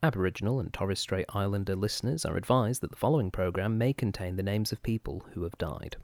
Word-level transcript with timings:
Aboriginal 0.00 0.60
and 0.60 0.72
Torres 0.72 1.00
Strait 1.00 1.26
Islander 1.34 1.74
listeners 1.74 2.24
are 2.24 2.36
advised 2.36 2.82
that 2.82 2.90
the 2.90 2.96
following 2.96 3.32
program 3.32 3.76
may 3.76 3.92
contain 3.92 4.36
the 4.36 4.44
names 4.44 4.70
of 4.70 4.80
people 4.84 5.24
who 5.32 5.42
have 5.42 5.58
died. 5.58 5.96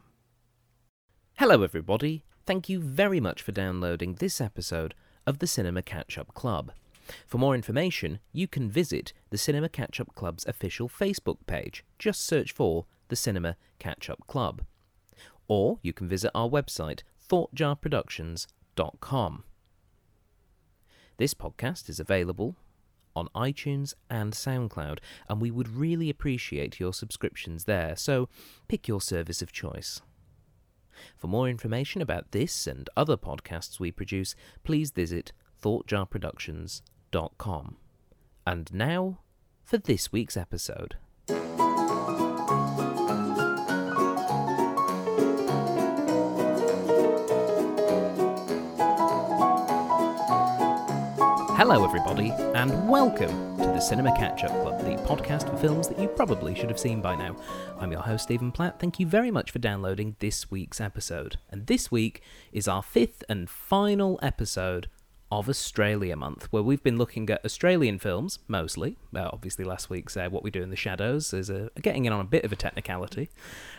Hello, 1.35 1.63
everybody. 1.63 2.25
Thank 2.45 2.69
you 2.69 2.81
very 2.81 3.21
much 3.21 3.41
for 3.41 3.53
downloading 3.53 4.15
this 4.15 4.41
episode 4.41 4.95
of 5.29 5.39
the 5.39 5.47
Cinema 5.47 5.83
Catch 5.83 6.19
Up 6.19 6.35
Club. 6.35 6.73
For 7.27 7.39
more 7.39 7.55
information, 7.55 8.19
you 8.33 8.49
can 8.49 8.69
visit 8.69 9.13
the 9.31 9.39
Cinema 9.39 9.69
Catch 9.69 10.01
Up 10.01 10.13
Club's 10.17 10.45
official 10.47 10.89
Facebook 10.89 11.39
page. 11.47 11.85
Just 11.97 12.23
search 12.23 12.51
for 12.51 12.87
the 13.09 13.17
Cinema 13.17 13.57
Catch 13.79 14.11
Up 14.11 14.27
Club. 14.27 14.63
Or 15.47 15.79
you 15.83 15.93
can 15.93 16.09
visit 16.09 16.33
our 16.35 16.49
website, 16.49 17.03
thoughtjarproductions.com. 17.29 19.45
This 21.17 21.33
podcast 21.33 21.89
is 21.89 22.01
available 22.01 22.57
on 23.17 23.29
iTunes 23.35 23.95
and 24.11 24.33
SoundCloud, 24.33 24.99
and 25.29 25.41
we 25.41 25.51
would 25.51 25.69
really 25.69 26.11
appreciate 26.11 26.81
your 26.81 26.93
subscriptions 26.93 27.65
there, 27.65 27.97
so 27.97 28.29
pick 28.69 28.87
your 28.89 29.01
service 29.01 29.41
of 29.43 29.53
choice. 29.53 30.01
For 31.17 31.27
more 31.27 31.49
information 31.49 32.01
about 32.03 32.33
this 32.33 32.67
and 32.67 32.91
other 32.97 33.17
podcasts 33.17 33.81
we 33.81 33.91
produce, 33.91 34.35
please 34.63 34.91
visit 34.91 35.33
thoughtjarproductions.com. 35.63 37.77
And 38.47 38.71
now 38.73 39.21
for 39.65 39.79
this 39.79 40.13
week's 40.13 40.37
episode. 40.37 40.97
Hello, 51.67 51.83
everybody, 51.83 52.29
and 52.55 52.91
welcome 52.91 53.57
to 53.57 53.65
the 53.65 53.81
Cinema 53.81 54.15
Catch 54.15 54.45
Up 54.45 54.51
Club, 54.51 54.81
the 54.81 55.03
podcast 55.05 55.49
for 55.49 55.57
films 55.57 55.89
that 55.89 55.99
you 55.99 56.09
probably 56.09 56.55
should 56.55 56.69
have 56.69 56.79
seen 56.79 57.01
by 57.01 57.17
now. 57.17 57.35
I'm 57.81 57.91
your 57.91 58.03
host, 58.03 58.25
Stephen 58.25 58.53
Platt. 58.53 58.79
Thank 58.79 59.01
you 59.01 59.07
very 59.07 59.31
much 59.31 59.51
for 59.51 59.61
downloading 59.61 60.15
this 60.19 60.51
week's 60.51 60.79
episode. 60.79 61.39
And 61.49 61.67
this 61.67 61.91
week 61.91 62.21
is 62.53 62.69
our 62.69 62.83
fifth 62.83 63.25
and 63.31 63.49
final 63.49 64.21
episode 64.23 64.91
of 65.33 65.49
Australia 65.49 66.17
Month, 66.17 66.49
where 66.51 66.63
we've 66.63 66.83
been 66.83 66.99
looking 66.99 67.31
at 67.31 67.43
Australian 67.47 67.99
films 67.99 68.41
mostly. 68.47 68.99
Uh, 69.17 69.31
obviously, 69.33 69.65
last 69.65 69.89
week's 69.89 70.19
uh, 70.19 70.29
What 70.29 70.45
We 70.45 70.51
Do 70.51 70.63
in 70.63 70.69
the 70.69 70.77
Shadows 70.77 71.33
is 71.33 71.51
getting 71.81 72.05
in 72.05 72.13
on 72.13 72.21
a 72.21 72.25
bit 72.25 72.45
of 72.45 72.53
a 72.53 72.57
technicality. 72.57 73.31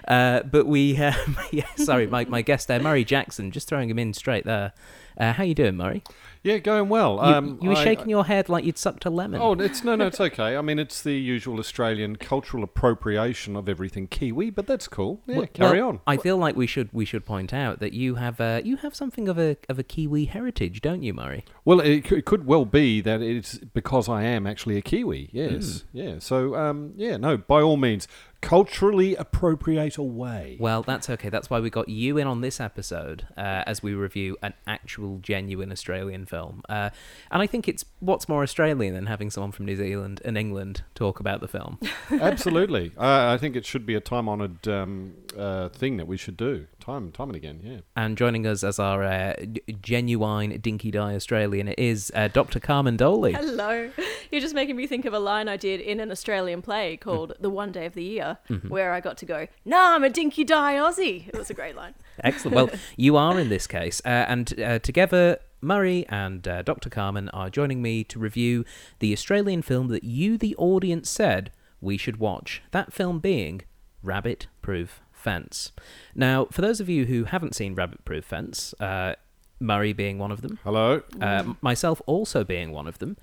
Uh, 0.07 0.41
but 0.41 0.65
we, 0.65 0.97
uh, 1.01 1.13
yeah, 1.51 1.67
sorry, 1.75 2.07
my, 2.07 2.25
my 2.25 2.41
guest 2.41 2.67
there, 2.67 2.79
Murray 2.79 3.05
Jackson, 3.05 3.51
just 3.51 3.67
throwing 3.67 3.91
him 3.91 3.99
in 3.99 4.11
straight 4.13 4.43
there. 4.43 4.73
How 5.17 5.43
you 5.43 5.55
doing, 5.55 5.77
Murray? 5.77 6.03
Yeah, 6.45 6.59
going 6.59 6.89
well. 6.89 7.15
You, 7.15 7.33
Um, 7.35 7.59
you 7.61 7.69
were 7.69 7.75
I- 7.75 7.83
shaking 7.83 8.07
your 8.09 8.23
head 8.25 8.49
like 8.49 8.63
you'd 8.65 8.77
sucked 8.77 9.03
a 9.05 9.09
lemon. 9.09 9.41
Oh, 9.41 9.53
it's 9.53 9.83
no, 9.83 9.95
no, 9.95 10.05
it's 10.05 10.19
okay. 10.29 10.55
I 10.55 10.61
mean, 10.61 10.77
it's 10.77 11.01
the 11.01 11.13
usual 11.13 11.57
Australian 11.59 12.17
cultural 12.17 12.63
appropriation 12.63 13.55
of 13.55 13.67
everything 13.67 14.07
Kiwi, 14.07 14.51
but 14.51 14.67
that's 14.67 14.87
cool. 14.87 15.21
Yeah, 15.25 15.37
Well- 15.39 15.47
carry 15.47 15.79
well, 15.81 15.89
on. 15.89 15.99
I 16.05 16.17
feel 16.17 16.37
like 16.37 16.55
we 16.55 16.67
should 16.67 16.89
we 16.93 17.03
should 17.03 17.25
point 17.25 17.51
out 17.53 17.79
that 17.79 17.93
you 17.93 18.15
have 18.15 18.39
uh, 18.39 18.61
you 18.63 18.77
have 18.77 18.95
something 18.95 19.27
of 19.27 19.37
a 19.39 19.57
of 19.69 19.79
a 19.79 19.83
Kiwi 19.83 20.25
heritage, 20.25 20.81
don't 20.81 21.01
you, 21.03 21.13
Murray? 21.15 21.43
Well, 21.65 21.79
it, 21.79 22.07
c- 22.07 22.17
it 22.17 22.25
could 22.25 22.45
well 22.45 22.65
be 22.65 23.01
that 23.01 23.21
it's 23.21 23.57
because 23.57 24.07
I 24.07 24.21
am 24.23 24.45
actually 24.45 24.77
a 24.77 24.81
Kiwi. 24.83 25.29
Yes, 25.33 25.81
Hmm. 25.91 25.97
yeah. 25.97 26.15
So, 26.19 26.55
um, 26.55 26.93
yeah, 26.95 27.17
no, 27.17 27.37
by 27.37 27.61
all 27.61 27.77
means, 27.77 28.07
culturally 28.41 29.15
appropriate 29.15 29.97
away. 29.97 30.57
Well, 30.59 30.83
that's 30.83 31.09
okay. 31.09 31.29
That's 31.29 31.49
why 31.49 31.59
we 31.59 31.69
got 31.69 31.89
you 31.89 32.17
in 32.17 32.27
on 32.27 32.41
this 32.41 32.59
episode 32.59 33.27
uh, 33.37 33.63
as 33.65 33.81
we 33.81 33.93
review 33.93 34.37
an 34.41 34.53
actual, 34.67 35.19
genuine 35.19 35.71
Australian 35.71 36.25
film. 36.25 36.61
Uh, 36.69 36.89
and 37.31 37.41
I 37.41 37.47
think 37.47 37.67
it's 37.67 37.85
what's 37.99 38.29
more 38.29 38.43
Australian 38.43 38.93
than 38.93 39.07
having 39.07 39.29
someone 39.29 39.51
from 39.51 39.65
New 39.65 39.75
Zealand 39.75 40.21
and 40.25 40.37
England 40.37 40.83
talk 40.93 41.19
about 41.19 41.41
the 41.41 41.47
film. 41.47 41.79
Absolutely. 42.11 42.91
uh, 42.97 43.33
I 43.33 43.37
think 43.37 43.55
it 43.55 43.65
should 43.65 43.85
be 43.85 43.95
a 43.95 44.01
time-honoured 44.01 44.67
um, 44.67 45.13
uh, 45.37 45.69
thing 45.69 45.97
that 45.97 46.07
we 46.07 46.17
should 46.17 46.37
do, 46.37 46.67
time, 46.79 47.11
time 47.11 47.29
and 47.29 47.35
again. 47.35 47.59
Yeah. 47.63 47.79
and 47.95 48.17
joining 48.17 48.45
us 48.47 48.63
as 48.63 48.79
our 48.79 49.03
uh, 49.03 49.33
genuine 49.81 50.59
dinky 50.59 50.91
die 50.91 51.15
Australian 51.15 51.69
is 51.69 52.11
uh, 52.15 52.27
Dr. 52.27 52.59
Carmen 52.59 52.97
Dohle. 52.97 53.33
Hello. 53.35 53.89
You're 54.31 54.41
just 54.41 54.55
making 54.55 54.75
me 54.75 54.87
think 54.87 55.05
of 55.05 55.13
a 55.13 55.19
line 55.19 55.47
I 55.47 55.57
did 55.57 55.79
in 55.79 55.99
an 55.99 56.11
Australian 56.11 56.61
play 56.61 56.97
called 56.97 57.33
The 57.39 57.49
One 57.49 57.71
Day 57.71 57.85
of 57.85 57.93
the 57.93 58.03
Year, 58.03 58.24
where 58.67 58.91
I 58.93 58.99
got 59.01 59.17
to 59.17 59.25
go, 59.25 59.47
Nah, 59.63 59.95
I'm 59.95 60.03
a 60.03 60.09
dinky 60.09 60.43
die 60.43 60.75
Aussie. 60.75 61.27
It 61.27 61.37
was 61.37 61.49
a 61.49 61.53
great 61.53 61.75
line. 61.75 61.93
Excellent. 62.23 62.55
Well, 62.55 62.69
you 62.97 63.17
are 63.17 63.39
in 63.39 63.49
this 63.49 63.67
case. 63.67 64.01
Uh, 64.05 64.09
and 64.27 64.59
uh, 64.59 64.79
together, 64.79 65.39
Murray 65.61 66.05
and 66.09 66.47
uh, 66.47 66.61
Dr. 66.61 66.89
Carmen 66.89 67.29
are 67.29 67.49
joining 67.49 67.81
me 67.81 68.03
to 68.05 68.19
review 68.19 68.65
the 68.99 69.11
Australian 69.13 69.61
film 69.61 69.87
that 69.89 70.03
you, 70.03 70.37
the 70.37 70.55
audience, 70.57 71.09
said 71.09 71.51
we 71.81 71.97
should 71.97 72.17
watch. 72.17 72.61
That 72.71 72.93
film 72.93 73.19
being 73.19 73.61
Rabbit 74.03 74.47
Proof 74.61 75.01
Fence. 75.11 75.71
Now, 76.13 76.45
for 76.51 76.61
those 76.61 76.79
of 76.79 76.87
you 76.87 77.05
who 77.05 77.23
haven't 77.25 77.55
seen 77.55 77.73
Rabbit 77.75 78.05
Proof 78.05 78.25
Fence, 78.25 78.73
uh, 78.79 79.15
Murray 79.59 79.93
being 79.93 80.19
one 80.19 80.31
of 80.31 80.41
them, 80.41 80.59
Hello. 80.63 81.01
uh, 81.21 81.53
myself 81.61 82.01
also 82.05 82.43
being 82.43 82.71
one 82.71 82.87
of 82.87 82.99
them, 82.99 83.17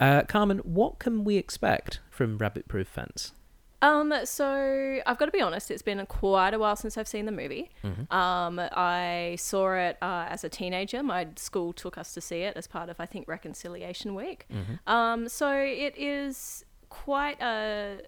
uh, 0.00 0.22
Carmen, 0.22 0.58
what 0.58 0.98
can 0.98 1.24
we 1.24 1.36
expect 1.36 2.00
from 2.10 2.36
Rabbit 2.38 2.68
Proof 2.68 2.88
Fence? 2.88 3.32
Um, 3.82 4.12
so 4.24 5.00
I've 5.06 5.18
got 5.18 5.26
to 5.26 5.30
be 5.30 5.40
honest, 5.40 5.70
it's 5.70 5.82
been 5.82 6.04
quite 6.06 6.54
a 6.54 6.58
while 6.58 6.76
since 6.76 6.96
I've 6.96 7.08
seen 7.08 7.26
the 7.26 7.32
movie. 7.32 7.70
Um, 8.10 8.58
I 8.72 9.36
saw 9.38 9.74
it 9.74 9.98
uh, 10.00 10.26
as 10.28 10.44
a 10.44 10.48
teenager. 10.48 11.02
My 11.02 11.28
school 11.36 11.72
took 11.72 11.98
us 11.98 12.14
to 12.14 12.20
see 12.20 12.40
it 12.40 12.56
as 12.56 12.66
part 12.66 12.88
of, 12.88 12.98
I 13.00 13.06
think, 13.06 13.28
Reconciliation 13.28 14.14
Week. 14.14 14.46
Um, 14.86 15.28
so 15.28 15.50
it 15.52 15.94
is 15.96 16.64
quite 16.88 17.40
a 17.42 18.00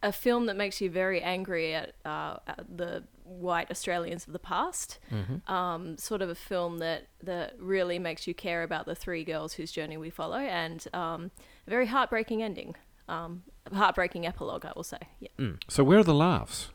a 0.00 0.12
film 0.12 0.46
that 0.46 0.54
makes 0.56 0.80
you 0.80 0.88
very 0.88 1.20
angry 1.20 1.74
at, 1.74 1.92
uh, 2.04 2.36
at 2.46 2.64
the 2.76 3.02
white 3.24 3.68
Australians 3.68 4.28
of 4.28 4.32
the 4.32 4.38
past. 4.38 5.00
Um, 5.48 5.98
sort 5.98 6.22
of 6.22 6.28
a 6.30 6.36
film 6.36 6.78
that 6.78 7.08
that 7.22 7.54
really 7.58 7.98
makes 7.98 8.26
you 8.28 8.32
care 8.34 8.62
about 8.62 8.86
the 8.86 8.94
three 8.94 9.24
girls 9.24 9.54
whose 9.54 9.72
journey 9.72 9.96
we 9.96 10.08
follow, 10.10 10.38
and 10.38 10.86
um, 10.92 11.30
a 11.66 11.70
very 11.70 11.86
heartbreaking 11.86 12.42
ending. 12.44 12.76
Um, 13.08 13.42
heartbreaking 13.72 14.26
epilogue, 14.26 14.64
I 14.64 14.72
will 14.76 14.82
say. 14.84 14.98
Yeah. 15.20 15.52
So, 15.68 15.82
where 15.84 15.98
are 15.98 16.04
the 16.04 16.14
laughs? 16.14 16.70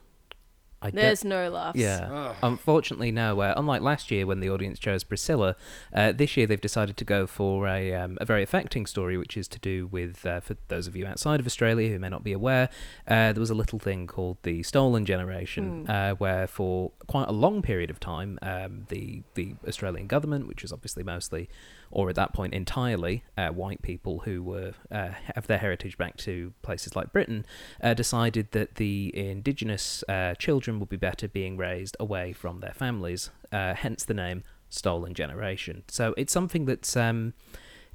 I 0.84 0.92
don't- 0.92 0.96
There's 0.96 1.24
no 1.24 1.50
laughs. 1.50 1.80
Yeah. 1.80 2.34
Unfortunately, 2.44 3.12
no. 3.12 3.40
Uh, 3.40 3.54
unlike 3.58 3.82
last 3.82 4.12
year 4.12 4.26
when 4.28 4.40
the 4.42 4.50
audience 4.50 4.78
chose 4.80 5.04
Priscilla, 5.04 5.56
uh, 5.94 6.12
this 6.12 6.36
year 6.38 6.46
they've 6.46 6.60
decided 6.60 6.98
to 6.98 7.06
go 7.06 7.26
for 7.26 7.68
a, 7.68 7.94
um, 7.94 8.18
a 8.22 8.26
very 8.26 8.44
affecting 8.44 8.86
story, 8.86 9.18
which 9.18 9.38
is 9.38 9.48
to 9.48 9.60
do 9.60 9.88
with, 9.88 10.26
uh, 10.26 10.40
for 10.42 10.56
those 10.68 10.88
of 10.88 10.96
you 10.96 11.06
outside 11.08 11.40
of 11.40 11.46
Australia 11.46 11.90
who 11.90 12.00
may 12.00 12.10
not 12.10 12.24
be 12.24 12.34
aware, 12.34 12.70
uh, 13.08 13.32
there 13.34 13.40
was 13.40 13.50
a 13.50 13.56
little 13.56 13.80
thing 13.80 14.08
called 14.08 14.38
the 14.44 14.62
Stolen 14.64 15.06
Generation, 15.06 15.90
uh, 15.90 16.14
where 16.16 16.48
for 16.48 16.92
quite 17.08 17.28
a 17.28 17.32
long 17.34 17.62
period 17.62 17.90
of 17.90 18.00
time, 18.00 18.38
um, 18.42 18.86
the, 18.90 19.24
the 19.36 19.56
Australian 19.68 20.08
government, 20.08 20.48
which 20.48 20.62
was 20.62 20.72
obviously 20.74 21.04
mostly, 21.04 21.50
or 21.92 22.10
at 22.10 22.16
that 22.16 22.34
point 22.34 22.54
entirely, 22.54 23.24
uh, 23.38 23.50
white 23.50 23.82
people 23.84 24.20
who 24.26 24.42
were 24.42 24.74
uh, 24.92 25.10
have 25.36 25.46
their 25.48 25.60
heritage 25.60 25.96
back 25.98 26.18
to 26.18 26.52
places 26.64 26.96
like 26.96 27.12
Britain, 27.14 27.46
uh, 27.82 27.94
decided 27.94 28.52
that 28.52 28.76
the 28.76 29.12
indigenous 29.16 30.04
uh, 30.10 30.34
children 30.74 30.80
would 30.80 30.90
be 30.90 30.98
better 30.98 31.28
being 31.28 31.58
raised 31.58 31.96
away 32.00 32.34
from 32.34 32.60
their 32.60 32.74
families. 32.74 33.32
Uh, 33.52 33.74
hence 33.76 34.06
the 34.06 34.14
name 34.14 34.44
Stolen 34.70 35.14
Generation. 35.14 35.84
So 35.88 36.14
it's 36.18 36.34
something 36.34 36.66
that's 36.66 36.98
um, 36.98 37.34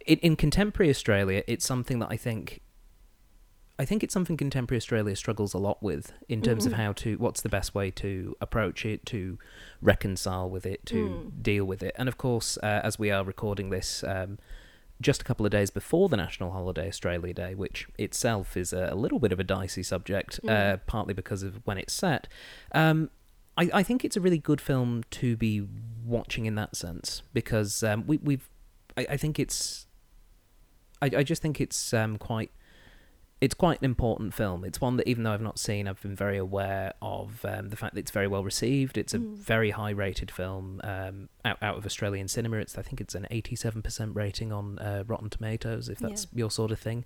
in, 0.06 0.18
in 0.18 0.36
contemporary 0.36 0.90
Australia. 0.90 1.42
It's 1.46 1.66
something 1.66 2.00
that 2.00 2.10
I 2.10 2.16
think. 2.16 2.60
I 3.80 3.84
think 3.84 4.02
it's 4.02 4.12
something 4.12 4.36
contemporary 4.36 4.78
Australia 4.78 5.14
struggles 5.14 5.54
a 5.54 5.58
lot 5.58 5.80
with 5.80 6.12
in 6.28 6.42
terms 6.42 6.66
of 6.66 6.72
how 6.72 6.92
to 6.94 7.16
what's 7.18 7.42
the 7.42 7.48
best 7.48 7.76
way 7.76 7.92
to 7.92 8.34
approach 8.40 8.84
it, 8.84 9.06
to 9.06 9.38
reconcile 9.80 10.50
with 10.50 10.66
it, 10.66 10.84
to 10.86 11.32
deal 11.40 11.64
with 11.64 11.84
it. 11.84 11.94
And 11.96 12.08
of 12.08 12.16
course, 12.16 12.58
uh, 12.60 12.80
as 12.82 12.98
we 12.98 13.12
are 13.12 13.24
recording 13.24 13.70
this, 13.70 14.02
um, 14.02 14.38
just 15.00 15.22
a 15.22 15.24
couple 15.24 15.46
of 15.46 15.52
days 15.52 15.70
before 15.70 16.08
the 16.08 16.16
national 16.16 16.50
holiday 16.50 16.88
Australia 16.88 17.32
Day, 17.32 17.54
which 17.54 17.86
itself 17.98 18.56
is 18.56 18.72
a, 18.72 18.94
little 18.94 19.18
bit 19.18 19.32
of 19.32 19.38
a 19.38 19.44
dicey 19.44 19.82
subject, 19.82 20.40
uh, 20.48 20.78
partly 20.86 21.14
because 21.14 21.42
of 21.42 21.60
when 21.64 21.78
it's 21.78 21.92
set. 21.92 22.26
Um, 22.72 23.10
I, 23.56 23.70
I 23.74 23.82
think 23.82 24.04
it's 24.04 24.16
a 24.16 24.20
really 24.20 24.38
good 24.38 24.60
film 24.60 25.02
to 25.10 25.36
be 25.36 25.66
watching 26.04 26.46
in 26.46 26.54
that 26.56 26.76
sense 26.76 27.22
because 27.32 27.82
um, 27.82 28.04
we, 28.06 28.18
we've. 28.18 28.48
I, 28.96 29.06
I 29.10 29.16
think 29.16 29.38
it's. 29.38 29.86
I, 31.00 31.06
I 31.06 31.22
just 31.22 31.42
think 31.42 31.60
it's 31.60 31.92
um, 31.92 32.18
quite. 32.18 32.50
It's 33.40 33.54
quite 33.54 33.78
an 33.80 33.84
important 33.84 34.34
film. 34.34 34.64
It's 34.64 34.80
one 34.80 34.96
that, 34.96 35.06
even 35.06 35.22
though 35.22 35.32
I've 35.32 35.40
not 35.40 35.58
seen, 35.58 35.86
I've 35.86 36.02
been 36.02 36.16
very 36.16 36.38
aware 36.38 36.92
of 37.00 37.44
um, 37.44 37.68
the 37.68 37.76
fact 37.76 37.94
that 37.94 38.00
it's 38.00 38.10
very 38.10 38.26
well 38.26 38.42
received. 38.42 38.98
It's 38.98 39.14
a 39.14 39.18
very 39.18 39.70
high-rated 39.70 40.30
film 40.30 40.80
um, 40.82 41.28
out 41.44 41.58
out 41.62 41.78
of 41.78 41.86
Australian 41.86 42.26
cinema. 42.26 42.56
It's 42.56 42.76
I 42.76 42.82
think 42.82 43.00
it's 43.00 43.14
an 43.14 43.26
eighty-seven 43.30 43.82
percent 43.82 44.16
rating 44.16 44.52
on 44.52 44.78
uh, 44.80 45.04
Rotten 45.06 45.30
Tomatoes, 45.30 45.88
if 45.88 45.98
that's 45.98 46.26
your 46.34 46.50
sort 46.50 46.72
of 46.72 46.80
thing. 46.80 47.04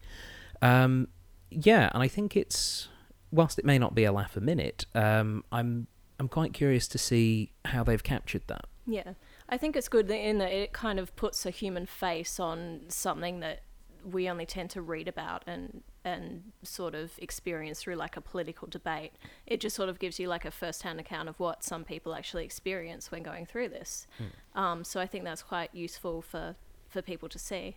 Um, 0.63 1.09
yeah, 1.51 1.91
and 1.93 2.03
I 2.03 2.09
think 2.09 2.35
it's 2.35 2.89
whilst 3.31 3.59
it 3.59 3.65
may 3.65 3.79
not 3.79 3.95
be 3.95 4.05
a 4.05 4.13
laugh 4.13 4.35
a 4.37 4.41
minute, 4.41 4.87
um, 4.95 5.45
I'm 5.53 5.87
I'm 6.19 6.29
quite 6.29 6.55
curious 6.55 6.89
to 6.89 6.99
see 6.99 7.53
how 7.67 7.85
they've 7.85 8.03
captured 8.03 8.45
that. 8.47 8.65
Yeah, 8.87 9.13
I 9.49 9.59
think 9.59 9.77
it's 9.77 9.89
good 9.89 10.11
in 10.11 10.39
that 10.39 10.51
it 10.51 10.73
kind 10.73 10.99
of 10.99 11.15
puts 11.15 11.45
a 11.45 11.51
human 11.51 11.85
face 11.85 12.41
on 12.41 12.81
something 12.89 13.41
that 13.41 13.61
we 14.05 14.29
only 14.29 14.47
tend 14.47 14.71
to 14.71 14.83
read 14.83 15.09
about 15.09 15.43
and 15.47 15.83
and 16.05 16.53
sort 16.63 16.95
of 16.95 17.13
experience 17.19 17.81
through 17.81 17.95
like 17.95 18.17
a 18.17 18.21
political 18.21 18.67
debate. 18.69 19.13
It 19.47 19.61
just 19.61 19.77
sort 19.77 19.89
of 19.89 19.99
gives 19.99 20.19
you 20.19 20.29
like 20.29 20.45
a 20.45 20.51
first-hand 20.51 20.99
account 20.99 21.29
of 21.29 21.39
what 21.39 21.63
some 21.63 21.85
people 21.85 22.15
actually 22.15 22.45
experience 22.45 23.13
when 23.13 23.23
going 23.23 23.47
through 23.47 23.69
this. 23.69 24.07
Um, 24.55 24.83
so 24.83 25.01
I 25.01 25.07
think 25.07 25.25
that's 25.25 25.43
quite 25.43 25.71
useful 25.73 26.23
for 26.23 26.57
for 26.89 27.03
people 27.03 27.29
to 27.29 27.39
see. 27.39 27.77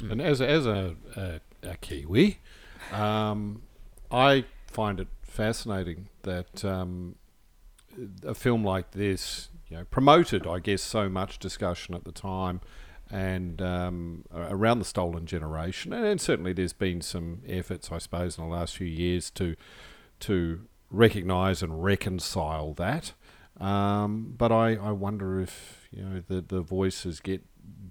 And 0.00 0.20
as 0.20 0.40
a, 0.40 0.48
as 0.48 0.66
a, 0.66 0.96
a, 1.16 1.40
a 1.62 1.76
Kiwi, 1.76 2.38
um, 2.92 3.62
I 4.10 4.44
find 4.66 5.00
it 5.00 5.08
fascinating 5.22 6.08
that 6.22 6.64
um, 6.64 7.16
a 8.24 8.34
film 8.34 8.64
like 8.64 8.92
this, 8.92 9.48
you 9.68 9.76
know, 9.76 9.84
promoted, 9.84 10.46
I 10.46 10.58
guess, 10.58 10.82
so 10.82 11.08
much 11.08 11.38
discussion 11.38 11.94
at 11.94 12.04
the 12.04 12.12
time 12.12 12.60
and 13.12 13.60
um, 13.60 14.24
around 14.34 14.78
the 14.78 14.86
stolen 14.86 15.26
generation, 15.26 15.92
and 15.92 16.20
certainly 16.20 16.54
there's 16.54 16.72
been 16.72 17.02
some 17.02 17.42
efforts, 17.46 17.92
I 17.92 17.98
suppose, 17.98 18.38
in 18.38 18.44
the 18.44 18.50
last 18.50 18.76
few 18.76 18.86
years 18.86 19.30
to 19.32 19.54
to 20.20 20.62
recognise 20.90 21.62
and 21.62 21.84
reconcile 21.84 22.72
that. 22.74 23.12
Um, 23.60 24.34
but 24.38 24.50
I, 24.50 24.76
I 24.76 24.92
wonder 24.92 25.40
if 25.40 25.88
you 25.92 26.02
know 26.02 26.22
the 26.26 26.40
the 26.40 26.62
voices 26.62 27.20
get 27.20 27.42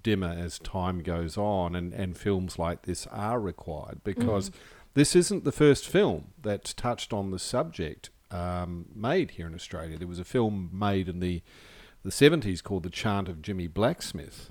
dimmer 0.02 0.34
as 0.36 0.58
time 0.58 1.02
goes 1.02 1.38
on, 1.38 1.76
and, 1.76 1.92
and 1.92 2.16
films 2.16 2.58
like 2.58 2.82
this 2.82 3.06
are 3.06 3.38
required 3.40 4.02
because 4.02 4.50
this 4.94 5.14
isn't 5.14 5.44
the 5.44 5.52
first 5.52 5.86
film 5.86 6.32
that's 6.42 6.74
touched 6.74 7.12
on 7.12 7.30
the 7.30 7.38
subject 7.38 8.10
um, 8.32 8.86
made 8.94 9.32
here 9.32 9.46
in 9.46 9.54
Australia. 9.54 9.98
There 9.98 10.08
was 10.08 10.18
a 10.18 10.24
film 10.24 10.70
made 10.72 11.08
in 11.08 11.20
the 11.20 11.42
the 12.02 12.10
70s 12.10 12.62
called 12.62 12.82
The 12.82 12.90
Chant 12.90 13.28
of 13.28 13.42
Jimmy 13.42 13.66
Blacksmith, 13.68 14.48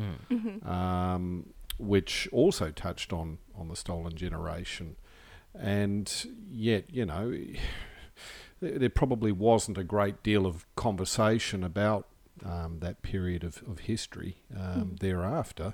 um, 0.65 1.53
which 1.77 2.27
also 2.31 2.71
touched 2.71 3.11
on, 3.11 3.39
on 3.55 3.67
the 3.67 3.75
stolen 3.75 4.15
generation. 4.15 4.95
And 5.53 6.11
yet, 6.49 6.85
you 6.93 7.05
know, 7.05 7.31
there, 8.61 8.79
there 8.79 8.89
probably 8.89 9.31
wasn't 9.31 9.77
a 9.77 9.83
great 9.83 10.23
deal 10.23 10.45
of 10.45 10.65
conversation 10.75 11.63
about 11.63 12.07
um, 12.45 12.79
that 12.79 13.01
period 13.01 13.43
of, 13.43 13.63
of 13.67 13.79
history 13.81 14.37
um, 14.57 14.95
thereafter 14.99 15.73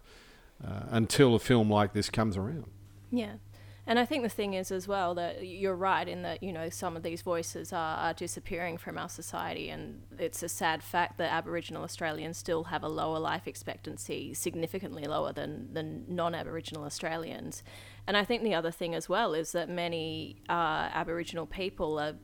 uh, 0.66 0.84
until 0.90 1.36
a 1.36 1.40
film 1.40 1.70
like 1.70 1.94
this 1.94 2.10
comes 2.10 2.36
around. 2.36 2.66
Yeah. 3.12 3.34
And 3.89 3.98
I 3.98 4.04
think 4.04 4.24
the 4.24 4.30
thing 4.30 4.54
is 4.54 4.69
as 4.69 4.86
well 4.86 5.16
that 5.16 5.48
you're 5.48 5.74
right 5.74 6.06
in 6.06 6.24
that, 6.24 6.44
you 6.44 6.51
know, 6.51 6.68
some 6.68 6.98
of 6.98 7.04
these 7.04 7.22
voices 7.22 7.72
are, 7.72 7.98
are 7.98 8.13
disappearing 8.13 8.78
from 8.78 8.98
our 8.98 9.07
society. 9.07 9.69
And 9.69 10.01
it's 10.19 10.44
a 10.44 10.50
sad 10.50 10.84
fact 10.84 11.18
that 11.19 11.31
Aboriginal 11.31 11.84
Australians 11.84 12.38
still 12.38 12.66
have 12.66 12.84
a 12.84 12.89
lower 12.89 13.18
life 13.18 13.48
expectancy, 13.48 14.34
significantly 14.34 15.06
lower 15.06 15.31
than, 15.31 15.74
than 15.74 16.04
non 16.10 16.36
Aboriginal 16.36 16.84
Australians. 16.84 17.63
And 18.06 18.18
I 18.18 18.25
think 18.25 18.44
the 18.44 18.54
other 18.54 18.72
thing 18.72 18.94
as 18.94 19.07
well 19.07 19.34
is 19.34 19.54
that 19.54 19.69
many 19.69 20.42
uh, 20.50 20.90
Aboriginal 20.94 21.45
people 21.45 21.98
are 21.98 22.16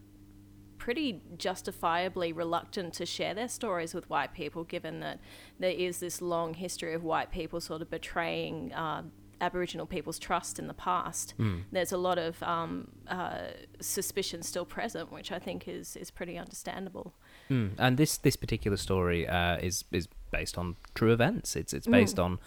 pretty 0.77 1.21
justifiably 1.37 2.33
reluctant 2.33 2.93
to 2.95 3.05
share 3.05 3.33
their 3.33 3.47
stories 3.47 3.93
with 3.93 4.09
white 4.09 4.33
people, 4.33 4.65
given 4.65 4.99
that 4.99 5.21
there 5.57 5.71
is 5.71 5.99
this 5.99 6.21
long 6.21 6.55
history 6.55 6.93
of 6.93 7.05
white 7.05 7.31
people 7.31 7.61
sort 7.61 7.81
of 7.81 7.89
betraying 7.89 8.73
uh, 8.73 9.03
Aboriginal 9.41 9.85
people's 9.85 10.19
trust 10.19 10.59
in 10.59 10.67
the 10.67 10.73
past. 10.73 11.33
There's 11.71 11.91
a 11.91 11.97
lot 11.97 12.17
of 12.17 12.41
um, 12.43 12.89
uh, 13.07 13.47
suspicion 13.79 14.41
still 14.41 14.65
present, 14.65 15.11
which 15.11 15.31
I 15.31 15.39
think 15.39 15.67
is 15.67 15.95
is 15.95 16.11
pretty 16.11 16.37
understandable. 16.37 17.13
Mm. 17.49 17.71
And 17.77 17.97
this 17.97 18.17
this 18.17 18.35
particular 18.35 18.77
story 18.77 19.27
uh, 19.27 19.57
is 19.57 19.85
is 19.91 20.07
based 20.31 20.57
on 20.57 20.75
true 20.95 21.11
events. 21.11 21.55
It's 21.55 21.73
it's 21.73 21.87
based 21.87 22.19
on 22.19 22.39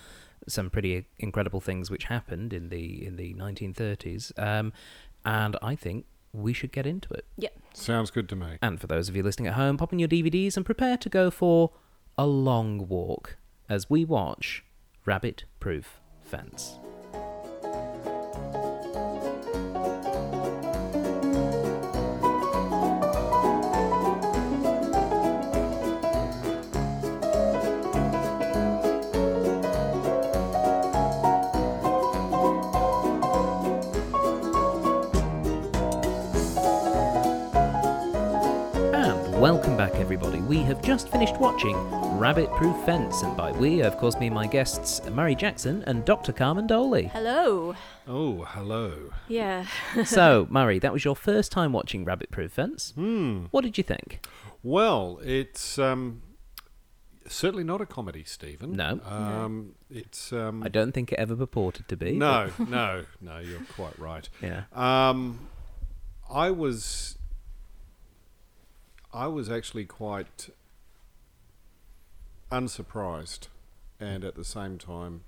some 0.48 0.70
pretty 0.70 1.06
incredible 1.18 1.60
things 1.60 1.90
which 1.90 2.04
happened 2.04 2.52
in 2.52 2.68
the 2.68 3.06
in 3.06 3.16
the 3.16 3.34
1930s. 3.34 4.32
Um, 4.38 4.72
and 5.24 5.56
I 5.60 5.74
think 5.74 6.06
we 6.32 6.52
should 6.52 6.72
get 6.72 6.86
into 6.86 7.12
it. 7.14 7.24
Yeah. 7.36 7.48
Sounds 7.74 8.10
good 8.10 8.28
to 8.28 8.36
me. 8.36 8.58
And 8.62 8.80
for 8.80 8.86
those 8.86 9.08
of 9.08 9.16
you 9.16 9.22
listening 9.22 9.48
at 9.48 9.54
home, 9.54 9.76
pop 9.76 9.92
in 9.92 9.98
your 9.98 10.08
DVDs 10.08 10.56
and 10.56 10.64
prepare 10.64 10.96
to 10.98 11.08
go 11.08 11.30
for 11.30 11.72
a 12.16 12.26
long 12.26 12.88
walk 12.88 13.36
as 13.68 13.90
we 13.90 14.04
watch 14.04 14.64
Rabbit 15.04 15.44
Proof 15.60 16.00
Fence. 16.26 16.80
And 38.92 39.40
welcome 39.40 39.76
back, 39.76 39.94
everybody. 39.94 40.40
We 40.40 40.58
have 40.62 40.82
just 40.82 41.08
finished 41.08 41.36
watching 41.36 41.76
Rabbit 42.18 42.50
Proof 42.52 42.76
Fence, 42.86 43.22
and 43.22 43.36
by 43.36 43.52
we, 43.52 43.82
of 43.82 43.98
course, 43.98 44.18
mean 44.18 44.32
my 44.32 44.46
guests 44.46 45.04
Murray 45.10 45.34
Jackson 45.34 45.84
and 45.86 46.02
Dr. 46.06 46.32
Carmen 46.32 46.66
Dohle. 46.66 47.10
Hello. 47.10 47.74
Oh, 48.08 48.44
hello. 48.48 49.12
Yeah. 49.28 49.66
so, 50.04 50.46
Murray, 50.48 50.78
that 50.78 50.94
was 50.94 51.04
your 51.04 51.14
first 51.14 51.52
time 51.52 51.72
watching 51.72 52.06
Rabbit 52.06 52.30
Proof 52.30 52.52
Fence. 52.52 52.92
Hmm. 52.94 53.46
What 53.50 53.64
did 53.64 53.76
you 53.76 53.84
think? 53.84 54.26
Well, 54.62 55.20
it's 55.22 55.78
um, 55.78 56.22
certainly 57.28 57.64
not 57.64 57.82
a 57.82 57.86
comedy, 57.86 58.24
Stephen. 58.24 58.72
No. 58.72 58.98
Um, 59.04 59.74
it's 59.90 60.32
um, 60.32 60.62
I 60.62 60.68
don't 60.68 60.92
think 60.92 61.12
it 61.12 61.18
ever 61.18 61.36
purported 61.36 61.86
to 61.88 61.96
be. 61.98 62.12
no, 62.12 62.50
no, 62.58 63.04
no. 63.20 63.38
You're 63.40 63.60
quite 63.74 63.98
right. 63.98 64.26
Yeah. 64.40 64.62
Um, 64.72 65.48
I 66.30 66.50
was, 66.50 67.18
I 69.12 69.26
was 69.26 69.50
actually 69.50 69.84
quite 69.84 70.48
unsurprised, 72.50 73.48
and 73.98 74.24
at 74.24 74.34
the 74.34 74.44
same 74.44 74.78
time, 74.78 75.22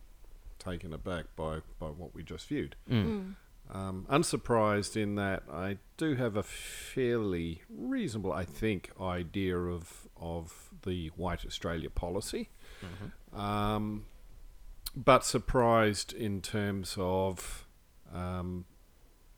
taken 0.59 0.93
aback 0.93 1.27
by 1.37 1.61
by 1.79 1.87
what 1.87 2.15
we 2.15 2.23
just 2.23 2.49
viewed. 2.49 2.77
Mm. 2.91 3.35
Um, 3.71 4.07
unsurprised 4.09 4.97
in 4.97 5.17
that 5.17 5.43
I 5.53 5.77
do 5.99 6.15
have 6.15 6.37
a 6.37 6.43
fairly 6.43 7.63
reasonable, 7.69 8.33
I 8.33 8.45
think, 8.45 8.91
idea 9.01 9.57
of 9.57 10.09
of 10.17 10.71
the 10.83 11.09
White 11.17 11.45
Australia 11.45 11.91
policy, 11.91 12.49
um, 13.39 14.07
but 14.97 15.25
surprised 15.25 16.13
in 16.13 16.41
terms 16.41 16.97
of 16.99 17.67
um, 18.13 18.65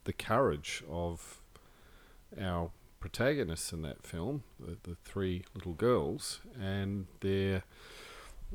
the 0.05 0.13
courage 0.13 0.85
of 0.89 1.43
our 2.41 2.71
protagonists 3.01 3.73
in 3.73 3.83
that 3.83 4.07
film, 4.07 4.45
the, 4.59 4.77
the 4.83 4.97
three 5.05 5.45
little 5.55 5.73
girls, 5.75 6.41
and 6.61 7.07
their 7.21 7.65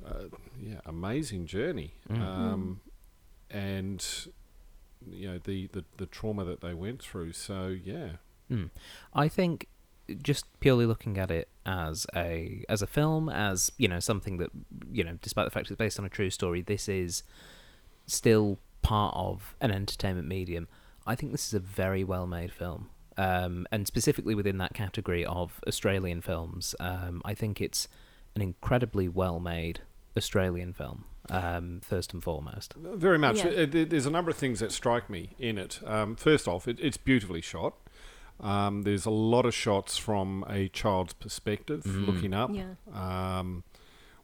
uh, 0.05 0.25
yeah 0.59 0.79
amazing 0.85 1.45
journey, 1.47 1.93
um, 2.09 2.79
and 3.49 4.05
you 5.09 5.27
know 5.31 5.39
the, 5.43 5.67
the 5.73 5.83
the 5.97 6.05
trauma 6.05 6.45
that 6.45 6.61
they 6.61 6.73
went 6.73 7.01
through. 7.01 7.33
So 7.33 7.67
yeah, 7.67 8.17
Mm. 8.51 8.69
I 9.13 9.27
think 9.27 9.67
just 10.21 10.45
purely 10.59 10.85
looking 10.85 11.17
at 11.17 11.31
it 11.31 11.49
as 11.65 12.05
a 12.15 12.63
as 12.69 12.81
a 12.83 12.87
film, 12.87 13.27
as 13.29 13.71
you 13.77 13.87
know, 13.87 13.99
something 13.99 14.37
that 14.37 14.49
you 14.91 15.03
know, 15.03 15.17
despite 15.21 15.45
the 15.45 15.51
fact 15.51 15.71
it's 15.71 15.77
based 15.77 15.97
on 15.99 16.05
a 16.05 16.09
true 16.09 16.29
story, 16.29 16.61
this 16.61 16.87
is 16.87 17.23
still 18.05 18.59
part 18.83 19.15
of 19.15 19.55
an 19.61 19.71
entertainment 19.71 20.27
medium. 20.27 20.67
I 21.07 21.15
think 21.15 21.31
this 21.31 21.47
is 21.47 21.53
a 21.53 21.59
very 21.59 22.03
well 22.03 22.27
made 22.27 22.51
film. 22.51 22.89
Um, 23.17 23.65
and 23.71 23.87
specifically 23.87 24.35
within 24.35 24.57
that 24.57 24.73
category 24.73 25.25
of 25.25 25.59
Australian 25.67 26.21
films, 26.21 26.75
um, 26.79 27.21
I 27.23 27.33
think 27.33 27.61
it's 27.61 27.87
an 28.35 28.41
incredibly 28.41 29.07
well 29.07 29.39
made 29.39 29.79
Australian 30.17 30.73
film, 30.73 31.05
um, 31.29 31.79
first 31.83 32.13
and 32.13 32.21
foremost. 32.23 32.73
very 32.77 33.17
much. 33.17 33.37
Yeah. 33.43 33.65
There- 33.65 33.85
There's 33.85 34.05
a 34.05 34.09
number 34.11 34.31
of 34.31 34.37
things 34.37 34.59
that 34.59 34.71
strike 34.71 35.09
me 35.09 35.31
in 35.39 35.57
it. 35.57 35.79
Um, 35.85 36.15
first 36.15 36.47
off, 36.47 36.67
it, 36.67 36.77
it's 36.81 36.97
beautifully 36.97 37.41
shot. 37.41 37.73
Um, 38.41 38.81
there's 38.81 39.05
a 39.05 39.09
lot 39.11 39.45
of 39.45 39.53
shots 39.53 39.97
from 39.97 40.43
a 40.49 40.67
child's 40.67 41.13
perspective, 41.13 41.85
looking 41.85 42.33
up. 42.33 42.51
Yeah. 42.53 42.73
um, 42.93 43.63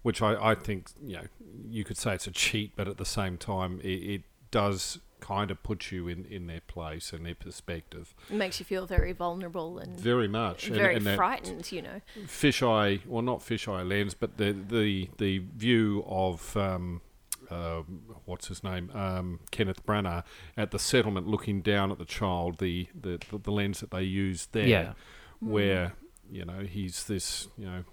which 0.02 0.22
I, 0.22 0.52
I 0.52 0.56
think 0.56 0.90
you 1.02 1.14
know 1.18 1.24
you 1.70 1.84
could 1.86 1.96
say 1.98 2.16
it's 2.16 2.28
a 2.28 2.32
cheat, 2.32 2.74
but 2.76 2.88
at 2.88 2.98
the 2.98 3.06
same 3.06 3.38
time 3.38 3.80
it, 3.84 3.88
it 3.88 4.22
does 4.50 5.00
kind 5.22 5.50
of 5.52 5.64
put 5.64 5.92
you 5.92 6.08
in, 6.10 6.26
in 6.26 6.48
their 6.48 6.60
place 6.60 7.14
and 7.14 7.26
their 7.26 7.36
perspective 7.36 8.14
It 8.30 8.36
makes 8.36 8.60
you 8.60 8.66
feel 8.66 8.86
very 8.86 9.14
vulnerable 9.14 9.80
and 9.80 9.98
very 9.98 10.28
much. 10.28 10.68
Very 10.68 10.96
and 10.96 11.06
that 11.06 11.16
frightened, 11.16 11.72
you 11.72 11.82
know. 11.82 12.02
Fisheye, 12.26 13.06
well, 13.06 13.22
not 13.22 13.40
fisheye 13.40 13.88
lens, 13.88 14.14
but 14.14 14.38
the 14.38 14.52
the 14.52 15.10
the 15.18 15.40
view 15.56 16.04
of. 16.08 16.58
Um, 16.58 17.02
uh, 17.50 17.82
what's 18.24 18.48
his 18.48 18.64
name? 18.64 18.90
Um, 18.94 19.42
Kenneth 19.52 19.86
Branagh 19.86 20.24
at 20.56 20.72
the 20.72 20.80
settlement, 20.80 21.28
looking 21.28 21.62
down 21.62 21.92
at 21.92 21.98
the 21.98 22.06
child. 22.06 22.60
The 22.60 22.88
the, 22.96 23.20
the, 23.30 23.38
the 23.40 23.52
lens 23.52 23.82
that 23.82 23.92
they 23.92 24.04
use 24.04 24.48
there, 24.54 24.68
Yeah. 24.68 24.94
where 25.40 25.94
you 26.32 26.46
know 26.46 26.62
he's 26.62 27.04
this 27.06 27.50
you 27.58 27.66
know 27.66 27.84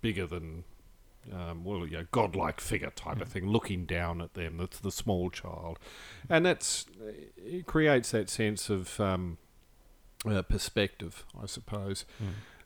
bigger 0.00 0.26
than 0.26 0.64
um, 1.32 1.64
well, 1.64 1.86
you 1.86 1.98
know, 1.98 2.06
godlike 2.10 2.60
figure 2.60 2.90
type 2.90 3.20
of 3.20 3.28
thing, 3.28 3.46
looking 3.46 3.84
down 3.84 4.20
at 4.20 4.34
them, 4.34 4.56
the, 4.56 4.68
the 4.82 4.90
small 4.90 5.30
child, 5.30 5.78
and 6.28 6.44
that's 6.46 6.86
it 7.36 7.66
creates 7.66 8.10
that 8.12 8.30
sense 8.30 8.70
of 8.70 8.98
um, 9.00 9.38
uh, 10.28 10.42
perspective, 10.42 11.24
I 11.40 11.46
suppose. 11.46 12.04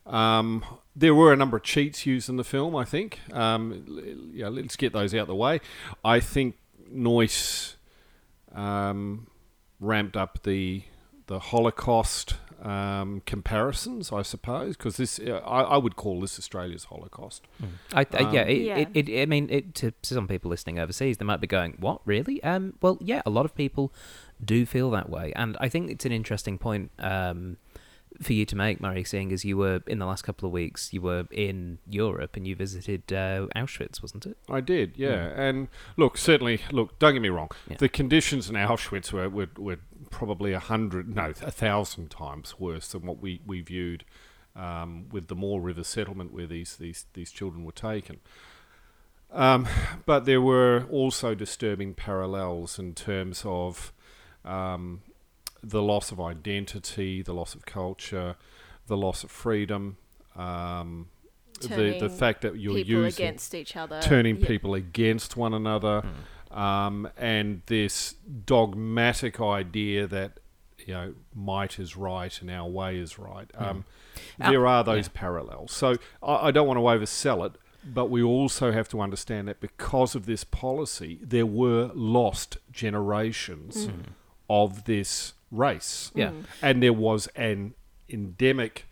Um, 0.07 0.65
there 0.95 1.15
were 1.15 1.33
a 1.33 1.37
number 1.37 1.57
of 1.57 1.63
cheats 1.63 2.05
used 2.07 2.29
in 2.29 2.37
the 2.37 2.45
film. 2.45 2.77
I 2.77 2.85
think. 2.85 3.21
Um, 3.33 4.31
yeah, 4.33 4.49
let's 4.49 4.77
get 4.77 4.93
those 4.93 5.15
out 5.15 5.23
of 5.23 5.29
the 5.29 5.35
way. 5.35 5.61
I 6.05 6.21
think 6.21 6.57
Noyce 6.93 7.77
um, 8.53 9.27
ramped 9.81 10.17
up 10.17 10.43
the 10.43 10.85
the 11.27 11.39
Holocaust 11.39 12.37
um, 12.65 13.23
comparisons, 13.27 14.11
I 14.13 14.23
suppose, 14.23 14.77
because 14.77 14.97
this 14.97 15.19
uh, 15.19 15.41
I, 15.45 15.63
I 15.63 15.77
would 15.77 15.97
call 15.97 16.21
this 16.21 16.39
Australia's 16.39 16.85
Holocaust. 16.85 17.47
I, 17.93 18.07
I, 18.13 18.31
yeah, 18.33 18.43
Um, 18.43 18.49
it, 18.49 18.59
Yeah. 18.63 18.77
It, 18.79 19.09
it, 19.09 19.23
I 19.23 19.27
mean, 19.27 19.49
it, 19.51 19.75
to 19.77 19.93
some 20.03 20.27
people 20.27 20.51
listening 20.51 20.79
overseas, 20.79 21.19
they 21.19 21.25
might 21.25 21.41
be 21.41 21.47
going, 21.47 21.77
"What, 21.79 22.01
really?" 22.05 22.43
Um, 22.43 22.75
well, 22.81 22.99
yeah, 23.01 23.23
a 23.27 23.31
lot 23.31 23.45
of 23.45 23.55
people 23.55 23.93
do 24.45 24.65
feel 24.67 24.91
that 24.93 25.11
way, 25.11 25.33
and 25.37 25.57
I 25.61 25.69
think 25.69 25.91
it's 25.91 26.07
an 26.07 26.13
interesting 26.13 26.59
point 26.59 26.91
um, 26.99 27.59
for 28.23 28.33
you 28.33 28.47
to 28.47 28.57
make, 28.57 28.81
Murray, 28.81 29.05
seeing 29.05 29.33
as 29.33 29.45
you 29.45 29.57
were 29.57 29.83
in 29.87 29.99
the 29.99 30.07
last 30.07 30.23
couple 30.23 30.47
of 30.47 30.53
weeks, 30.53 30.93
you 30.93 31.03
were 31.03 31.27
in 31.31 31.79
Europe 31.89 32.37
and 32.37 32.47
you 32.47 32.55
visited 32.55 33.13
uh, 33.13 33.47
Auschwitz, 33.57 34.01
wasn't 34.01 34.27
it? 34.27 34.37
I 34.49 34.61
did, 34.61 34.93
yeah. 34.97 35.33
And 35.35 35.69
look, 35.97 36.17
certainly, 36.17 36.61
look. 36.71 36.99
Don't 36.99 37.15
get 37.15 37.23
me 37.23 37.29
wrong. 37.29 37.51
Yeah. 37.69 37.77
The 37.79 37.89
conditions 37.89 38.49
in 38.49 38.55
Auschwitz 38.57 39.13
were, 39.13 39.29
were, 39.29 39.49
were 39.59 39.79
probably 40.15 40.53
a 40.53 40.61
hundred, 40.61 41.15
no, 41.15 41.31
a 41.43 41.51
thousand 41.51 42.11
times 42.11 42.55
worse 42.59 42.89
than 42.89 43.03
what 43.07 43.19
we 43.21 43.41
we 43.47 43.61
viewed 43.61 44.05
um, 44.57 45.07
with 45.11 45.27
the 45.27 45.35
Moore 45.35 45.61
River 45.61 45.85
settlement 45.85 46.33
where 46.33 46.47
these 46.47 46.77
these 46.77 47.07
these 47.15 47.31
children 47.33 47.65
were 47.65 47.73
taken. 47.73 48.21
Um, 49.33 49.67
but 50.07 50.25
there 50.27 50.41
were 50.41 50.87
also 50.91 51.35
disturbing 51.35 51.95
parallels 51.95 52.79
in 52.79 52.95
terms 52.95 53.43
of 53.45 53.93
um, 54.45 55.01
the 55.63 55.83
loss 55.83 56.13
of 56.13 56.21
identity, 56.21 57.21
the 57.23 57.35
loss 57.35 57.55
of 57.57 57.67
culture, 57.67 58.37
the 58.87 58.97
loss 58.97 59.25
of 59.25 59.31
freedom. 59.33 59.97
Um, 60.37 61.09
the 61.61 61.99
the 61.99 62.11
fact 62.11 62.43
that 62.43 62.59
you're 62.59 62.75
People 62.75 63.05
using 63.05 63.27
against 63.27 63.55
each 63.55 63.77
other. 63.77 64.01
turning 64.03 64.37
Yeah. 64.39 64.47
people 64.47 64.75
against 64.75 65.37
one 65.37 65.55
another, 65.55 66.05
um, 66.55 67.09
and 67.17 67.63
this 67.67 68.15
dogmatic 68.47 69.41
idea 69.41 70.07
that 70.07 70.39
you 70.79 70.95
know 70.95 71.15
might 71.35 71.79
is 71.79 71.97
right 71.97 72.41
and 72.41 72.51
our 72.51 72.69
way 72.69 72.99
is 72.99 73.19
right. 73.19 73.51
Um, 73.57 73.85
Uh, 74.41 74.51
there 74.51 74.65
are 74.67 74.85
those 74.85 75.09
parallels. 75.09 75.73
So 75.73 75.97
I, 76.23 76.49
I 76.49 76.51
don't 76.53 76.69
want 76.69 76.79
to 76.79 76.83
oversell 76.83 77.45
it, 77.47 77.53
but 77.85 78.11
we 78.11 78.23
also 78.23 78.71
have 78.71 78.89
to 78.91 79.01
understand 79.01 79.49
that 79.49 79.61
because 79.61 80.15
of 80.15 80.25
this 80.27 80.45
policy, 80.45 81.19
there 81.21 81.47
were 81.47 81.91
lost 81.95 82.59
generations 82.71 83.89
of 84.49 84.85
this 84.85 85.35
race 85.51 86.13
Yeah. 86.15 86.31
Mm. 86.31 86.45
and 86.63 86.83
there 86.83 86.93
was 86.93 87.27
an 87.35 87.75
endemic 88.09 88.87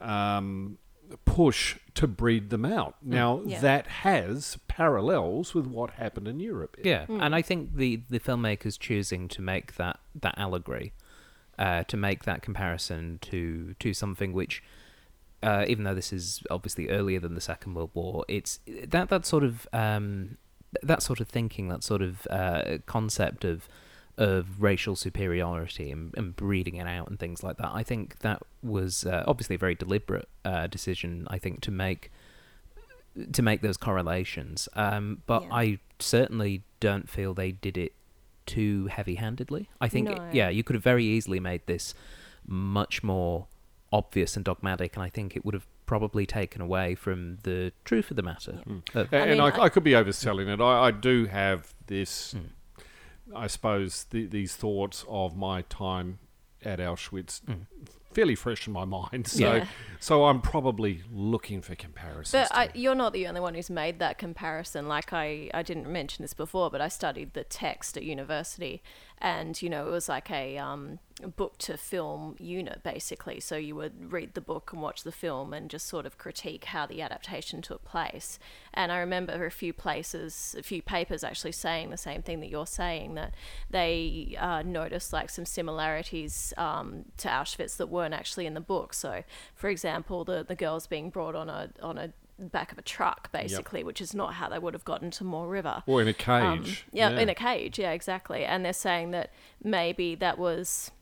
um, 0.00 0.78
push 1.24 1.78
to 1.94 2.06
breed 2.06 2.50
them 2.50 2.64
out. 2.64 2.96
Now 3.02 3.40
Yeah. 3.44 3.60
that 3.60 3.86
has 3.88 4.58
parallels 4.68 5.54
with 5.54 5.66
what 5.66 5.90
happened 5.92 6.28
in 6.28 6.40
Europe. 6.40 6.76
Yeah, 6.82 7.06
and 7.08 7.34
I 7.34 7.42
think 7.42 7.74
the 7.76 8.02
the 8.08 8.20
filmmakers 8.20 8.78
choosing 8.78 9.28
to 9.28 9.42
make 9.42 9.76
that 9.76 9.98
that 10.20 10.34
allegory, 10.38 10.92
uh, 11.58 11.84
to 11.84 11.96
make 11.96 12.24
that 12.24 12.42
comparison 12.42 13.18
to 13.22 13.74
to 13.78 13.94
something 13.94 14.32
which, 14.32 14.62
uh, 15.42 15.64
even 15.68 15.84
though 15.84 15.94
this 15.94 16.12
is 16.12 16.42
obviously 16.50 16.88
earlier 16.88 17.20
than 17.20 17.34
the 17.34 17.40
Second 17.40 17.74
World 17.74 17.90
War, 17.94 18.24
it's 18.28 18.60
that 18.86 19.08
that 19.08 19.24
sort 19.26 19.44
of 19.44 19.66
um, 19.72 20.36
that 20.82 21.02
sort 21.02 21.20
of 21.20 21.28
thinking, 21.28 21.68
that 21.68 21.82
sort 21.82 22.02
of 22.02 22.26
uh, 22.30 22.78
concept 22.86 23.44
of 23.44 23.68
of 24.18 24.60
racial 24.60 24.94
superiority 24.96 25.90
and, 25.90 26.12
and 26.16 26.34
breeding 26.36 26.74
it 26.76 26.86
out 26.86 27.08
and 27.08 27.18
things 27.18 27.42
like 27.42 27.56
that. 27.56 27.70
I 27.72 27.82
think 27.82 28.18
that 28.18 28.42
was 28.62 29.06
uh, 29.06 29.24
obviously 29.26 29.54
a 29.54 29.58
very 29.58 29.74
deliberate 29.74 30.28
uh, 30.44 30.66
decision. 30.66 31.26
I 31.30 31.38
think 31.38 31.60
to 31.62 31.70
make 31.70 32.10
to 33.32 33.42
make 33.42 33.62
those 33.62 33.76
correlations. 33.76 34.68
Um, 34.74 35.22
but 35.26 35.42
Yeah. 35.44 35.48
I 35.52 35.78
certainly 35.98 36.62
don't 36.78 37.08
feel 37.08 37.34
they 37.34 37.50
did 37.52 37.76
it 37.76 37.92
too 38.46 38.86
heavy-handedly. 38.86 39.68
I 39.80 39.88
think, 39.88 40.08
No. 40.08 40.28
yeah, 40.32 40.48
you 40.48 40.62
could 40.62 40.74
have 40.74 40.84
very 40.84 41.04
easily 41.04 41.40
made 41.40 41.62
this 41.66 41.94
much 42.46 43.02
more 43.02 43.46
obvious 43.92 44.36
and 44.36 44.44
dogmatic, 44.44 44.94
and 44.94 45.02
I 45.02 45.08
think 45.08 45.34
it 45.36 45.44
would 45.44 45.54
have 45.54 45.66
probably 45.86 46.26
taken 46.26 46.60
away 46.62 46.94
from 46.94 47.38
the 47.42 47.72
truth 47.84 48.10
of 48.10 48.16
the 48.16 48.22
matter. 48.22 48.60
Uh, 48.94 49.04
A- 49.10 49.16
and 49.16 49.30
mean, 49.32 49.40
I, 49.40 49.48
I- 49.50 49.64
I 49.64 49.68
could 49.68 49.84
be 49.84 49.92
overselling 49.92 50.46
it. 50.52 50.60
I, 50.60 50.86
I 50.86 50.90
do 50.92 51.26
have 51.26 51.74
this, 51.86 52.34
Mm. 52.34 52.50
I 53.34 53.46
suppose, 53.46 54.04
th- 54.04 54.30
these 54.30 54.56
thoughts 54.56 55.04
of 55.08 55.36
my 55.36 55.62
time 55.62 56.18
at 56.64 56.78
Auschwitz 56.78 57.40
Mm. 57.42 57.66
Fairly 58.12 58.34
fresh 58.34 58.66
in 58.66 58.72
my 58.72 58.84
mind. 58.84 59.28
So, 59.38 59.54
Yeah. 59.54 59.66
so 60.00 60.24
I'm 60.26 60.40
probably 60.40 61.02
looking 61.12 61.60
for 61.60 61.74
comparisons. 61.74 62.48
But 62.48 62.56
I, 62.56 62.70
you're 62.74 62.94
not 62.94 63.12
the 63.12 63.26
only 63.26 63.40
one 63.40 63.54
who's 63.54 63.70
made 63.70 63.98
that 63.98 64.18
comparison. 64.18 64.88
Like 64.88 65.12
I, 65.12 65.50
I 65.54 65.62
didn't 65.62 65.88
mention 65.90 66.22
this 66.24 66.34
before, 66.34 66.70
but 66.70 66.80
I 66.80 66.88
studied 66.88 67.34
the 67.34 67.44
text 67.44 67.96
at 67.96 68.02
university, 68.04 68.82
and 69.18 69.60
you 69.60 69.68
know 69.68 69.86
it 69.86 69.90
was 69.90 70.08
like 70.08 70.30
a 70.30 70.56
um, 70.58 70.98
book 71.36 71.58
to 71.58 71.76
film 71.76 72.36
unit 72.38 72.82
basically. 72.82 73.40
So 73.40 73.56
you 73.56 73.74
would 73.76 74.12
read 74.12 74.34
the 74.34 74.40
book 74.40 74.72
and 74.72 74.80
watch 74.80 75.02
the 75.02 75.12
film, 75.12 75.52
and 75.52 75.68
just 75.70 75.86
sort 75.86 76.06
of 76.06 76.16
critique 76.18 76.66
how 76.66 76.86
the 76.86 77.02
adaptation 77.02 77.60
took 77.60 77.84
place. 77.84 78.38
And 78.72 78.90
I 78.90 78.98
remember 78.98 79.44
a 79.44 79.50
few 79.50 79.72
places, 79.72 80.56
a 80.58 80.62
few 80.62 80.80
papers 80.82 81.22
actually 81.22 81.52
saying 81.52 81.90
the 81.90 81.96
same 81.96 82.22
thing 82.22 82.40
that 82.40 82.48
you're 82.48 82.66
saying 82.66 83.14
that 83.14 83.34
they 83.70 84.36
uh, 84.38 84.62
noticed 84.62 85.12
like 85.12 85.28
some 85.30 85.44
similarities 85.44 86.54
um, 86.56 87.04
to 87.18 87.28
Auschwitz 87.28 87.76
that 87.76 87.88
weren't 87.98 88.14
actually 88.14 88.46
in 88.46 88.54
the 88.54 88.60
book. 88.74 88.94
So, 88.94 89.22
for 89.54 89.68
example, 89.68 90.24
the 90.24 90.42
the 90.42 90.54
girls 90.54 90.86
being 90.86 91.10
brought 91.10 91.34
on 91.34 91.48
a 91.50 91.70
on 91.82 91.98
a 91.98 92.08
back 92.40 92.70
of 92.70 92.78
a 92.78 92.82
truck 92.82 93.32
basically 93.32 93.82
which 93.82 94.00
is 94.00 94.14
not 94.14 94.34
how 94.34 94.48
they 94.48 94.60
would 94.60 94.72
have 94.72 94.84
gotten 94.84 95.10
to 95.10 95.24
Moore 95.24 95.48
River 95.48 95.82
or 95.86 96.00
in 96.00 96.06
a 96.06 96.10
Um, 96.32 96.62
cage. 96.62 96.84
yeah, 96.92 97.10
in 97.10 97.28
a 97.28 97.34
cage 97.34 97.80
yeah 97.80 97.90
exactly 97.90 98.44
and 98.44 98.64
they're 98.64 98.72
saying 98.72 99.10
that 99.10 99.28
maybe 99.60 100.14
that 100.14 100.38
was 100.38 100.92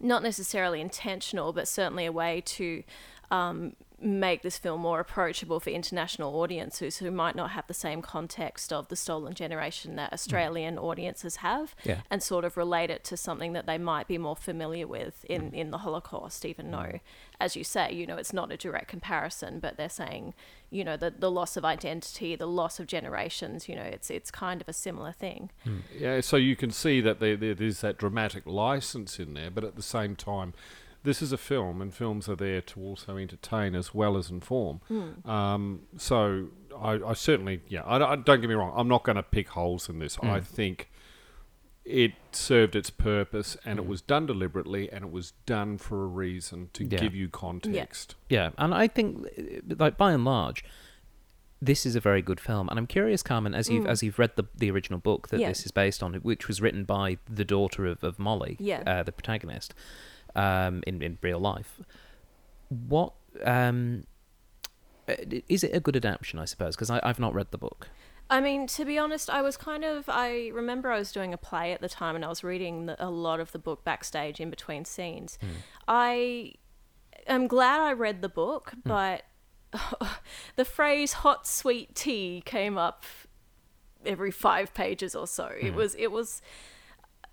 not 0.00 0.22
necessarily 0.22 0.80
intentional 0.80 1.52
but 1.52 1.68
certainly 1.68 2.06
a 2.06 2.12
way 2.12 2.40
to 2.58 2.82
um, 3.30 3.76
make 4.04 4.42
this 4.42 4.58
film 4.58 4.82
more 4.82 5.00
approachable 5.00 5.58
for 5.58 5.70
international 5.70 6.38
audiences 6.40 6.98
who 6.98 7.10
might 7.10 7.34
not 7.34 7.50
have 7.52 7.66
the 7.66 7.74
same 7.74 8.02
context 8.02 8.72
of 8.72 8.88
the 8.88 8.96
stolen 8.96 9.32
generation 9.32 9.96
that 9.96 10.10
mm. 10.10 10.14
Australian 10.14 10.78
audiences 10.78 11.36
have 11.36 11.74
Yeah. 11.84 12.00
and 12.10 12.22
sort 12.22 12.44
of 12.44 12.56
relate 12.56 12.90
it 12.90 13.02
to 13.04 13.16
something 13.16 13.54
that 13.54 13.66
they 13.66 13.78
might 13.78 14.06
be 14.06 14.18
more 14.18 14.36
familiar 14.36 14.86
with 14.86 15.24
in, 15.24 15.50
mm. 15.50 15.54
in 15.54 15.70
the 15.70 15.78
Holocaust, 15.78 16.44
even 16.44 16.70
though, 16.70 16.78
mm. 16.78 17.00
as 17.40 17.56
you 17.56 17.64
say, 17.64 17.92
you 17.92 18.06
know, 18.06 18.16
it's 18.16 18.34
not 18.34 18.52
a 18.52 18.58
direct 18.58 18.88
comparison, 18.88 19.58
but 19.58 19.78
they're 19.78 19.88
saying, 19.88 20.34
you 20.70 20.84
know, 20.84 20.96
the, 20.96 21.10
the 21.10 21.30
loss 21.30 21.56
of 21.56 21.64
identity, 21.64 22.36
the 22.36 22.46
loss 22.46 22.78
of 22.78 22.86
generations, 22.86 23.68
you 23.68 23.76
know, 23.76 23.82
it's 23.82 24.10
it's 24.10 24.30
kind 24.30 24.60
of 24.60 24.68
a 24.68 24.72
similar 24.72 25.12
thing. 25.12 25.50
Yeah, 25.96 26.20
so 26.20 26.36
you 26.36 26.56
can 26.56 26.70
see 26.70 27.00
that 27.00 27.20
there, 27.20 27.36
there, 27.36 27.54
there's 27.54 27.80
that 27.80 27.96
dramatic 27.96 28.44
license 28.44 29.18
in 29.18 29.34
there, 29.34 29.50
but 29.50 29.64
at 29.64 29.76
the 29.76 29.82
same 29.82 30.16
time, 30.16 30.52
this 31.04 31.22
is 31.22 31.32
a 31.32 31.36
film, 31.38 31.80
and 31.80 31.94
films 31.94 32.28
are 32.28 32.34
there 32.36 32.60
to 32.62 32.80
also 32.80 33.16
entertain 33.16 33.74
as 33.76 33.94
well 33.94 34.16
as 34.16 34.30
inform. 34.30 34.80
Um, 35.24 35.82
so 35.96 36.48
I, 36.76 36.92
I 36.94 37.12
certainly, 37.12 37.60
yeah, 37.68 37.82
I, 37.86 37.98
don't- 37.98 38.26
don't 38.26 38.40
get 38.40 38.48
me 38.48 38.54
wrong, 38.54 38.72
I'm 38.74 38.88
not 38.88 39.04
going 39.04 39.16
to 39.16 39.22
pick 39.22 39.50
holes 39.50 39.88
in 39.88 39.98
this. 40.00 40.18
I 40.22 40.40
think 40.40 40.90
it 41.84 42.12
served 42.32 42.74
its 42.74 42.88
purpose, 42.90 43.56
and 43.64 43.78
it 43.78 43.86
was 43.86 44.00
done 44.00 44.24
deliberately, 44.26 44.90
and 44.90 45.04
it 45.04 45.10
was 45.12 45.32
done 45.44 45.76
for 45.76 46.02
a 46.02 46.06
reason 46.06 46.70
to 46.72 46.84
Yeah. 46.84 46.98
give 46.98 47.14
you 47.14 47.28
context. 47.28 48.14
Yeah, 48.30 48.50
and 48.56 48.74
I 48.74 48.88
think, 48.88 49.26
uh, 49.38 49.74
like 49.78 49.98
by 49.98 50.12
and 50.12 50.24
large, 50.24 50.64
this 51.60 51.84
is 51.86 51.94
a 51.94 52.00
very 52.00 52.22
good 52.22 52.40
film. 52.40 52.68
And 52.70 52.78
I'm 52.78 52.86
curious, 52.86 53.22
Carmen, 53.22 53.54
as 53.54 53.68
you've 53.70 53.86
as 53.86 54.02
you've 54.02 54.18
read 54.18 54.32
the 54.36 54.44
the 54.54 54.70
original 54.70 54.98
book 54.98 55.28
that 55.28 55.36
Mm. 55.36 55.40
Yeah. 55.40 55.48
this 55.48 55.64
is 55.66 55.72
based 55.72 56.02
on, 56.02 56.14
which 56.14 56.48
was 56.48 56.60
written 56.62 56.84
by 56.84 57.18
the 57.28 57.44
daughter 57.44 57.86
of, 57.86 58.02
of 58.02 58.18
Molly, 58.18 58.56
Yeah. 58.58 58.82
uh, 58.86 59.02
the 59.02 59.12
protagonist, 59.12 59.74
um, 60.34 60.82
in 60.86 61.02
in 61.02 61.18
real 61.22 61.38
life. 61.38 61.80
What 62.68 63.12
um, 63.44 64.04
is 65.48 65.64
it 65.64 65.74
a 65.74 65.80
good 65.80 65.96
adaptation? 65.96 66.38
I 66.38 66.44
suppose 66.44 66.76
because 66.76 66.90
I've 66.90 67.18
not 67.18 67.34
read 67.34 67.48
the 67.50 67.58
book. 67.58 67.88
I 68.30 68.40
mean, 68.40 68.66
to 68.68 68.84
be 68.84 68.98
honest, 68.98 69.28
I 69.28 69.42
was 69.42 69.56
kind 69.56 69.84
of. 69.84 70.08
I 70.08 70.48
remember 70.54 70.90
I 70.90 70.98
was 70.98 71.12
doing 71.12 71.34
a 71.34 71.36
play 71.36 71.72
at 71.72 71.80
the 71.80 71.88
time 71.88 72.16
and 72.16 72.24
I 72.24 72.28
was 72.28 72.42
reading 72.42 72.86
the, 72.86 73.04
a 73.04 73.10
lot 73.10 73.38
of 73.38 73.52
the 73.52 73.58
book 73.58 73.84
backstage 73.84 74.40
in 74.40 74.50
between 74.50 74.84
scenes. 74.84 75.38
I 75.86 76.54
am 77.26 77.46
glad 77.46 77.80
I 77.80 77.92
read 77.92 78.22
the 78.22 78.28
book, 78.28 78.72
but 78.84 79.24
the 80.56 80.64
phrase 80.64 81.14
hot 81.14 81.46
sweet 81.46 81.94
tea 81.94 82.42
came 82.44 82.78
up 82.78 83.04
every 84.06 84.30
five 84.30 84.72
pages 84.72 85.14
or 85.14 85.26
so. 85.26 85.50
It 85.60 85.74
was, 85.74 85.94
it 85.96 86.10
was. 86.10 86.40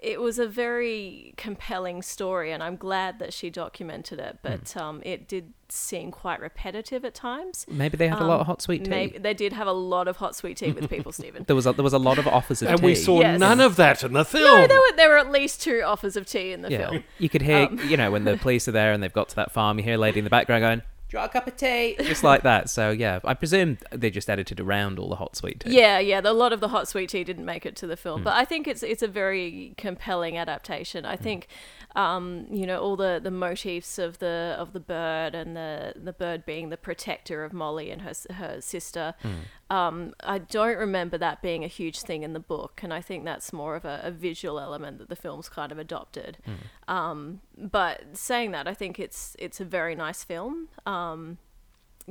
It 0.01 0.19
was 0.19 0.39
a 0.39 0.47
very 0.47 1.33
compelling 1.37 2.01
story, 2.01 2.51
and 2.51 2.63
I'm 2.63 2.75
glad 2.75 3.19
that 3.19 3.33
she 3.33 3.51
documented 3.51 4.19
it. 4.19 4.39
Hmm. 4.41 4.47
But 4.47 4.75
um, 4.77 5.01
it 5.05 5.27
did 5.27 5.53
seem 5.69 6.11
quite 6.11 6.41
repetitive 6.41 7.05
at 7.05 7.13
times. 7.13 7.65
Maybe 7.69 7.95
they 7.97 8.07
had 8.07 8.19
a 8.19 8.25
lot 8.25 8.41
of 8.41 8.47
hot 8.47 8.61
sweet 8.63 8.79
tea. 8.83 8.91
Um, 8.91 8.97
Maybe 8.97 9.17
they 9.19 9.33
did 9.35 9.53
have 9.53 9.67
a 9.67 9.71
lot 9.71 10.07
of 10.07 10.17
hot 10.17 10.35
sweet 10.35 10.57
tea 10.57 10.71
with 10.71 10.89
people, 10.95 11.11
Stephen. 11.11 11.43
There 11.45 11.55
was 11.55 11.67
a, 11.67 11.73
there 11.73 11.83
was 11.83 11.93
a 11.93 11.99
lot 11.99 12.17
of 12.17 12.27
offers 12.27 12.61
of 12.63 12.69
and 12.69 12.77
tea. 12.79 12.81
And 12.83 12.85
we 12.85 12.95
saw 12.95 13.21
Yes. 13.21 13.39
none 13.39 13.59
of 13.61 13.75
that 13.75 14.03
in 14.03 14.13
the 14.13 14.25
film. 14.25 14.43
No, 14.43 14.67
there 14.67 14.79
were 14.79 14.95
there 14.97 15.09
were 15.09 15.17
at 15.17 15.31
least 15.31 15.61
two 15.61 15.81
offers 15.85 16.17
of 16.17 16.25
tea 16.25 16.51
in 16.51 16.61
the 16.63 16.71
yeah, 16.71 16.89
film. 16.89 17.03
you 17.19 17.29
could 17.29 17.43
hear, 17.43 17.67
Um, 17.67 17.79
you 17.87 17.95
know, 17.95 18.09
when 18.11 18.25
the 18.25 18.37
police 18.37 18.67
are 18.67 18.71
there 18.73 18.91
and 18.93 19.01
they've 19.03 19.13
got 19.13 19.29
to 19.29 19.35
that 19.35 19.51
farm, 19.51 19.77
you 19.77 19.83
hear 19.83 19.95
a 19.95 19.97
lady 19.99 20.17
in 20.19 20.23
the 20.23 20.31
background 20.31 20.61
going, 20.63 20.81
"Do 21.11 21.17
you 21.17 21.19
want 21.19 21.31
a 21.31 21.33
cup 21.33 21.47
of 21.47 21.57
tea?" 21.57 21.97
Just 21.99 22.23
like 22.23 22.43
that. 22.43 22.69
So 22.69 22.89
yeah, 22.89 23.19
I 23.25 23.33
presume 23.33 23.77
they 23.91 24.09
just 24.09 24.29
edited 24.29 24.61
around 24.61 24.97
all 24.97 25.09
the 25.09 25.17
hot 25.17 25.35
sweet 25.35 25.59
tea. 25.59 25.77
Yeah, 25.77 25.99
yeah. 25.99 26.21
A 26.23 26.31
lot 26.31 26.53
of 26.53 26.61
the 26.61 26.69
hot 26.69 26.87
sweet 26.87 27.09
tea 27.09 27.25
didn't 27.25 27.45
make 27.45 27.65
it 27.65 27.75
to 27.77 27.87
the 27.87 27.97
film, 27.97 28.21
hmm. 28.21 28.23
but 28.23 28.33
I 28.33 28.45
think 28.45 28.67
it's 28.67 28.81
it's 28.81 29.03
a 29.03 29.07
very 29.07 29.73
compelling 29.77 30.37
adaptation. 30.37 31.05
I 31.05 31.17
hmm. 31.17 31.23
think, 31.23 31.47
um, 31.95 32.47
you 32.49 32.65
know, 32.65 32.79
all 32.79 32.95
the, 32.95 33.19
the 33.21 33.31
motifs 33.31 33.99
of 33.99 34.19
the 34.19 34.55
of 34.57 34.73
the 34.73 34.79
bird 34.79 35.35
and 35.35 35.55
the 35.55 35.93
the 35.95 36.13
bird 36.13 36.45
being 36.45 36.69
the 36.69 36.77
protector 36.77 37.43
of 37.43 37.53
Molly 37.53 37.91
and 37.91 38.01
her 38.01 38.13
her 38.33 38.61
sister. 38.61 39.13
Hmm. 39.21 39.75
Um, 39.75 40.13
I 40.21 40.37
don't 40.37 40.77
remember 40.77 41.17
that 41.17 41.41
being 41.41 41.63
a 41.63 41.67
huge 41.67 42.01
thing 42.01 42.23
in 42.23 42.33
the 42.33 42.39
book, 42.39 42.81
and 42.83 42.93
I 42.93 43.01
think 43.01 43.25
that's 43.25 43.53
more 43.53 43.75
of 43.75 43.85
a, 43.85 44.01
a 44.03 44.11
visual 44.11 44.59
element 44.59 44.99
that 44.99 45.09
the 45.09 45.15
film's 45.15 45.49
kind 45.49 45.71
of 45.71 45.79
adopted. 45.79 46.37
Hmm. 46.45 46.93
Um, 46.93 47.41
but 47.57 48.01
saying 48.17 48.51
that, 48.51 48.67
I 48.67 48.73
think 48.73 48.99
it's 48.99 49.35
it's 49.39 49.59
a 49.59 49.65
very 49.65 49.95
nice 49.95 50.23
film. 50.23 50.69
Um, 50.85 51.37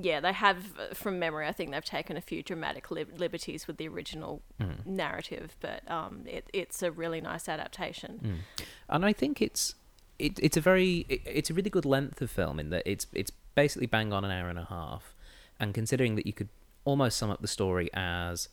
yeah, 0.04 0.20
they 0.20 0.32
have, 0.32 0.78
uh, 0.78 0.94
from 0.94 1.18
memory, 1.18 1.46
I 1.46 1.52
think 1.52 1.70
they've 1.70 1.84
taken 1.84 2.16
a 2.16 2.20
few 2.20 2.42
dramatic 2.42 2.90
lib- 2.90 3.18
liberties 3.18 3.66
with 3.66 3.76
the 3.76 3.88
original 3.88 4.42
narrative, 4.84 5.56
but 5.60 5.88
um, 5.90 6.24
it, 6.26 6.48
it's 6.52 6.82
a 6.82 6.90
really 6.90 7.20
nice 7.20 7.48
adaptation. 7.48 8.40
and 8.88 9.04
I 9.06 9.12
think 9.12 9.40
it's 9.42 9.74
it, 10.18 10.38
it's 10.42 10.56
a 10.56 10.60
very 10.60 11.06
it, 11.08 11.20
it's 11.24 11.50
a 11.50 11.54
really 11.54 11.70
good 11.70 11.86
length 11.86 12.20
of 12.20 12.30
film 12.30 12.60
in 12.60 12.70
that 12.70 12.82
it's 12.84 13.06
it's 13.12 13.30
basically 13.54 13.86
bang 13.86 14.12
on 14.12 14.24
an 14.24 14.30
hour 14.30 14.48
and 14.48 14.58
a 14.58 14.64
half, 14.66 15.14
and 15.58 15.72
considering 15.74 16.14
that 16.16 16.26
you 16.26 16.32
could 16.32 16.48
almost 16.84 17.16
sum 17.18 17.30
up 17.30 17.40
the 17.40 17.48
story 17.48 17.88
as 17.94 18.48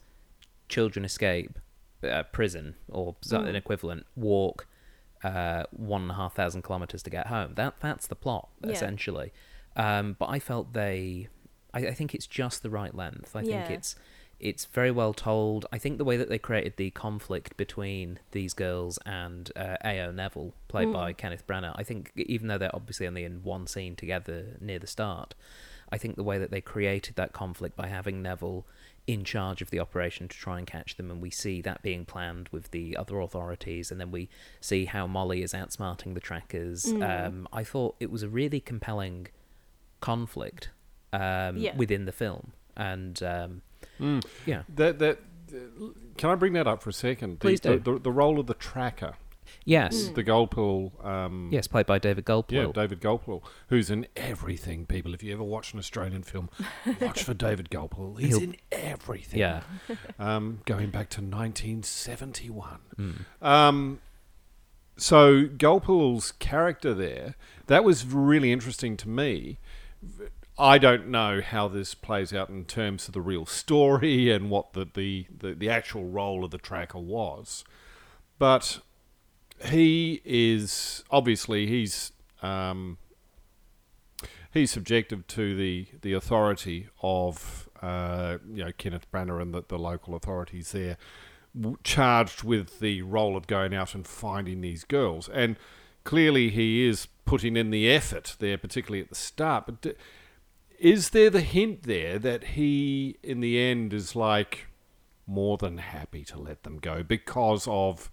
children 0.69 1.03
escape 1.05 1.59
uh, 2.03 2.23
prison 2.31 2.75
or 2.89 3.15
so- 3.21 3.41
an 3.41 3.55
equivalent 3.55 4.05
walk 4.15 4.67
uh, 5.23 5.63
one 5.71 6.03
and 6.03 6.11
a 6.11 6.13
half 6.13 6.35
thousand 6.35 6.61
kilometers 6.61 7.01
to 7.03 7.09
get 7.09 7.27
home. 7.27 7.53
That 7.55 7.75
that's 7.79 8.07
the 8.07 8.15
plot 8.15 8.49
Yeah. 8.63 8.71
essentially. 8.71 9.31
Um, 9.75 10.15
but 10.17 10.29
I 10.29 10.39
felt 10.39 10.73
they, 10.73 11.27
I, 11.77 11.89
I 11.89 11.93
think 11.93 12.13
it's 12.15 12.27
just 12.27 12.63
the 12.63 12.69
right 12.69 12.93
length. 12.93 13.35
I 13.35 13.41
think 13.41 13.69
it's 13.75 13.95
it's 14.39 14.65
very 14.65 14.91
well 14.91 15.13
told. 15.13 15.65
I 15.71 15.79
think 15.79 15.97
the 15.97 16.05
way 16.05 16.15
that 16.17 16.29
they 16.29 16.37
created 16.37 16.73
the 16.77 16.91
conflict 16.91 17.57
between 17.57 18.19
these 18.31 18.53
girls 18.53 18.99
and 19.05 19.51
uh, 19.55 19.77
A.O. 19.83 20.11
Neville, 20.11 20.53
played 20.67 20.91
by 20.93 21.13
Kenneth 21.13 21.47
Branagh, 21.47 21.73
I 21.75 21.83
think 21.83 22.11
even 22.15 22.47
though 22.47 22.59
they're 22.59 22.75
obviously 22.75 23.07
only 23.07 23.23
in 23.23 23.43
one 23.43 23.65
scene 23.65 23.95
together 23.95 24.57
near 24.61 24.77
the 24.77 24.85
start, 24.85 25.33
I 25.91 25.97
think 25.97 26.17
the 26.17 26.23
way 26.23 26.37
that 26.37 26.51
they 26.51 26.61
created 26.61 27.15
that 27.15 27.33
conflict 27.33 27.75
by 27.75 27.87
having 27.87 28.21
Neville 28.21 28.67
in 29.07 29.23
charge 29.23 29.61
of 29.61 29.71
the 29.71 29.79
operation 29.79 30.27
to 30.27 30.37
try 30.37 30.57
and 30.59 30.67
catch 30.67 30.97
them, 30.97 31.09
and 31.09 31.19
we 31.21 31.31
see 31.31 31.61
that 31.61 31.81
being 31.81 32.05
planned 32.05 32.49
with 32.51 32.69
the 32.71 32.95
other 32.95 33.19
authorities, 33.21 33.89
and 33.89 33.99
then 33.99 34.11
we 34.11 34.29
see 34.61 34.85
how 34.85 35.07
Molly 35.07 35.41
is 35.41 35.53
outsmarting 35.53 36.13
the 36.13 36.19
trackers. 36.19 36.85
Um, 37.25 37.47
I 37.53 37.63
thought 37.63 37.95
it 37.99 38.11
was 38.11 38.21
a 38.21 38.29
really 38.29 38.59
compelling 38.59 39.27
conflict 40.01 40.69
um, 41.13 41.57
Yeah. 41.57 41.75
within 41.75 42.05
the 42.05 42.11
film, 42.11 42.53
and 42.75 43.21
um, 43.23 43.61
yeah, 44.45 44.63
That 44.75 44.99
that 44.99 45.19
can 46.17 46.29
I 46.29 46.35
bring 46.35 46.53
that 46.53 46.67
up 46.67 46.83
for 46.83 46.89
a 46.89 46.93
second? 46.93 47.39
Please 47.39 47.61
the, 47.61 47.77
do. 47.77 47.93
The, 47.93 47.99
the 47.99 48.11
role 48.11 48.39
of 48.39 48.47
the 48.47 48.53
tracker, 48.53 49.13
yes, 49.63 50.09
the 50.09 50.23
Gulpilil. 50.23 51.03
Um, 51.05 51.49
yes, 51.53 51.67
played 51.67 51.85
by 51.85 51.99
David 51.99 52.25
Gulpilil. 52.25 52.51
Yeah, 52.67 52.71
David 52.73 52.99
Gulpilil, 52.99 53.41
who's 53.69 53.89
in 53.89 54.07
everything. 54.17 54.85
People, 54.85 55.13
if 55.13 55.23
you 55.23 55.31
ever 55.33 55.43
watch 55.43 55.71
an 55.73 55.79
Australian 55.79 56.23
film, 56.23 56.49
watch 57.01 57.23
for 57.23 57.33
David 57.33 57.69
Gulpilil. 57.69 58.19
He's 58.19 58.29
He'll- 58.35 58.43
in 58.43 58.55
everything. 58.71 59.39
yeah, 59.39 59.61
um, 60.19 60.59
going 60.65 60.89
back 60.89 61.09
to 61.11 61.21
1971. 61.21 62.79
Mm. 62.99 63.45
Um, 63.45 63.99
so 64.97 65.45
Gulpilil's 65.45 66.31
character 66.33 66.93
there, 66.93 67.35
that 67.67 67.83
was 67.83 68.05
really 68.05 68.51
interesting 68.51 68.97
to 68.97 69.07
me. 69.07 69.59
I 70.59 70.77
don't 70.77 71.07
know 71.07 71.41
how 71.41 71.67
this 71.67 71.93
plays 71.93 72.33
out 72.33 72.49
in 72.49 72.65
terms 72.65 73.07
of 73.07 73.13
the 73.13 73.21
real 73.21 73.45
story 73.45 74.31
and 74.31 74.49
what 74.49 74.73
the, 74.73 74.87
the, 74.93 75.27
the, 75.35 75.53
the 75.53 75.69
actual 75.69 76.05
role 76.05 76.43
of 76.43 76.51
the 76.51 76.57
tracker 76.57 76.99
was. 76.99 77.63
But 78.39 78.79
he 79.65 80.21
is 80.23 81.03
obviously 81.09 81.67
he's 81.67 82.11
um, 82.41 82.97
he's 84.53 84.71
subjective 84.71 85.25
to 85.27 85.55
the, 85.55 85.87
the 86.01 86.13
authority 86.13 86.87
of 87.01 87.69
uh, 87.81 88.37
you 88.51 88.63
know 88.65 88.71
Kenneth 88.77 89.11
Branagh 89.11 89.41
and 89.41 89.53
the, 89.53 89.63
the 89.67 89.79
local 89.79 90.15
authorities 90.15 90.71
there, 90.71 90.97
charged 91.83 92.43
with 92.43 92.79
the 92.79 93.01
role 93.01 93.35
of 93.35 93.47
going 93.47 93.73
out 93.73 93.95
and 93.95 94.05
finding 94.05 94.61
these 94.61 94.83
girls. 94.83 95.29
And 95.29 95.57
clearly 96.03 96.49
he 96.49 96.87
is 96.87 97.07
putting 97.25 97.57
in 97.57 97.71
the 97.71 97.91
effort 97.91 98.35
there, 98.39 98.57
particularly 98.57 99.01
at 99.01 99.09
the 99.09 99.15
start. 99.15 99.65
But 99.65 99.95
is 100.79 101.09
there 101.09 101.29
the 101.29 101.41
hint 101.41 101.83
there 101.83 102.19
that 102.19 102.43
he, 102.43 103.17
in 103.23 103.39
the 103.39 103.59
end, 103.59 103.93
is 103.93 104.15
like 104.15 104.67
more 105.25 105.57
than 105.57 105.77
happy 105.77 106.23
to 106.23 106.39
let 106.39 106.63
them 106.63 106.77
go 106.77 107.03
because 107.03 107.67
of 107.69 108.09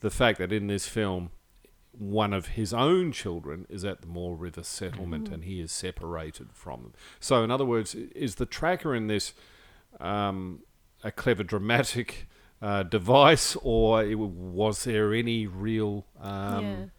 the 0.00 0.10
fact 0.10 0.38
that 0.38 0.52
in 0.52 0.66
this 0.66 0.86
film, 0.86 1.30
one 1.92 2.32
of 2.32 2.48
his 2.48 2.72
own 2.72 3.12
children 3.12 3.66
is 3.68 3.84
at 3.84 4.00
the 4.00 4.06
Moore 4.06 4.36
River 4.36 4.62
settlement 4.62 5.28
and 5.28 5.44
he 5.44 5.60
is 5.60 5.72
separated 5.72 6.52
from 6.52 6.82
them. 6.82 6.92
So, 7.18 7.42
in 7.42 7.50
other 7.50 7.64
words, 7.64 7.94
is 7.94 8.36
the 8.36 8.46
tracker 8.46 8.94
in 8.94 9.08
this 9.08 9.34
um, 10.00 10.60
a 11.02 11.10
clever 11.10 11.42
dramatic 11.42 12.28
uh, 12.60 12.82
device, 12.82 13.56
or 13.62 14.04
was 14.16 14.84
there 14.84 15.14
any 15.14 15.46
real 15.46 16.06
um, 16.20 16.90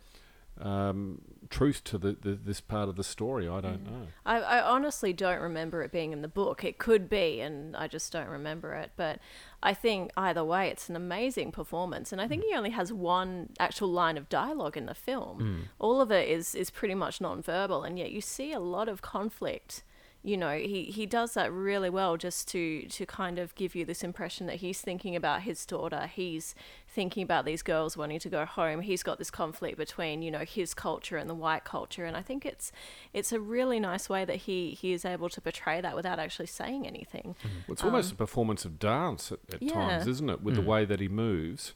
um, 0.59 1.21
truth 1.49 1.83
to 1.85 1.97
the, 1.97 2.13
the, 2.13 2.31
this 2.31 2.61
part 2.61 2.89
of 2.89 2.95
the 2.95 3.03
story? 3.03 3.47
I 3.47 3.61
don't 3.61 3.85
mm. 3.85 3.91
know. 3.91 4.07
I, 4.25 4.39
I 4.39 4.61
honestly 4.61 5.13
don't 5.13 5.41
remember 5.41 5.81
it 5.81 5.91
being 5.91 6.11
in 6.11 6.21
the 6.21 6.27
book. 6.27 6.63
It 6.63 6.77
could 6.77 7.09
be, 7.09 7.41
and 7.41 7.75
I 7.75 7.87
just 7.87 8.11
don't 8.11 8.29
remember 8.29 8.73
it. 8.73 8.91
But 8.95 9.19
I 9.61 9.73
think 9.73 10.11
either 10.15 10.43
way, 10.43 10.69
it's 10.69 10.89
an 10.89 10.95
amazing 10.95 11.51
performance. 11.51 12.11
And 12.11 12.21
I 12.21 12.27
think 12.27 12.43
mm. 12.43 12.47
he 12.49 12.55
only 12.55 12.71
has 12.71 12.93
one 12.93 13.49
actual 13.59 13.89
line 13.89 14.17
of 14.17 14.29
dialogue 14.29 14.77
in 14.77 14.85
the 14.85 14.93
film. 14.93 15.39
Mm. 15.39 15.59
All 15.79 16.01
of 16.01 16.11
it 16.11 16.29
is 16.29 16.55
is 16.55 16.69
pretty 16.69 16.95
much 16.95 17.21
non-verbal, 17.21 17.83
and 17.83 17.97
yet 17.97 18.11
you 18.11 18.21
see 18.21 18.53
a 18.53 18.59
lot 18.59 18.87
of 18.87 19.01
conflict. 19.01 19.83
You 20.21 20.35
know, 20.35 20.57
he, 20.57 20.83
he 20.83 21.05
does 21.05 21.33
that 21.35 21.49
really 21.49 21.89
well 21.89 22.17
just 22.17 22.49
to, 22.49 22.81
to 22.83 23.05
kind 23.05 23.39
of 23.39 23.55
give 23.55 23.73
you 23.73 23.85
this 23.85 24.03
impression 24.03 24.47
that 24.47 24.57
he's 24.57 24.81
thinking 24.81 25.15
about 25.15 25.43
his 25.43 25.65
daughter. 25.65 26.07
He's 26.13 26.55
thinking 26.89 27.23
about 27.23 27.45
these 27.45 27.61
girls 27.61 27.95
wanting 27.95 28.19
to 28.19 28.29
go 28.29 28.43
home. 28.43 28.81
He's 28.81 29.01
got 29.01 29.17
this 29.17 29.31
conflict 29.31 29.77
between, 29.77 30.21
you 30.21 30.29
know, 30.29 30.39
his 30.39 30.73
culture 30.73 31.15
and 31.15 31.29
the 31.29 31.33
white 31.33 31.63
culture. 31.63 32.03
And 32.03 32.17
I 32.17 32.21
think 32.21 32.45
it's 32.45 32.73
it's 33.13 33.31
a 33.31 33.39
really 33.39 33.79
nice 33.79 34.09
way 34.09 34.25
that 34.25 34.35
he, 34.35 34.71
he 34.71 34.91
is 34.91 35.05
able 35.05 35.29
to 35.29 35.39
portray 35.39 35.79
that 35.79 35.95
without 35.95 36.19
actually 36.19 36.47
saying 36.47 36.85
anything. 36.85 37.37
Well, 37.41 37.73
it's 37.73 37.83
almost 37.83 38.11
a 38.11 38.15
performance 38.15 38.65
of 38.65 38.77
dance 38.77 39.31
at, 39.31 39.39
at 39.53 39.61
Yeah. 39.61 39.71
times, 39.71 40.05
isn't 40.07 40.29
it? 40.29 40.43
With 40.43 40.55
the 40.55 40.61
way 40.61 40.83
that 40.83 40.99
he 40.99 41.07
moves, 41.07 41.75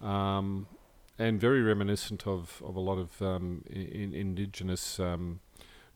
um, 0.00 0.68
and 1.18 1.40
very 1.40 1.60
reminiscent 1.60 2.24
of, 2.24 2.62
of 2.64 2.76
a 2.76 2.80
lot 2.80 2.98
of 2.98 3.20
um, 3.20 3.64
in, 3.68 4.14
indigenous 4.14 5.00
um, 5.00 5.40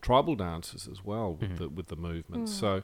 tribal 0.05 0.35
dances 0.35 0.87
as 0.87 1.03
well 1.03 1.33
with 1.33 1.57
the 1.57 1.67
with 1.67 1.87
the 1.87 1.95
movements. 1.95 2.53
So, 2.53 2.83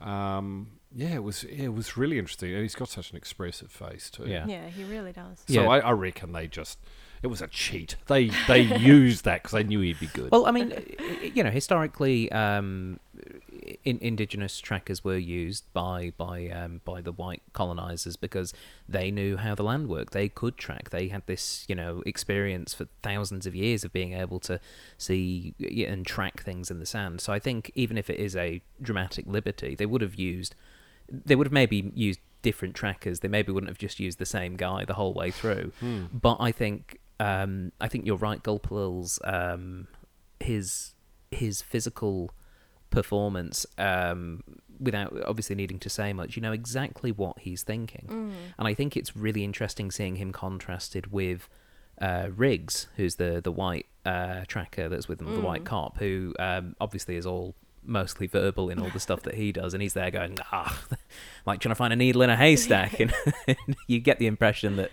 um, 0.00 0.68
yeah, 0.94 1.14
it 1.14 1.22
was 1.22 1.44
yeah, 1.44 1.64
it 1.66 1.74
was 1.74 1.96
really 1.96 2.18
interesting, 2.18 2.52
and 2.52 2.62
he's 2.62 2.74
got 2.74 2.88
such 2.88 3.10
an 3.12 3.16
expressive 3.16 3.70
face 3.70 4.10
too. 4.10 4.24
Yeah. 4.26 4.46
Yeah, 4.46 4.68
he 4.68 4.82
really 4.84 5.12
does. 5.12 5.44
So 5.46 5.62
Yeah. 5.62 5.68
I, 5.68 5.78
I 5.78 5.92
reckon 5.92 6.32
they 6.32 6.48
just 6.48 6.78
it 7.22 7.28
was 7.28 7.40
a 7.40 7.46
cheat. 7.46 7.96
They 8.08 8.30
they 8.48 8.60
used 8.96 9.24
that 9.24 9.42
because 9.42 9.52
they 9.52 9.62
knew 9.64 9.80
he'd 9.80 10.00
be 10.00 10.08
good. 10.08 10.30
Well, 10.32 10.46
I 10.46 10.50
mean, 10.50 10.72
you 11.34 11.44
know, 11.44 11.50
historically, 11.50 12.30
um, 12.32 12.98
in, 13.84 13.98
indigenous 14.00 14.58
trackers 14.58 15.04
were 15.04 15.16
used 15.16 15.64
by 15.72 16.12
by 16.16 16.48
um, 16.48 16.80
by 16.84 17.00
the 17.00 17.12
white 17.12 17.42
colonizers 17.52 18.16
because 18.16 18.52
they 18.88 19.10
knew 19.10 19.36
how 19.36 19.54
the 19.54 19.62
land 19.62 19.88
worked. 19.88 20.12
They 20.12 20.28
could 20.28 20.56
track. 20.56 20.90
They 20.90 21.08
had 21.08 21.22
this, 21.26 21.64
you 21.68 21.74
know, 21.74 22.02
experience 22.06 22.74
for 22.74 22.86
thousands 23.02 23.46
of 23.46 23.54
years 23.54 23.84
of 23.84 23.92
being 23.92 24.12
able 24.12 24.40
to 24.40 24.60
see 24.98 25.54
and 25.60 26.06
track 26.06 26.42
things 26.42 26.70
in 26.70 26.78
the 26.80 26.86
sand. 26.86 27.20
So 27.20 27.32
I 27.32 27.38
think 27.38 27.70
even 27.74 27.98
if 27.98 28.10
it 28.10 28.18
is 28.18 28.36
a 28.36 28.62
dramatic 28.80 29.26
liberty, 29.26 29.74
they 29.74 29.86
would 29.86 30.02
have 30.02 30.14
used. 30.14 30.54
They 31.08 31.36
would 31.36 31.46
have 31.46 31.52
maybe 31.52 31.92
used 31.94 32.20
different 32.42 32.74
trackers. 32.74 33.20
They 33.20 33.28
maybe 33.28 33.52
wouldn't 33.52 33.70
have 33.70 33.78
just 33.78 34.00
used 34.00 34.18
the 34.18 34.26
same 34.26 34.56
guy 34.56 34.84
the 34.84 34.94
whole 34.94 35.14
way 35.14 35.30
through. 35.30 35.72
But 36.12 36.36
I 36.40 36.52
think 36.52 36.98
um, 37.20 37.72
I 37.80 37.88
think 37.88 38.06
you're 38.06 38.16
right. 38.16 38.42
Gulpilil's 38.42 39.18
um, 39.24 39.88
his 40.40 40.94
his 41.30 41.62
physical 41.62 42.30
performance 42.90 43.66
um, 43.78 44.42
without 44.80 45.12
obviously 45.26 45.56
needing 45.56 45.78
to 45.80 45.88
say 45.88 46.12
much. 46.12 46.36
You 46.36 46.42
know 46.42 46.52
exactly 46.52 47.12
what 47.12 47.38
he's 47.40 47.62
thinking, 47.62 48.06
and 48.58 48.68
I 48.68 48.74
think 48.74 48.96
it's 48.96 49.16
really 49.16 49.44
interesting 49.44 49.90
seeing 49.90 50.16
him 50.16 50.32
contrasted 50.32 51.12
with 51.12 51.48
uh, 52.00 52.28
Riggs, 52.34 52.88
who's 52.96 53.16
the 53.16 53.40
the 53.42 53.52
white 53.52 53.86
uh, 54.04 54.44
tracker 54.46 54.88
that's 54.88 55.08
with 55.08 55.18
them, 55.18 55.34
the 55.34 55.40
Mm. 55.40 55.44
white 55.44 55.64
cop, 55.64 55.98
who 55.98 56.34
um, 56.38 56.76
obviously 56.80 57.16
is 57.16 57.26
all 57.26 57.54
mostly 57.88 58.26
verbal 58.26 58.68
in 58.68 58.80
all 58.80 58.90
the 58.90 58.98
stuff 59.00 59.22
that 59.22 59.34
he 59.34 59.52
does, 59.52 59.72
and 59.72 59.80
he's 59.82 59.94
there 59.94 60.10
going, 60.10 60.36
ah, 60.52 60.82
like 61.46 61.60
trying 61.60 61.70
to 61.70 61.76
find 61.76 61.92
a 61.92 61.96
needle 61.96 62.20
in 62.22 62.30
a 62.30 62.36
haystack, 62.36 62.98
and, 63.00 63.12
you 63.86 64.00
get 64.00 64.18
the 64.18 64.26
impression 64.26 64.76
that. 64.76 64.90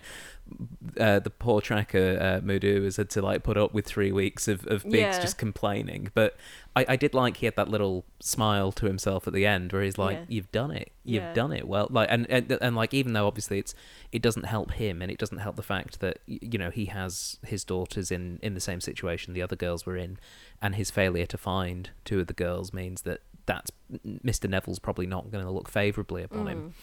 Uh, 1.00 1.18
the 1.18 1.30
poor 1.30 1.60
tracker 1.60 2.18
uh, 2.20 2.40
Moodoo 2.46 2.84
has 2.84 2.96
had 2.96 3.08
to 3.10 3.22
like 3.22 3.42
put 3.42 3.56
up 3.56 3.72
with 3.72 3.86
three 3.86 4.12
weeks 4.12 4.46
of, 4.46 4.66
of 4.66 4.84
Riggs 4.84 4.94
Yeah. 4.98 5.20
just 5.20 5.38
complaining. 5.38 6.10
But 6.14 6.36
I, 6.76 6.84
I 6.90 6.96
did 6.96 7.14
like 7.14 7.38
he 7.38 7.46
had 7.46 7.56
that 7.56 7.68
little 7.68 8.04
smile 8.20 8.70
to 8.72 8.86
himself 8.86 9.26
at 9.26 9.32
the 9.32 9.46
end 9.46 9.72
where 9.72 9.82
he's 9.82 9.96
like, 9.98 10.18
Yeah. 10.18 10.24
"You've 10.28 10.52
done 10.52 10.70
it, 10.70 10.92
you've 11.02 11.22
Yeah. 11.22 11.32
done 11.32 11.50
it 11.52 11.66
well." 11.66 11.88
Like 11.90 12.08
and, 12.10 12.30
and 12.30 12.50
and 12.60 12.76
like 12.76 12.92
even 12.92 13.14
though 13.14 13.26
obviously 13.26 13.58
it's 13.58 13.74
it 14.12 14.20
doesn't 14.22 14.44
help 14.44 14.72
him 14.72 15.00
and 15.02 15.10
it 15.10 15.18
doesn't 15.18 15.38
help 15.38 15.56
the 15.56 15.62
fact 15.62 16.00
that 16.00 16.18
you 16.26 16.58
know 16.58 16.70
he 16.70 16.84
has 16.86 17.38
his 17.46 17.64
daughters 17.64 18.10
in 18.12 18.38
in 18.42 18.52
the 18.54 18.60
same 18.60 18.80
situation 18.80 19.32
the 19.34 19.42
other 19.42 19.56
girls 19.56 19.86
were 19.86 19.96
in, 19.96 20.18
and 20.60 20.74
his 20.74 20.90
failure 20.90 21.26
to 21.26 21.38
find 21.38 21.90
two 22.04 22.20
of 22.20 22.26
the 22.26 22.34
girls 22.34 22.72
means 22.72 23.02
that 23.02 23.20
that's 23.46 23.70
Mr. 24.06 24.48
Neville's 24.48 24.78
probably 24.78 25.06
not 25.06 25.30
going 25.32 25.44
to 25.44 25.50
look 25.50 25.68
favourably 25.70 26.22
upon 26.22 26.46
him. 26.48 26.74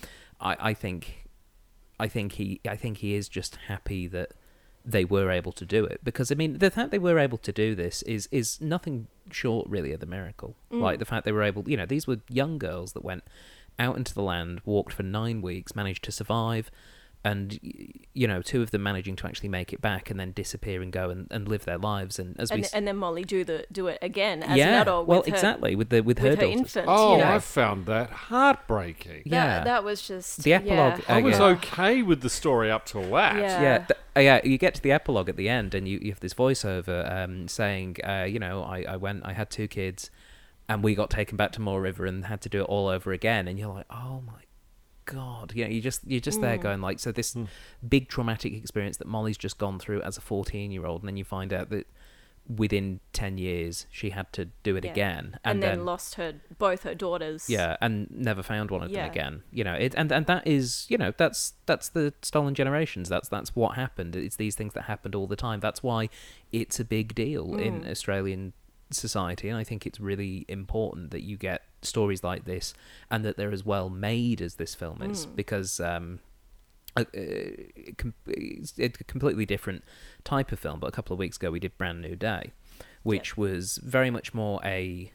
I 0.42 0.58
I 0.72 0.74
think 0.74 1.21
I 2.02 2.08
think 2.08 2.34
he 2.34 2.60
I 2.68 2.76
think 2.76 2.98
he 2.98 3.14
is 3.14 3.30
just 3.30 3.56
happy 3.68 4.08
that 4.08 4.32
they 4.84 5.06
were 5.06 5.30
able 5.30 5.52
to 5.52 5.66
do 5.66 5.86
it 5.86 6.00
because 6.04 6.32
I 6.32 6.36
mean 6.36 6.58
the 6.58 6.72
fact 6.72 6.90
they 6.90 6.98
were 6.98 7.20
able 7.20 7.38
to 7.38 7.52
do 7.52 7.76
this 7.76 8.02
is 8.04 8.28
is 8.32 8.60
nothing 8.60 9.06
short 9.30 9.70
really 9.70 9.94
of 9.94 10.00
the 10.00 10.08
miracle. 10.08 10.56
Mm. 10.72 10.82
Like 10.82 10.98
the 10.98 11.06
fact 11.06 11.26
they 11.26 11.32
were 11.32 11.44
able, 11.44 11.70
you 11.70 11.78
know, 11.78 11.86
these 11.86 12.08
were 12.08 12.18
young 12.28 12.58
girls 12.58 12.94
that 12.94 13.06
went 13.06 13.24
out 13.78 13.98
into 13.98 14.16
the 14.16 14.24
land, 14.24 14.62
walked 14.66 14.94
for 14.94 15.04
9 15.04 15.42
weeks, 15.44 15.76
managed 15.76 16.04
to 16.06 16.12
survive 16.12 16.72
and 17.24 17.60
you 18.14 18.28
know, 18.28 18.42
two 18.42 18.62
of 18.64 18.72
them 18.72 18.82
managing 18.84 19.16
to 19.16 19.28
actually 19.28 19.48
make 19.50 19.72
it 19.72 19.80
back 19.80 20.10
and 20.10 20.20
then 20.20 20.32
disappear 20.32 20.82
and 20.82 20.92
go 20.92 21.10
and, 21.12 21.28
and 21.30 21.48
live 21.48 21.66
their 21.66 21.78
lives 21.78 22.18
and 22.18 22.36
as 22.40 22.50
we 22.52 22.56
And, 22.56 22.66
s- 22.66 22.74
and 22.74 22.88
then 22.88 22.98
Molly 22.98 23.24
do 23.24 23.44
the 23.44 23.66
do 23.72 23.88
it 23.88 24.00
again 24.02 24.42
as 24.42 24.58
yeah, 24.58 24.70
an 24.76 24.82
adult. 24.82 25.08
well 25.08 25.22
her, 25.22 25.28
exactly 25.28 25.76
with 25.76 25.90
the 25.90 26.02
with, 26.02 26.18
her, 26.18 26.30
with 26.32 26.40
her 26.40 26.46
daughters. 26.46 26.60
infant. 26.62 26.86
Oh, 26.90 27.18
you 27.18 27.24
know? 27.24 27.32
I 27.32 27.40
found 27.40 27.86
that 27.86 28.10
heartbreaking. 28.10 29.24
Yeah. 29.26 29.64
that 29.64 29.84
was 29.84 30.02
just 30.02 30.44
The 30.44 30.54
epilogue, 30.54 31.00
Yeah. 31.08 31.16
I 31.16 31.22
was 31.22 31.40
okay 31.40 32.02
with 32.02 32.22
the 32.22 32.30
story 32.30 32.72
up 32.72 32.86
till 32.86 33.04
that. 33.12 33.36
Yeah. 33.38 33.62
yeah, 33.62 33.78
th- 33.78 34.00
uh, 34.16 34.20
yeah. 34.20 34.42
You 34.44 34.58
get 34.58 34.74
to 34.76 34.82
the 34.82 34.92
epilogue 34.92 35.30
at 35.30 35.38
the 35.38 35.48
end, 35.48 35.74
and 35.76 35.88
you, 35.88 36.00
you 36.02 36.12
have 36.12 36.20
this 36.20 36.34
voiceover 36.34 37.10
um, 37.12 37.48
saying, 37.48 37.98
uh, 38.04 38.24
you 38.28 38.40
know, 38.40 38.64
I, 38.64 38.84
I 38.90 38.98
went, 38.98 39.26
I 39.26 39.34
had 39.34 39.50
two 39.50 39.68
kids, 39.68 40.10
and 40.68 40.84
we 40.84 40.96
got 40.96 41.10
taken 41.10 41.38
back 41.38 41.52
to 41.54 41.62
Moore 41.62 41.82
River 41.82 42.06
and 42.06 42.26
had 42.26 42.42
to 42.42 42.50
do 42.50 42.62
it 42.62 42.66
all 42.66 42.88
over 42.88 43.12
again. 43.12 43.48
And 43.48 43.58
you're 43.60 43.74
like, 43.74 43.86
oh 43.92 44.22
my 44.26 44.34
god, 45.14 45.54
you 45.56 45.64
know, 45.66 45.70
you 45.70 45.82
just 45.82 46.02
you're 46.06 46.20
just 46.22 46.42
there 46.42 46.58
Mm. 46.58 46.62
going 46.62 46.82
like, 46.82 47.00
so 47.00 47.12
this 47.12 47.36
big 47.88 48.08
traumatic 48.10 48.54
experience 48.54 48.98
that 48.98 49.08
Molly's 49.08 49.38
just 49.38 49.58
gone 49.58 49.78
through 49.80 50.02
as 50.02 50.18
a 50.18 50.22
14 50.22 50.72
year 50.72 50.86
old, 50.86 51.02
and 51.02 51.08
then 51.10 51.18
you 51.18 51.24
find 51.26 51.52
out 51.54 51.70
that 51.70 51.86
within 52.58 53.00
10 53.14 53.38
years 53.38 53.86
she 53.92 54.10
had 54.10 54.32
to 54.34 54.46
do 54.64 54.76
it 54.76 54.84
Yeah. 54.84 54.92
again, 54.92 55.38
and, 55.44 55.62
then, 55.62 55.86
lost 55.86 56.16
her 56.16 56.34
both 56.58 56.82
her 56.84 56.96
daughters. 56.96 57.48
yeah, 57.50 57.78
and 57.82 58.10
never 58.10 58.42
found 58.42 58.72
one 58.72 58.82
of 58.84 58.90
Yeah. 58.90 59.04
them 59.04 59.12
again. 59.12 59.44
You 59.52 59.64
know, 59.64 59.74
it 59.76 59.94
and 59.96 60.12
and 60.12 60.26
that 60.26 60.46
is, 60.48 60.86
you 60.90 60.98
know, 60.98 61.14
that's 61.16 61.54
that's 61.68 61.90
the 61.90 62.14
stolen 62.22 62.56
generations. 62.56 63.10
That's 63.10 63.30
that's 63.30 63.56
what 63.56 63.76
happened. 63.76 64.16
It's 64.16 64.36
these 64.38 64.56
things 64.56 64.74
that 64.74 64.84
happened 64.84 65.14
all 65.16 65.28
the 65.28 65.36
time. 65.36 65.60
That's 65.60 65.84
why 65.84 66.10
it's 66.52 66.80
a 66.80 66.84
big 66.86 67.14
deal 67.14 67.56
in 67.56 67.82
Mm. 67.84 67.92
Australian 67.92 68.54
society, 68.90 69.48
and 69.48 69.58
I 69.58 69.64
think 69.64 69.86
it's 69.86 70.00
really 70.00 70.46
important 70.50 71.12
that 71.12 71.22
you 71.22 71.38
get 71.38 71.62
stories 71.82 72.24
like 72.24 72.46
this 72.46 72.74
and 73.10 73.24
that 73.26 73.38
they're 73.38 73.52
as 73.52 73.66
well 73.66 73.90
made 73.90 74.42
as 74.42 74.56
this 74.56 74.76
film 74.76 75.02
is 75.02 75.26
Mm. 75.26 75.36
because. 75.36 75.80
Um, 75.80 76.20
uh, 76.98 77.06
uh, 77.16 78.12
it's 78.28 78.78
a 78.78 78.90
completely 78.90 79.46
different 79.46 79.82
type 80.26 80.52
of 80.52 80.60
film. 80.60 80.78
But 80.82 80.88
a 80.88 80.92
couple 80.92 81.14
of 81.14 81.20
weeks 81.20 81.38
ago, 81.38 81.50
we 81.50 81.60
did 81.62 81.78
Bran 81.78 82.02
Nue 82.02 82.18
Dae, 82.18 82.52
which 83.04 83.38
was 83.38 83.78
very 83.78 84.10
much 84.12 84.34
more 84.34 84.60
a 84.66 85.10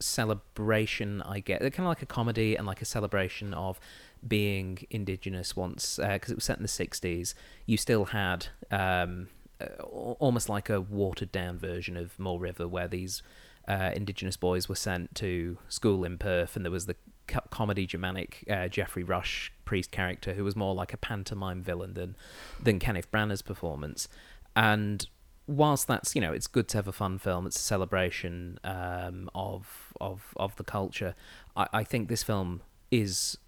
celebration. 0.00 1.22
I 1.22 1.40
get 1.40 1.60
kind 1.60 1.80
of 1.80 1.86
like 1.86 2.02
a 2.02 2.06
comedy 2.06 2.56
and 2.56 2.66
like 2.66 2.82
a 2.82 2.84
celebration 2.84 3.54
of 3.54 3.80
being 4.26 4.86
indigenous. 4.90 5.56
Once 5.56 5.96
because 5.96 6.30
it 6.30 6.34
was 6.36 6.44
set 6.44 6.56
in 6.58 6.62
the 6.62 6.68
'60s, 6.68 7.34
you 7.66 7.76
still 7.76 8.06
had 8.06 8.48
um, 8.70 9.28
uh, 9.60 9.82
almost 9.82 10.48
like 10.48 10.68
a 10.68 10.80
watered 10.80 11.32
down 11.32 11.58
version 11.58 11.96
of 11.96 12.18
Moore 12.18 12.38
River, 12.40 12.68
where 12.68 12.88
these 12.88 13.22
uh, 13.68 13.90
indigenous 13.94 14.36
boys 14.36 14.68
were 14.68 14.74
sent 14.74 15.14
to 15.16 15.58
school 15.68 16.04
in 16.04 16.18
Perth, 16.18 16.56
and 16.56 16.64
there 16.64 16.72
was 16.72 16.86
the 16.86 16.96
co- 17.26 17.40
comedy 17.50 17.86
Germanic 17.86 18.44
uh, 18.50 18.68
Geoffrey 18.68 19.02
Rush 19.02 19.52
priest 19.64 19.90
character 19.90 20.34
who 20.34 20.44
was 20.44 20.54
more 20.54 20.74
like 20.74 20.92
a 20.92 20.96
pantomime 20.96 21.62
villain 21.62 21.94
than 21.94 22.16
than 22.62 22.78
Kenneth 22.78 23.10
Branagh's 23.10 23.42
performance. 23.42 24.08
And 24.54 25.06
whilst 25.46 25.86
that's 25.86 26.14
you 26.14 26.20
know 26.20 26.32
it's 26.32 26.46
good 26.46 26.68
to 26.68 26.78
have 26.78 26.88
a 26.88 26.92
fun 26.92 27.18
film, 27.18 27.46
it's 27.46 27.56
a 27.56 27.62
celebration 27.62 28.58
um, 28.64 29.30
of 29.34 29.92
of 30.00 30.34
of 30.36 30.56
the 30.56 30.64
culture. 30.64 31.14
I, 31.56 31.68
I 31.72 31.84
think 31.84 32.08
this 32.08 32.22
film 32.22 32.62
is. 32.90 33.38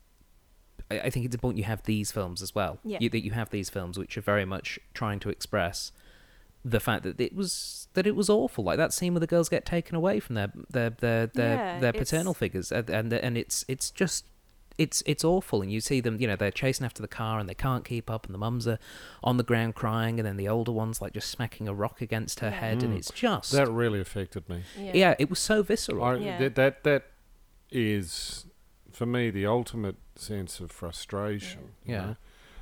I 0.91 1.01
I 1.01 1.11
think 1.11 1.27
it's 1.27 1.35
important 1.35 1.59
you 1.59 1.65
have 1.65 1.83
these 1.83 2.11
films 2.11 2.43
as 2.43 2.55
well. 2.55 2.79
Yeah. 2.85 2.99
You, 3.01 3.11
that 3.11 3.25
you 3.25 3.33
have 3.33 3.51
these 3.51 3.69
films 3.69 3.99
which 3.99 4.17
are 4.17 4.23
very 4.23 4.45
much 4.45 4.79
trying 4.95 5.21
to 5.21 5.31
express 5.31 5.93
the 6.69 6.81
fact 6.81 7.05
that 7.05 7.21
it 7.21 7.33
was 7.35 7.87
that 7.95 8.07
it 8.07 8.17
was 8.17 8.29
awful. 8.29 8.65
Like 8.65 8.77
that 8.79 8.93
scene 8.93 9.15
where 9.15 9.21
the 9.21 9.27
girls 9.27 9.49
get 9.49 9.65
taken 9.65 9.95
away 9.95 10.19
from 10.21 10.35
their 10.35 10.53
their 10.71 10.91
their 10.91 11.27
their, 11.29 11.57
Yeah, 11.57 11.81
their 11.81 11.91
it's- 11.91 12.11
paternal 12.11 12.35
figures, 12.35 12.73
and, 12.73 12.91
and 12.91 13.13
and 13.13 13.39
it's 13.39 13.65
it's 13.69 13.91
just 13.91 14.25
it's 14.79 15.03
it's 15.07 15.25
awful. 15.25 15.63
And 15.63 15.71
you 15.73 15.81
see 15.81 16.01
them, 16.01 16.21
you 16.21 16.27
know, 16.27 16.37
they're 16.37 16.51
chasing 16.51 16.85
after 16.85 17.01
the 17.01 17.09
car 17.09 17.39
and 17.39 17.49
they 17.49 17.55
can't 17.55 17.85
keep 17.85 18.11
up, 18.11 18.27
and 18.27 18.35
the 18.35 18.39
mums 18.39 18.67
are 18.67 18.79
on 19.23 19.37
the 19.37 19.45
ground 19.45 19.75
crying, 19.75 20.19
and 20.19 20.27
then 20.27 20.37
the 20.37 20.49
older 20.49 20.73
one's 20.73 21.01
like 21.01 21.13
just 21.15 21.31
smacking 21.31 21.69
a 21.69 21.73
rock 21.75 22.01
against 22.03 22.41
her 22.41 22.49
Yeah. 22.51 22.61
head, 22.61 22.83
and 22.83 22.93
Mm. 22.93 22.99
it's 22.99 23.11
just 23.11 23.53
That 23.53 23.71
really 23.71 24.01
affected 24.01 24.49
me. 24.49 24.65
Yeah. 24.79 24.91
yeah, 24.95 25.15
it 25.19 25.31
was 25.31 25.39
so 25.39 25.63
visceral. 25.63 26.03
I, 26.05 26.17
Yeah. 26.17 26.39
that, 26.39 26.55
that 26.57 26.85
that 26.85 27.05
is 27.71 28.47
for 28.93 29.07
me 29.07 29.31
the 29.31 29.47
ultimate 29.47 29.97
sense 30.17 30.61
of 30.61 30.71
frustration. 30.71 31.73
you 31.85 31.95
Yeah. 31.95 32.01
know? 32.07 32.17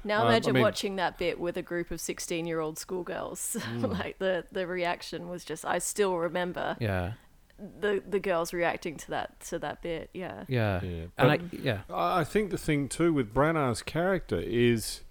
Now 0.04 0.20
Um, 0.22 0.26
I 0.26 0.30
imagine 0.30 0.54
mean- 0.54 0.62
watching 0.62 0.96
that 0.96 1.18
bit 1.18 1.40
with 1.40 1.56
a 1.56 1.62
group 1.62 1.90
of 1.90 2.00
sixteen-year-old 2.00 2.78
schoolgirls. 2.78 3.56
Mm. 3.74 3.98
like 3.98 4.18
the 4.18 4.44
the 4.52 4.66
reaction 4.66 5.28
was 5.28 5.44
just. 5.44 5.64
I 5.64 5.78
still 5.78 6.16
remember 6.18 6.76
yeah, 6.80 7.12
the 7.58 8.02
the 8.08 8.20
girls 8.20 8.52
reacting 8.52 8.96
to 8.98 9.10
that 9.10 9.40
to 9.48 9.58
that 9.60 9.80
bit. 9.82 10.10
Yeah. 10.12 10.44
yeah, 10.48 10.80
Yeah, 10.82 11.04
and 11.18 11.30
I, 11.30 11.38
yeah, 11.52 11.80
I 11.90 12.20
I 12.20 12.24
think 12.24 12.50
the 12.50 12.58
thing 12.58 12.88
too 12.88 13.12
with 13.12 13.32
Branagh's 13.32 13.82
character 13.82 14.38
is, 14.40 15.02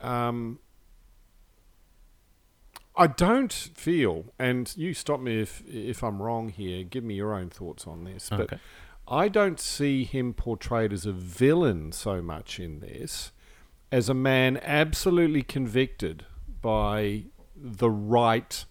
um, 0.00 0.58
I 2.98 3.06
don't 3.06 3.52
feel, 3.52 4.26
and 4.38 4.72
you 4.76 4.94
stop 4.94 5.20
me 5.20 5.40
if 5.40 5.62
if 5.66 6.02
I'm 6.02 6.22
wrong 6.22 6.48
here. 6.48 6.82
Give 6.84 7.04
me 7.04 7.14
your 7.14 7.34
own 7.34 7.50
thoughts 7.50 7.86
on 7.86 8.04
this, 8.04 8.28
but. 8.30 8.58
I 9.08 9.28
don't 9.28 9.60
see 9.60 10.02
him 10.02 10.34
portrayed 10.34 10.92
as 10.92 11.06
a 11.06 11.12
villain 11.12 11.92
so 11.92 12.20
much 12.20 12.58
in 12.58 12.80
this, 12.80 13.30
as 13.92 14.08
a 14.08 14.14
man 14.14 14.58
absolutely 14.62 15.42
convicted 15.42 16.24
by 16.60 17.24
the 17.54 17.90
right 17.90 18.64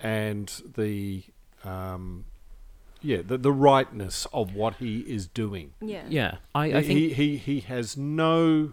and 0.00 0.62
the 0.76 1.24
um, 1.64 2.24
yeah 3.02 3.18
the 3.24 3.36
the 3.38 3.52
rightness 3.52 4.26
of 4.32 4.54
what 4.54 4.76
he 4.76 5.00
is 5.00 5.26
doing. 5.26 5.72
Yeah. 5.80 6.02
yeah. 6.08 6.36
I, 6.54 6.66
I 6.66 6.82
think 6.82 6.98
he, 6.98 7.12
he 7.12 7.36
he 7.36 7.60
has 7.60 7.96
no 7.96 8.72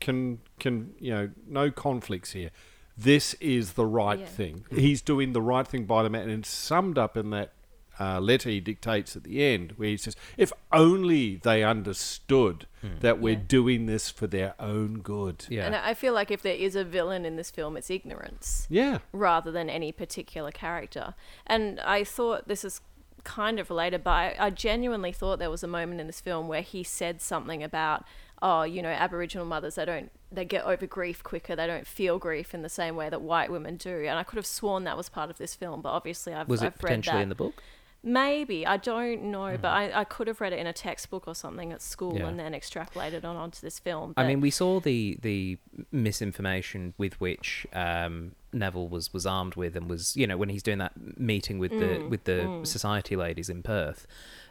can 0.00 0.40
can 0.58 0.94
you 0.98 1.10
know 1.12 1.30
no 1.46 1.70
conflicts 1.70 2.32
here. 2.32 2.50
This 2.96 3.34
is 3.34 3.72
the 3.74 3.86
right 3.86 4.18
Yeah. 4.20 4.26
thing. 4.26 4.64
He's 4.70 5.00
doing 5.00 5.32
the 5.32 5.40
right 5.42 5.66
thing 5.66 5.84
by 5.86 6.02
the 6.02 6.10
man, 6.10 6.28
and 6.28 6.40
it's 6.40 6.50
summed 6.50 6.98
up 6.98 7.16
in 7.16 7.30
that 7.30 7.52
uh, 8.00 8.18
letter 8.20 8.48
he 8.48 8.60
dictates 8.60 9.14
at 9.14 9.24
the 9.24 9.44
end, 9.44 9.72
where 9.76 9.88
he 9.90 9.96
says, 9.96 10.16
"If 10.36 10.52
only 10.72 11.36
they 11.36 11.62
understood 11.62 12.66
that 13.00 13.20
we're 13.20 13.34
Yeah. 13.34 13.44
doing 13.46 13.86
this 13.86 14.08
for 14.10 14.26
their 14.26 14.54
own 14.58 15.00
good." 15.00 15.44
yeah, 15.50 15.66
And 15.66 15.76
I 15.76 15.92
feel 15.94 16.14
like 16.14 16.30
if 16.30 16.40
there 16.42 16.54
is 16.54 16.74
a 16.76 16.84
villain 16.84 17.24
in 17.26 17.36
this 17.36 17.50
film, 17.50 17.76
it's 17.76 17.90
ignorance. 17.90 18.66
Yeah. 18.70 18.98
rather 19.12 19.50
than 19.52 19.68
any 19.68 19.92
particular 19.92 20.50
character. 20.50 21.14
And 21.46 21.78
I 21.80 22.04
thought 22.04 22.48
this 22.48 22.64
is 22.64 22.80
kind 23.22 23.58
of 23.60 23.68
related, 23.68 24.02
but 24.02 24.10
I, 24.12 24.36
I 24.38 24.50
genuinely 24.50 25.12
thought 25.12 25.38
there 25.38 25.50
was 25.50 25.62
a 25.62 25.66
moment 25.68 26.00
in 26.00 26.06
this 26.06 26.20
film 26.20 26.48
where 26.48 26.62
he 26.62 26.82
said 26.82 27.20
something 27.20 27.62
about, 27.62 28.04
oh, 28.40 28.62
you 28.62 28.80
know, 28.80 28.88
Aboriginal 28.88 29.44
mothers, 29.46 29.74
they 29.74 29.84
don't, 29.84 30.10
they 30.32 30.46
get 30.46 30.64
over 30.64 30.86
grief 30.86 31.22
quicker, 31.22 31.54
they 31.54 31.66
don't 31.66 31.86
feel 31.86 32.18
grief 32.18 32.54
in 32.54 32.62
the 32.62 32.70
same 32.70 32.96
way 32.96 33.10
that 33.10 33.20
white 33.20 33.50
women 33.52 33.76
do. 33.76 34.06
And 34.08 34.18
I 34.18 34.22
could 34.22 34.36
have 34.36 34.46
sworn 34.46 34.84
that 34.84 34.96
was 34.96 35.10
part 35.10 35.28
of 35.28 35.36
this 35.36 35.54
film, 35.54 35.82
but 35.82 35.90
obviously 35.90 36.32
I've, 36.32 36.48
was 36.48 36.62
it 36.62 36.66
I've 36.68 36.72
read 36.76 36.80
potentially 36.80 37.16
that. 37.18 37.22
in 37.24 37.28
the 37.28 37.34
book? 37.34 37.62
Maybe 38.02 38.66
I 38.66 38.78
don't 38.78 39.24
know, 39.24 39.58
but 39.60 39.68
I, 39.68 40.00
I 40.00 40.04
could 40.04 40.26
have 40.26 40.40
read 40.40 40.54
it 40.54 40.58
in 40.58 40.66
a 40.66 40.72
textbook 40.72 41.28
or 41.28 41.34
something 41.34 41.70
at 41.70 41.82
school 41.82 42.16
Yeah. 42.16 42.28
and 42.28 42.38
then 42.38 42.52
extrapolated 42.52 43.24
on 43.24 43.36
onto 43.36 43.60
this 43.60 43.78
film. 43.78 44.14
I 44.16 44.26
mean, 44.26 44.40
we 44.40 44.50
saw 44.50 44.80
the 44.80 45.18
the 45.20 45.58
misinformation 45.92 46.94
with 46.96 47.20
which 47.20 47.66
um, 47.72 48.32
Neville 48.52 48.88
was 48.88 49.12
was 49.12 49.26
armed 49.26 49.54
with, 49.54 49.76
and 49.76 49.88
was 49.88 50.16
you 50.16 50.26
know 50.26 50.36
when 50.38 50.48
he's 50.48 50.62
doing 50.62 50.78
that 50.78 50.92
meeting 51.18 51.58
with 51.58 51.72
the 51.72 52.06
with 52.08 52.24
the 52.24 52.60
society 52.64 53.16
ladies 53.16 53.48
in 53.50 53.62
Perth, 53.62 54.06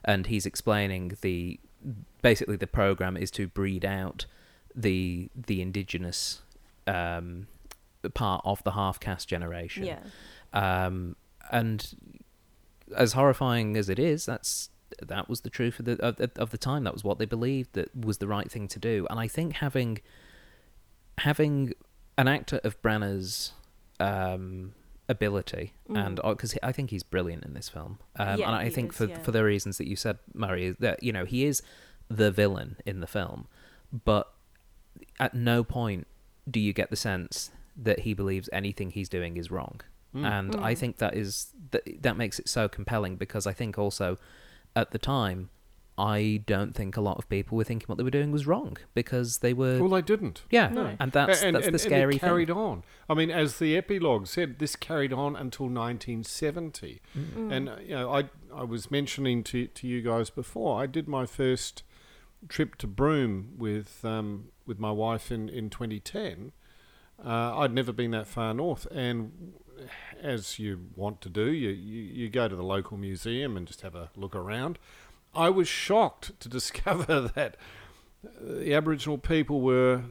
and 0.06 0.28
he's 0.28 0.46
explaining 0.46 1.18
the 1.22 1.60
basically 2.22 2.56
the 2.58 2.68
program 2.68 3.18
is 3.18 3.32
to 3.32 3.48
breed 3.48 3.84
out 3.84 4.26
the 4.76 5.30
the 5.36 5.62
indigenous 5.62 6.42
um, 6.86 7.48
part 8.14 8.42
of 8.46 8.64
the 8.64 8.72
half 8.72 9.00
caste 9.00 9.28
generation. 9.28 9.86
Yeah. 9.86 10.00
Um, 10.54 11.16
and 11.52 12.19
as 12.96 13.14
horrifying 13.14 13.78
as 13.78 13.90
it 13.90 14.00
is, 14.00 14.26
that's 14.26 14.70
that 15.02 15.30
was 15.30 15.42
the 15.42 15.50
truth 15.50 15.80
of 15.80 15.86
the 15.86 16.02
of, 16.04 16.16
the- 16.18 16.32
of 16.38 16.50
the 16.52 16.58
time. 16.58 16.84
That 16.84 16.94
was 16.94 17.04
what 17.04 17.20
they 17.20 17.26
believed 17.26 17.74
that 17.74 17.96
was 17.96 18.18
the 18.18 18.28
right 18.28 18.52
thing 18.52 18.68
to 18.70 18.80
do. 18.80 19.06
And 19.10 19.20
I 19.20 19.28
think 19.28 19.54
having 19.56 20.00
having 21.20 21.74
an 22.18 22.28
actor 22.28 22.60
of 22.64 22.82
Branagh's 22.82 23.54
um, 24.00 24.74
ability, 25.08 25.74
and 25.94 26.20
because 26.24 26.58
I 26.64 26.72
think 26.72 26.90
he's 26.90 27.04
brilliant 27.04 27.44
in 27.46 27.54
this 27.54 27.70
film, 27.70 28.00
um, 28.18 28.28
Mm. 28.28 28.38
Yeah, 28.40 28.48
and 28.48 28.56
I 28.56 28.70
think 28.70 28.92
is, 28.92 28.98
for 28.98 29.06
yeah. 29.06 29.20
for 29.20 29.32
the 29.32 29.44
reasons 29.44 29.78
that 29.78 29.88
you 29.88 29.96
said, 29.96 30.18
Murray, 30.34 30.76
that 30.80 31.04
you 31.04 31.12
know 31.12 31.26
he 31.26 31.46
is 31.46 31.62
the 32.10 32.32
villain 32.32 32.78
in 32.86 33.00
the 33.00 33.08
film, 33.08 33.48
but 34.06 34.34
at 35.20 35.34
no 35.34 35.64
point 35.64 36.08
do 36.50 36.60
you 36.60 36.74
get 36.74 36.90
the 36.90 36.96
sense 36.96 37.52
that 37.78 38.00
he 38.00 38.14
believes 38.14 38.50
anything 38.52 38.92
he's 38.92 39.08
doing 39.08 39.38
is 39.38 39.50
wrong. 39.52 39.80
And 40.14 40.56
I 40.56 40.74
think 40.76 40.98
that 40.98 41.14
is 41.16 41.54
that 41.72 41.84
that 42.02 42.18
makes 42.18 42.40
it 42.40 42.50
so 42.50 42.68
compelling 42.68 43.16
because 43.16 43.46
I 43.48 43.54
think 43.54 43.78
also 43.78 44.18
at 44.76 44.92
the 44.92 44.98
time 44.98 45.50
I 45.98 46.42
don't 46.46 46.74
think 46.74 46.96
a 46.96 47.02
lot 47.02 47.18
of 47.18 47.28
people 47.28 47.58
were 47.58 47.66
thinking 47.66 47.88
what 47.88 47.98
they 47.98 48.04
were 48.06 48.10
doing 48.10 48.32
was 48.32 48.48
wrong 48.48 48.78
because 48.94 49.40
they 49.40 49.54
were 49.54 49.80
Well, 49.82 49.90
they 49.90 50.02
didn't. 50.02 50.44
yeah, 50.50 50.70
No. 50.70 50.96
and 51.00 51.12
that's 51.12 51.44
and, 51.44 51.56
that's 51.56 51.66
and- 51.68 51.76
the 51.76 51.80
scary 51.80 52.14
and 52.14 52.16
it 52.16 52.20
carried 52.20 52.48
thing. 52.48 52.58
on. 52.58 52.84
I 53.10 53.14
mean, 53.14 53.30
as 53.30 53.60
the 53.60 53.76
epilogue 53.76 54.26
said, 54.28 54.60
this 54.60 54.76
carried 54.78 55.12
on 55.14 55.36
until 55.36 55.68
1970. 55.68 57.02
Mm. 57.18 57.52
And 57.52 57.70
you 57.88 57.96
know, 57.96 58.12
I 58.14 58.30
I 58.54 58.64
was 58.64 58.90
mentioning 58.90 59.44
to 59.46 59.68
to 59.68 59.88
you 59.88 60.02
guys 60.02 60.30
before. 60.30 60.82
I 60.82 60.86
did 60.86 61.08
my 61.08 61.26
first 61.26 61.84
trip 62.48 62.76
to 62.78 62.88
Broome 62.88 63.54
with 63.58 64.04
um, 64.06 64.46
with 64.66 64.80
my 64.80 64.92
wife 64.92 65.32
in 65.32 65.50
in 65.50 65.70
2010. 65.70 66.52
Uh, 67.24 67.58
I'd 67.60 67.74
never 67.74 67.92
been 67.92 68.12
that 68.12 68.28
far 68.28 68.54
north, 68.54 68.86
and 68.92 69.54
as 70.22 70.60
you 70.60 70.88
want 70.96 71.22
to 71.22 71.30
do, 71.30 71.52
you, 71.52 71.70
you 71.70 72.02
you 72.02 72.30
go 72.30 72.48
to 72.48 72.56
the 72.56 72.64
local 72.64 72.98
museum 72.98 73.58
and 73.58 73.68
just 73.68 73.82
have 73.82 73.96
a 73.96 74.10
look 74.16 74.36
around. 74.36 74.80
I 75.34 75.50
was 75.50 75.68
shocked 75.68 76.40
to 76.40 76.50
discover 76.60 77.32
that 77.36 77.58
uh, 78.26 78.30
the 78.60 78.74
Aboriginal 78.74 79.18
people 79.18 79.62
were 79.62 80.04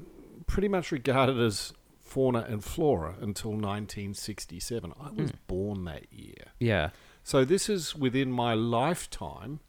pretty 0.47 0.69
much 0.69 0.93
regarded 0.93 1.39
as 1.41 1.73
fauna 2.01 2.47
and 2.49 2.65
flora 2.65 3.17
until 3.21 3.51
1967. 3.51 4.93
I 4.99 5.11
was 5.11 5.31
hmm. 5.31 5.37
born 5.47 5.85
that 5.85 6.13
year. 6.13 6.53
Yeah, 6.59 6.91
So 7.23 7.45
this 7.45 7.69
is 7.69 7.95
within 7.95 8.33
my 8.33 8.55
lifetime 8.55 9.61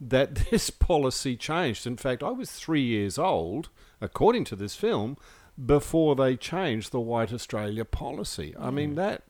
that 0.00 0.34
this 0.50 0.70
policy 0.70 1.36
changed. 1.36 1.86
In 1.86 1.96
fact, 1.96 2.22
I 2.22 2.30
was 2.30 2.50
three 2.50 2.82
years 2.82 3.18
old, 3.18 3.68
according 4.00 4.44
to 4.46 4.56
this 4.56 4.74
film, 4.74 5.18
before 5.62 6.16
they 6.16 6.36
changed 6.36 6.90
the 6.90 7.00
White 7.00 7.32
Australia 7.32 7.84
policy. 7.84 8.54
I 8.58 8.70
mean, 8.70 8.90
hmm. 8.90 8.96
that 8.96 9.22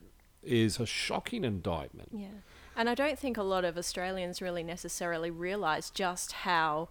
is 0.44 0.78
a 0.78 0.86
shocking 0.86 1.44
indictment. 1.44 2.10
Yeah. 2.12 2.28
And 2.76 2.88
I 2.88 2.94
don't 2.94 3.18
think 3.18 3.36
a 3.36 3.42
lot 3.42 3.64
of 3.64 3.78
Australians 3.78 4.42
really 4.42 4.62
necessarily 4.62 5.30
realise 5.30 5.90
just 5.90 6.32
how 6.32 6.88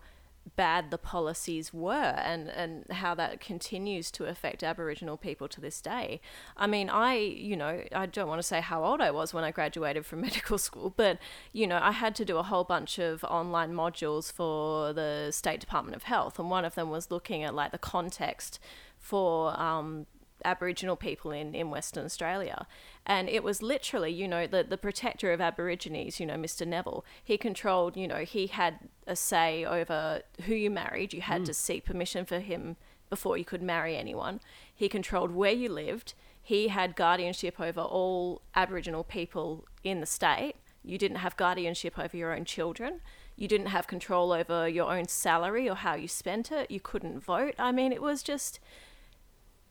bad 0.56 0.92
the 0.92 0.98
policies 0.98 1.74
were 1.74 1.94
and, 1.94 2.50
and 2.50 2.86
how 2.92 3.16
that 3.16 3.40
continues 3.40 4.12
to 4.12 4.26
affect 4.26 4.64
Aboriginal 4.64 5.18
people 5.18 5.48
to 5.48 5.62
this 5.62 5.82
day. 5.82 6.20
I 6.58 6.68
mean, 6.68 6.90
I, 6.90 7.16
you 7.16 7.56
know, 7.56 7.84
I 7.94 8.06
don't 8.06 8.28
want 8.28 8.40
to 8.40 8.48
say 8.48 8.62
how 8.62 8.84
old 8.84 9.02
I 9.02 9.12
was 9.12 9.34
when 9.34 9.44
I 9.44 9.52
graduated 9.52 10.06
from 10.06 10.22
medical 10.30 10.58
school, 10.58 10.94
but, 10.96 11.18
you 11.52 11.66
know, 11.66 11.80
I 11.82 11.92
had 11.92 12.16
to 12.16 12.26
do 12.26 12.38
a 12.38 12.44
whole 12.44 12.64
bunch 12.64 13.00
of 13.00 13.24
online 13.24 13.74
modules 13.74 14.32
for 14.32 14.94
the 14.94 15.32
State 15.32 15.60
Department 15.60 15.96
of 15.96 16.04
Health. 16.04 16.38
And 16.38 16.50
one 16.50 16.66
of 16.66 16.76
them 16.76 16.90
was 16.90 17.10
looking 17.10 17.44
at 17.44 17.56
like 17.56 17.72
the 17.72 17.78
context 17.78 18.60
for 19.00 19.60
um, 19.60 20.06
Aboriginal 20.46 20.96
people 20.96 21.32
in, 21.32 21.54
in 21.54 21.70
Western 21.70 22.06
Australia. 22.06 22.68
And 23.06 23.30
it 23.30 23.44
was 23.44 23.62
literally, 23.62 24.12
you 24.12 24.28
know, 24.28 24.48
the, 24.48 24.64
the 24.64 24.78
protector 24.78 25.32
of 25.32 25.42
Aborigines, 25.42 26.20
you 26.20 26.26
know, 26.26 26.36
Mr. 26.36 26.66
Neville, 26.66 27.06
he 27.24 27.38
controlled, 27.38 27.98
you 27.98 28.08
know, 28.08 28.20
he 28.20 28.48
had 28.48 28.80
a 29.08 29.16
say 29.16 29.66
over 29.66 30.22
who 30.46 30.54
you 30.54 30.70
married. 30.70 31.14
You 31.14 31.22
had 31.22 31.40
hmm. 31.40 31.46
to 31.46 31.54
seek 31.54 31.86
permission 31.86 32.26
for 32.26 32.40
him 32.40 32.78
before 33.10 33.38
you 33.38 33.46
could 33.46 33.62
marry 33.62 33.96
anyone. 33.96 34.40
He 34.74 34.90
controlled 34.90 35.32
where 35.32 35.52
you 35.52 35.70
lived. 35.70 36.14
He 36.42 36.70
had 36.70 36.96
guardianship 36.96 37.60
over 37.60 37.82
all 37.82 38.42
Aboriginal 38.56 39.04
people 39.04 39.66
in 39.84 40.00
the 40.00 40.06
state. 40.06 40.56
You 40.84 40.98
didn't 40.98 41.18
have 41.18 41.38
guardianship 41.38 41.98
over 41.98 42.18
your 42.18 42.36
own 42.36 42.44
children. 42.44 43.02
You 43.36 43.48
didn't 43.48 43.68
have 43.68 43.88
control 43.88 44.32
over 44.32 44.68
your 44.68 44.92
own 44.92 45.08
salary 45.08 45.70
or 45.70 45.76
how 45.76 45.96
you 45.96 46.08
spent 46.08 46.52
it. 46.52 46.70
You 46.70 46.80
couldn't 46.80 47.20
vote. 47.20 47.56
I 47.58 47.72
mean, 47.72 47.92
it 47.92 48.02
was 48.02 48.22
just 48.22 48.60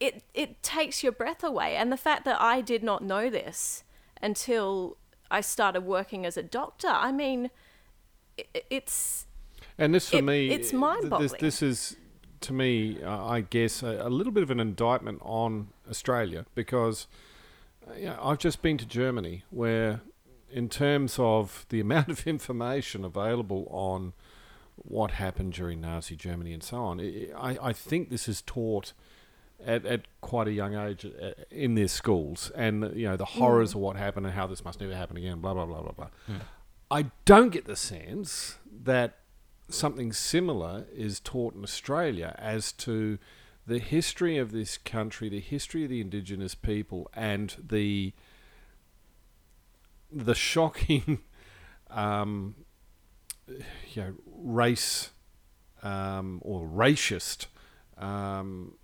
it 0.00 0.22
it 0.34 0.62
takes 0.62 1.02
your 1.02 1.12
breath 1.12 1.42
away 1.44 1.76
and 1.76 1.92
the 1.92 1.96
fact 1.96 2.24
that 2.24 2.40
I 2.40 2.60
did 2.60 2.82
not 2.82 3.02
know 3.02 3.30
this 3.30 3.84
until 4.20 4.96
I 5.30 5.40
started 5.40 5.82
working 5.82 6.26
as 6.26 6.36
a 6.36 6.42
doctor 6.42 6.88
I 6.88 7.12
mean 7.12 7.50
it, 8.36 8.66
it's 8.70 9.26
And 9.78 9.94
this 9.94 10.10
for 10.10 10.16
It- 10.18 10.24
me, 10.24 10.50
it's 10.50 10.72
mind-boggling. 10.72 11.30
This, 11.40 11.60
this 11.60 11.62
is 11.62 11.96
to 12.40 12.52
me, 12.52 13.00
uh, 13.02 13.24
I 13.24 13.40
guess, 13.42 13.82
a, 13.82 14.00
a 14.02 14.10
little 14.10 14.32
bit 14.32 14.42
of 14.42 14.50
an 14.50 14.58
indictment 14.58 15.20
on 15.22 15.68
Australia 15.88 16.44
because 16.56 17.06
uh, 17.88 17.94
you 17.94 18.06
know, 18.06 18.18
I've 18.20 18.38
just 18.38 18.62
been 18.62 18.78
to 18.78 18.86
Germany, 18.86 19.44
where, 19.50 20.00
in 20.50 20.68
terms 20.68 21.16
of 21.20 21.66
the 21.68 21.78
amount 21.80 22.08
of 22.08 22.26
information 22.36 23.04
available 23.04 23.66
on 23.70 24.12
what 24.76 25.12
happened 25.12 25.52
during 25.52 25.80
Nazi 25.80 26.16
Germany 26.16 26.52
and 26.52 26.62
so 26.64 26.78
on, 26.78 27.00
I, 27.00 27.28
I 27.36 27.58
I 27.68 27.72
think 27.72 28.10
this 28.10 28.28
is 28.28 28.42
taught. 28.42 28.92
At, 29.64 29.86
at 29.86 30.06
quite 30.20 30.48
a 30.48 30.52
young 30.52 30.74
age 30.74 31.04
uh, 31.04 31.30
in 31.50 31.74
their 31.74 31.88
schools, 31.88 32.50
and 32.54 32.92
you 32.96 33.08
know 33.08 33.16
the 33.16 33.24
horrors 33.24 33.74
of 33.74 33.80
what 33.80 33.96
happened 33.96 34.26
and 34.26 34.34
how 34.34 34.46
this 34.46 34.64
must 34.64 34.80
never 34.80 34.94
happen 34.94 35.16
again. 35.16 35.40
Blah 35.40 35.54
blah 35.54 35.66
blah 35.66 35.82
blah 35.82 35.92
blah. 35.92 36.08
I 36.90 37.06
don't 37.24 37.50
get 37.50 37.64
the 37.64 37.76
sense 37.76 38.58
that 38.84 39.18
something 39.68 40.12
similar 40.12 40.84
is 40.94 41.20
taught 41.20 41.54
in 41.54 41.62
Australia 41.62 42.34
as 42.38 42.72
to 42.72 43.18
the 43.66 43.78
history 43.78 44.36
of 44.36 44.52
this 44.52 44.76
country, 44.76 45.28
the 45.28 45.40
history 45.40 45.84
of 45.84 45.90
the 45.90 46.00
indigenous 46.00 46.54
people, 46.54 47.10
and 47.14 47.56
the 47.62 48.12
the 50.10 50.34
shocking, 50.34 51.20
um, 51.90 52.56
you 53.48 54.02
know, 54.02 54.14
race 54.26 55.10
um, 55.82 56.40
or 56.42 56.66
racist. 56.66 57.46
Um, 57.96 58.74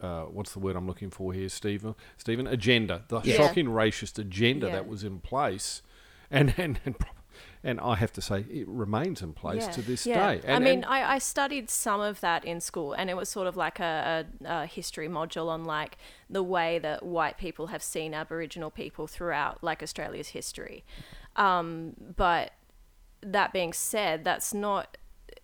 uh, 0.00 0.22
what's 0.24 0.52
the 0.52 0.58
word 0.58 0.76
I'm 0.76 0.86
looking 0.86 1.10
for 1.10 1.32
here, 1.32 1.48
Stephen? 1.48 1.94
Stephen, 2.16 2.46
agenda. 2.46 3.04
The 3.08 3.20
Yeah. 3.22 3.36
shocking 3.36 3.66
racist 3.66 4.18
agenda 4.18 4.66
Yeah. 4.66 4.72
that 4.72 4.88
was 4.88 5.04
in 5.04 5.20
place, 5.20 5.82
and 6.30 6.54
and 6.56 6.80
and, 6.84 6.96
and 7.62 7.80
I 7.80 7.96
have 7.96 8.12
to 8.14 8.20
say 8.20 8.44
it 8.50 8.66
remains 8.68 9.22
in 9.22 9.32
place 9.32 9.64
yeah, 9.66 9.70
to 9.72 9.82
this 9.82 10.06
yeah. 10.06 10.34
day. 10.36 10.48
I 10.52 10.58
mean 10.58 10.78
and- 10.78 10.86
I, 10.86 11.14
I 11.14 11.18
studied 11.18 11.70
some 11.70 12.00
of 12.00 12.20
that 12.20 12.44
in 12.44 12.60
school 12.60 12.92
and 12.92 13.08
it 13.10 13.16
was 13.16 13.28
sort 13.28 13.46
of 13.46 13.56
like 13.56 13.78
a, 13.80 14.26
a, 14.44 14.62
a 14.62 14.66
history 14.66 15.08
module 15.08 15.48
on 15.48 15.64
like 15.64 15.98
the 16.28 16.42
way 16.42 16.78
that 16.80 17.04
white 17.04 17.38
people 17.38 17.68
have 17.68 17.82
seen 17.82 18.12
Aboriginal 18.14 18.70
people 18.70 19.06
throughout 19.06 19.62
like 19.62 19.82
Australia's 19.82 20.28
history 20.28 20.84
um, 21.36 21.94
but 22.16 22.52
that 23.20 23.52
being 23.52 23.72
said, 23.72 24.24
that's 24.24 24.52
not 24.52 24.96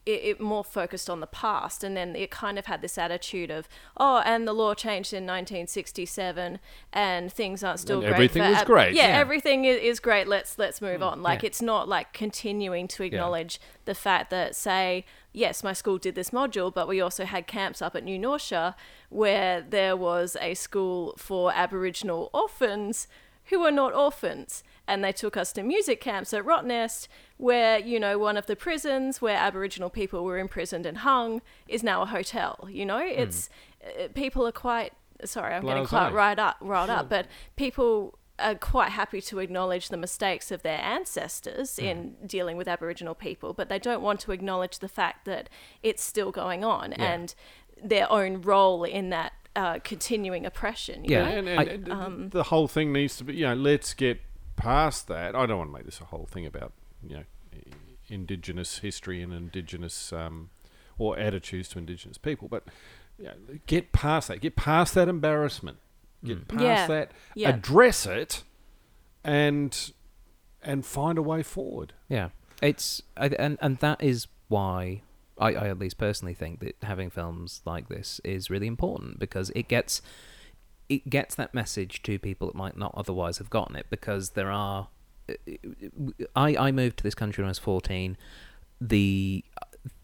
it, 0.06 0.20
it 0.22 0.40
more 0.40 0.62
focused 0.64 1.08
on 1.08 1.20
the 1.20 1.26
past, 1.26 1.82
and 1.82 1.96
then 1.96 2.14
it 2.14 2.30
kind 2.30 2.58
of 2.58 2.66
had 2.66 2.82
this 2.82 2.98
attitude 2.98 3.50
of, 3.50 3.68
oh, 3.96 4.22
and 4.24 4.46
the 4.46 4.52
law 4.52 4.74
changed 4.74 5.12
in 5.12 5.24
1967, 5.24 6.58
and 6.92 7.32
things 7.32 7.64
aren't 7.64 7.80
still 7.80 7.98
And 7.98 8.04
great. 8.06 8.14
everything 8.14 8.42
was 8.42 8.58
ab- 8.58 8.66
great. 8.66 8.94
Yeah, 8.94 9.08
Yeah. 9.08 9.18
everything 9.18 9.64
is, 9.64 9.78
is 9.80 10.00
great. 10.00 10.28
Let's 10.28 10.58
let's 10.58 10.80
move 10.80 11.00
mm, 11.00 11.10
on. 11.12 11.22
Like 11.22 11.42
yeah. 11.42 11.48
it's 11.48 11.62
not 11.62 11.88
like 11.88 12.12
continuing 12.12 12.88
to 12.88 13.02
acknowledge 13.02 13.60
the 13.84 13.94
fact 13.94 14.30
that, 14.30 14.54
say, 14.54 15.04
yes, 15.32 15.64
my 15.64 15.72
school 15.72 15.98
did 15.98 16.14
this 16.14 16.30
module, 16.30 16.72
but 16.72 16.86
we 16.88 17.00
also 17.00 17.24
had 17.24 17.46
camps 17.46 17.80
up 17.80 17.94
at 17.96 18.04
New 18.04 18.18
Norcia 18.18 18.74
where 19.08 19.60
there 19.62 19.96
was 19.96 20.36
a 20.40 20.54
school 20.54 21.14
for 21.16 21.52
Aboriginal 21.54 22.30
orphans 22.32 23.08
who 23.46 23.60
were 23.60 23.70
not 23.70 23.94
orphans. 23.94 24.62
And 24.86 25.02
they 25.02 25.12
took 25.12 25.36
us 25.36 25.52
to 25.54 25.62
music 25.62 26.00
camps 26.00 26.34
at 26.34 26.44
Rottnest, 26.44 27.08
where, 27.38 27.78
you 27.78 27.98
know, 27.98 28.18
one 28.18 28.36
of 28.36 28.46
the 28.46 28.54
prisons 28.56 29.22
where 29.22 29.36
Aboriginal 29.36 29.88
people 29.90 30.24
were 30.24 30.38
imprisoned 30.38 30.84
and 30.86 30.98
hung 30.98 31.40
is 31.66 31.82
now 31.82 32.02
a 32.02 32.06
hotel. 32.06 32.68
You 32.70 32.84
know, 32.84 32.98
it's 32.98 33.48
uh, 33.84 34.08
people 34.14 34.46
are 34.46 34.52
quite 34.52 34.92
sorry, 35.24 35.54
I'm 35.54 35.64
getting 35.64 35.86
quite 35.86 36.12
riled 36.12 36.38
up, 36.38 36.56
riled 36.60 36.90
up, 36.90 37.08
but 37.08 37.26
people 37.56 38.18
are 38.38 38.56
quite 38.56 38.90
happy 38.90 39.20
to 39.22 39.38
acknowledge 39.38 39.88
the 39.88 39.96
mistakes 39.96 40.50
of 40.50 40.62
their 40.62 40.80
ancestors 40.80 41.78
in 41.78 42.16
dealing 42.26 42.56
with 42.56 42.66
Aboriginal 42.68 43.14
people, 43.14 43.52
but 43.54 43.68
they 43.68 43.78
don't 43.78 44.02
want 44.02 44.18
to 44.20 44.32
acknowledge 44.32 44.80
the 44.80 44.88
fact 44.88 45.24
that 45.24 45.48
it's 45.82 46.02
still 46.02 46.32
going 46.32 46.64
on 46.64 46.92
and 46.94 47.34
their 47.82 48.10
own 48.10 48.42
role 48.42 48.82
in 48.84 49.10
that 49.10 49.32
uh, 49.56 49.78
continuing 49.84 50.44
oppression. 50.44 51.04
You 51.04 51.12
Yeah. 51.12 51.22
know? 51.30 51.36
and, 51.38 51.48
and, 51.48 51.60
I- 51.60 51.72
and 51.72 51.92
um, 51.92 52.28
the 52.30 52.42
whole 52.44 52.66
thing 52.66 52.92
needs 52.92 53.16
to 53.18 53.24
be, 53.24 53.34
you 53.36 53.46
know, 53.46 53.54
let's 53.54 53.94
get 53.94 54.20
past 54.56 55.08
that. 55.08 55.34
I 55.34 55.46
don't 55.46 55.58
want 55.58 55.70
to 55.70 55.74
make 55.74 55.84
this 55.84 56.00
a 56.00 56.04
whole 56.04 56.26
thing 56.26 56.46
about, 56.46 56.72
you 57.06 57.16
know, 57.16 57.24
indigenous 58.08 58.78
history 58.78 59.22
and 59.22 59.32
indigenous 59.32 60.12
um, 60.12 60.50
or 60.98 61.18
attitudes 61.18 61.68
to 61.70 61.78
indigenous 61.78 62.18
people, 62.18 62.48
but 62.48 62.64
you 63.18 63.24
know, 63.26 63.34
get 63.66 63.92
past 63.92 64.28
that. 64.28 64.40
Get 64.40 64.56
past 64.56 64.94
that 64.94 65.08
embarrassment. 65.08 65.78
get 66.24 66.48
past 66.48 66.62
Yeah. 66.62 66.86
that, 66.86 67.12
Yeah. 67.34 67.48
address 67.50 68.06
it, 68.06 68.42
and 69.22 69.92
and 70.62 70.84
find 70.86 71.18
a 71.18 71.22
way 71.22 71.42
forward. 71.42 71.92
Yeah, 72.08 72.30
it's 72.62 73.02
and 73.16 73.58
and 73.60 73.78
that 73.78 74.02
is 74.02 74.26
why 74.48 75.02
I, 75.38 75.54
I 75.54 75.68
at 75.68 75.78
least 75.78 75.98
personally 75.98 76.34
think 76.34 76.60
that 76.60 76.76
having 76.82 77.10
films 77.10 77.60
like 77.64 77.88
this 77.88 78.20
is 78.24 78.48
really 78.50 78.66
important 78.66 79.18
because 79.18 79.50
it 79.50 79.68
gets 79.68 80.00
it 80.88 81.08
gets 81.10 81.34
that 81.36 81.54
message 81.54 82.02
to 82.02 82.18
people 82.18 82.46
that 82.48 82.56
might 82.56 82.76
not 82.76 82.92
otherwise 82.96 83.38
have 83.38 83.50
gotten 83.50 83.76
it 83.76 83.86
because 83.90 84.30
there 84.30 84.50
are 84.50 84.88
I 86.36 86.56
I 86.56 86.72
moved 86.72 86.98
to 86.98 87.02
this 87.02 87.14
country 87.14 87.42
when 87.42 87.48
I 87.48 87.50
was 87.50 87.58
fourteen. 87.58 88.16
The 88.80 89.44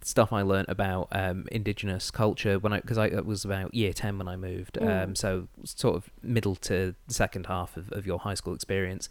stuff 0.02 0.32
I 0.32 0.42
learnt 0.42 0.68
about 0.68 1.08
um, 1.12 1.46
indigenous 1.50 2.10
culture 2.10 2.58
when 2.58 2.72
I 2.72 2.80
because 2.80 2.98
I 2.98 3.06
it 3.06 3.26
was 3.26 3.44
about 3.44 3.74
year 3.74 3.92
ten 3.92 4.18
when 4.18 4.28
I 4.28 4.36
moved, 4.36 4.78
Mm. 4.80 5.04
um, 5.04 5.14
so 5.14 5.48
sort 5.64 5.96
of 5.96 6.10
middle 6.22 6.54
to 6.56 6.94
second 7.08 7.46
half 7.46 7.76
of, 7.76 7.90
of 7.92 8.06
your 8.06 8.18
high 8.20 8.34
school 8.34 8.54
experience. 8.54 9.08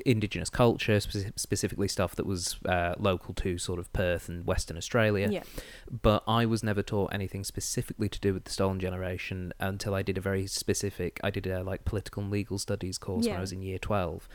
indigenous 0.07 0.51
culture, 0.51 0.97
speci- 0.97 1.33
specifically 1.37 1.89
stuff 1.89 2.15
that 2.17 2.27
was 2.27 2.59
uh, 2.67 2.95
local 2.99 3.35
to 3.35 3.59
sort 3.59 3.79
of 3.79 3.93
Perth 3.93 4.29
and 4.29 4.47
Western 4.47 4.77
Australia. 4.77 5.29
Yeah. 5.31 5.43
But 5.91 6.23
I 6.27 6.47
was 6.47 6.63
never 6.63 6.83
taught 6.83 7.13
anything 7.13 7.45
specifically 7.45 8.09
to 8.09 8.21
do 8.21 8.33
with 8.33 8.45
the 8.45 8.51
stolen 8.51 8.81
generation 8.81 9.53
until 9.61 9.95
I 9.95 10.03
did 10.03 10.19
a 10.19 10.21
very 10.21 10.47
specific. 10.47 11.21
I 11.23 11.31
did 11.31 11.47
a 11.47 11.63
like 11.63 11.85
political 11.85 12.23
and 12.23 12.33
legal 12.33 12.59
studies 12.59 12.99
course 12.99 13.27
when 13.27 13.37
I 13.37 13.41
was 13.41 13.53
in 13.53 13.63
year 13.63 13.79
twelve, 13.79 14.29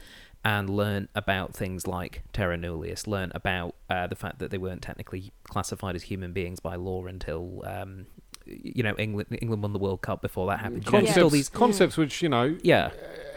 and 0.43 0.69
learned 0.69 1.09
about 1.15 1.55
things 1.55 1.87
like 1.87 2.23
terra 2.31 2.57
nullius. 2.57 3.07
Learned 3.07 3.31
about 3.35 3.75
uh, 3.89 4.07
the 4.07 4.15
fact 4.15 4.39
that 4.39 4.51
they 4.51 4.57
weren't 4.57 4.81
technically 4.81 5.31
classified 5.43 5.95
as 5.95 6.03
human 6.03 6.33
beings 6.33 6.59
by 6.59 6.75
law 6.75 7.05
until. 7.05 7.63
Um, 7.65 8.05
you 8.63 8.83
know, 8.83 8.95
England 8.97 9.37
England 9.41 9.61
won 9.63 9.73
the 9.73 9.79
World 9.79 10.01
Cup 10.01 10.21
before 10.21 10.47
that 10.47 10.59
happened. 10.59 10.85
You 10.85 10.91
know, 10.91 10.97
Concepts, 10.99 11.17
all 11.23 11.29
these, 11.29 11.49
concepts 11.49 11.97
which 11.97 12.21
you 12.21 12.29
know, 12.29 12.57
yeah, 12.63 12.91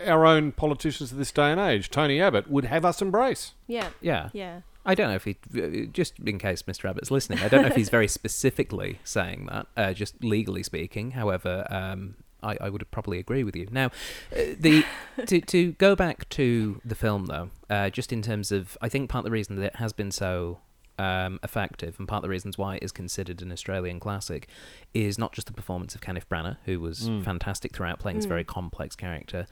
our 0.07 0.27
own 0.27 0.53
politicians 0.53 1.13
of 1.13 1.19
this 1.19 1.33
day 1.33 1.51
and 1.51 1.61
age, 1.61 1.91
Tony 1.91 2.21
Abbott, 2.21 2.51
would 2.51 2.65
have 2.65 2.85
us 2.85 3.03
embrace. 3.03 3.53
Yeah. 3.67 3.89
yeah. 4.01 4.31
Yeah. 4.33 4.61
I 4.85 4.97
don't 4.97 5.09
know 5.09 5.15
if 5.15 5.25
he, 5.25 5.37
uh, 5.57 5.87
just 5.93 6.19
in 6.19 6.39
case 6.39 6.63
Mr. 6.63 6.91
Abbott's 6.91 7.11
listening, 7.11 7.39
I 7.39 7.49
don't 7.49 7.63
know 7.63 7.69
if 7.69 7.77
he's 7.77 7.89
very 7.89 8.09
specifically 8.09 8.99
saying 9.05 9.47
that, 9.47 9.67
uh, 9.77 9.93
just 9.93 10.23
legally 10.25 10.65
speaking. 10.65 11.13
However, 11.13 11.67
um, 11.71 12.17
I, 12.43 12.57
I 12.61 12.69
would 12.69 12.89
probably 12.91 13.19
agree 13.19 13.45
with 13.45 13.55
you. 13.55 13.69
Now, 13.71 13.87
uh, 14.33 14.55
the 14.59 14.85
to 15.27 15.41
to 15.41 15.73
go 15.73 15.95
back 15.95 16.29
to 16.31 16.81
the 16.85 16.97
film 16.97 17.27
though, 17.27 17.51
uh, 17.71 17.91
just 17.91 18.13
in 18.13 18.23
terms 18.23 18.51
of, 18.51 18.77
I 18.83 18.89
think 18.89 19.09
part 19.09 19.21
of 19.21 19.27
the 19.27 19.31
reason 19.31 19.57
that 19.57 19.65
it 19.65 19.77
has 19.77 19.93
been 19.93 20.11
so 20.11 20.59
um, 20.99 21.39
effective, 21.43 21.97
and 21.99 22.07
part 22.07 22.19
of 22.19 22.23
the 22.23 22.29
reasons 22.29 22.57
why 22.59 22.77
it 22.77 22.83
is 22.83 22.93
considered 22.93 23.43
an 23.43 23.51
Australian 23.53 23.99
classic, 24.01 24.49
is 24.95 25.19
not 25.19 25.33
just 25.33 25.47
the 25.47 25.53
performance 25.53 25.95
of 25.95 26.01
Kenneth 26.01 26.29
Branagh, 26.29 26.57
who 26.65 26.81
was 26.81 27.09
fantastic 27.25 27.75
throughout 27.75 27.99
playing 27.99 28.17
this 28.19 28.27
very 28.29 28.45
complex 28.45 28.95
character, 28.97 29.47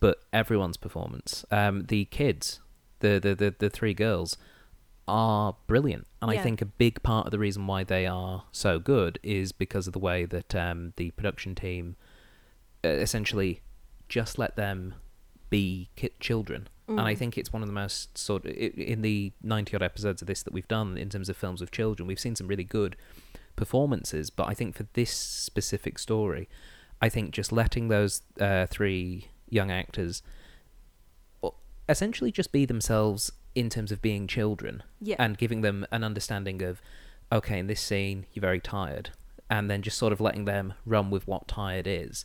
but 0.00 0.22
everyone's 0.32 0.76
performance. 0.76 1.44
Um, 1.50 1.84
the 1.86 2.04
kids, 2.06 2.60
the, 3.00 3.18
the 3.20 3.34
the 3.34 3.54
the 3.58 3.70
three 3.70 3.94
girls, 3.94 4.36
are 5.06 5.56
brilliant, 5.66 6.06
and 6.22 6.30
I 6.30 6.34
think 6.42 6.62
a 6.62 6.66
big 6.66 7.02
part 7.02 7.26
of 7.26 7.30
the 7.30 7.38
reason 7.38 7.66
why 7.66 7.84
they 7.84 8.06
are 8.06 8.44
so 8.52 8.78
good 8.78 9.18
is 9.22 9.52
because 9.52 9.86
of 9.86 9.92
the 9.92 9.98
way 9.98 10.24
that 10.24 10.54
um, 10.54 10.92
the 10.96 11.10
production 11.12 11.54
team 11.54 11.96
uh, 12.84 12.88
essentially 12.88 13.60
just 14.08 14.38
let 14.38 14.56
them 14.56 14.94
be 15.50 15.88
ki- 15.96 16.10
children. 16.86 16.98
And 16.98 17.08
I 17.08 17.14
think 17.14 17.36
it's 17.38 17.52
one 17.52 17.62
of 17.62 17.68
the 17.68 17.74
most 17.74 18.16
sort 18.18 18.44
of 18.44 18.52
in 18.52 19.02
the 19.02 19.32
ninety 19.42 19.74
odd 19.76 19.82
episodes 19.82 20.22
of 20.22 20.26
this 20.28 20.42
that 20.42 20.52
we've 20.52 20.68
done 20.68 20.96
in 20.98 21.08
terms 21.08 21.28
of 21.28 21.36
films 21.36 21.60
with 21.60 21.70
children. 21.70 22.06
We've 22.06 22.20
seen 22.20 22.36
some 22.36 22.46
really 22.46 22.64
good 22.64 22.96
performances, 23.56 24.30
but 24.30 24.48
I 24.48 24.54
think 24.54 24.74
for 24.76 24.86
this 24.94 25.10
specific 25.12 25.98
story, 25.98 26.48
I 27.00 27.08
think 27.08 27.30
just 27.32 27.52
letting 27.52 27.88
those 27.88 28.22
uh, 28.40 28.66
three 28.66 29.28
young 29.48 29.70
actors 29.70 30.22
essentially 31.88 32.32
just 32.32 32.50
be 32.52 32.64
themselves 32.64 33.30
in 33.54 33.68
terms 33.68 33.92
of 33.92 34.00
being 34.00 34.26
children 34.26 34.82
Yeah. 35.00 35.16
and 35.18 35.36
giving 35.38 35.60
them 35.60 35.86
an 35.92 36.02
understanding 36.02 36.62
of 36.62 36.80
okay 37.30 37.58
in 37.58 37.66
this 37.66 37.80
scene 37.80 38.26
you're 38.32 38.40
very 38.40 38.60
tired 38.60 39.10
and 39.50 39.70
then 39.70 39.82
just 39.82 39.98
sort 39.98 40.12
of 40.12 40.20
letting 40.20 40.44
them 40.46 40.74
run 40.86 41.10
with 41.10 41.26
what 41.28 41.46
tired 41.46 41.86
is 41.86 42.24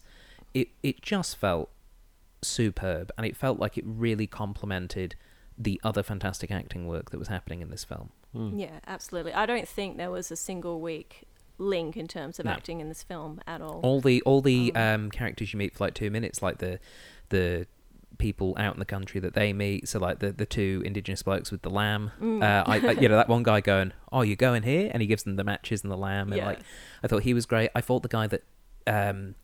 it 0.54 0.69
it 0.82 1.02
just 1.02 1.36
felt 1.38 1.69
superb 2.41 3.12
and 3.17 3.25
it 3.25 3.36
felt 3.36 3.60
like 3.60 3.78
it 3.78 3.84
really 3.86 4.28
complemented 4.28 5.15
the 5.58 5.80
other 5.84 6.02
fantastic 6.04 6.52
acting 6.52 6.88
work 6.88 7.12
that 7.12 7.17
was 7.19 7.28
happening 7.28 7.62
in 7.62 7.69
this 7.69 7.84
film 7.84 8.10
Yeah, 8.34 8.80
absolutely. 8.88 9.34
I 9.34 9.45
don't 9.45 9.67
think 9.67 9.97
there 9.97 10.12
was 10.12 10.32
a 10.32 10.36
single 10.36 10.80
weak 10.80 11.25
link 11.58 11.97
in 11.97 12.08
terms 12.08 12.39
of 12.39 12.45
No. 12.45 12.52
acting 12.52 12.80
in 12.80 12.88
this 12.88 13.04
film 13.04 13.41
at 13.47 13.60
all. 13.62 13.80
all 13.84 13.99
the 14.02 14.21
all 14.21 14.41
the 14.41 14.73
um, 14.75 15.10
characters 15.12 15.52
you 15.52 15.58
meet 15.58 15.73
for 15.75 15.84
like 15.86 15.93
two 15.95 16.10
minutes, 16.10 16.41
like 16.41 16.60
the 16.60 16.80
the 17.30 17.67
people 18.17 18.54
out 18.58 18.73
in 18.73 18.80
the 18.80 18.86
country 18.86 19.19
that 19.21 19.34
they 19.34 19.52
meet. 19.52 19.88
So 19.89 19.99
like 19.99 20.19
the 20.19 20.32
the 20.32 20.45
two 20.45 20.82
indigenous 20.86 21.23
blokes 21.23 21.52
with 21.52 21.62
the 21.63 21.69
lamb. 21.69 22.12
Mm. 22.21 22.41
Uh, 22.43 22.63
I, 22.65 22.75
I 22.88 22.91
you 22.91 23.10
know 23.10 23.15
that 23.21 23.28
one 23.28 23.43
guy 23.43 23.60
going, 23.62 23.91
"Oh, 24.12 24.21
you're 24.21 24.36
going 24.38 24.63
here," 24.63 24.89
and 24.93 25.02
he 25.02 25.08
gives 25.08 25.23
them 25.23 25.36
the 25.36 25.43
matches 25.43 25.82
and 25.84 25.91
the 25.91 25.97
lamb. 25.97 26.28
And 26.32 26.38
Yeah. 26.38 26.45
like, 26.45 26.60
I 27.04 27.08
thought 27.08 27.23
he 27.23 27.34
was 27.34 27.45
great. 27.45 27.71
I 27.75 27.82
thought 27.82 28.04
the 28.04 28.08
guy 28.10 28.28
that 28.28 28.43
um 28.88 29.36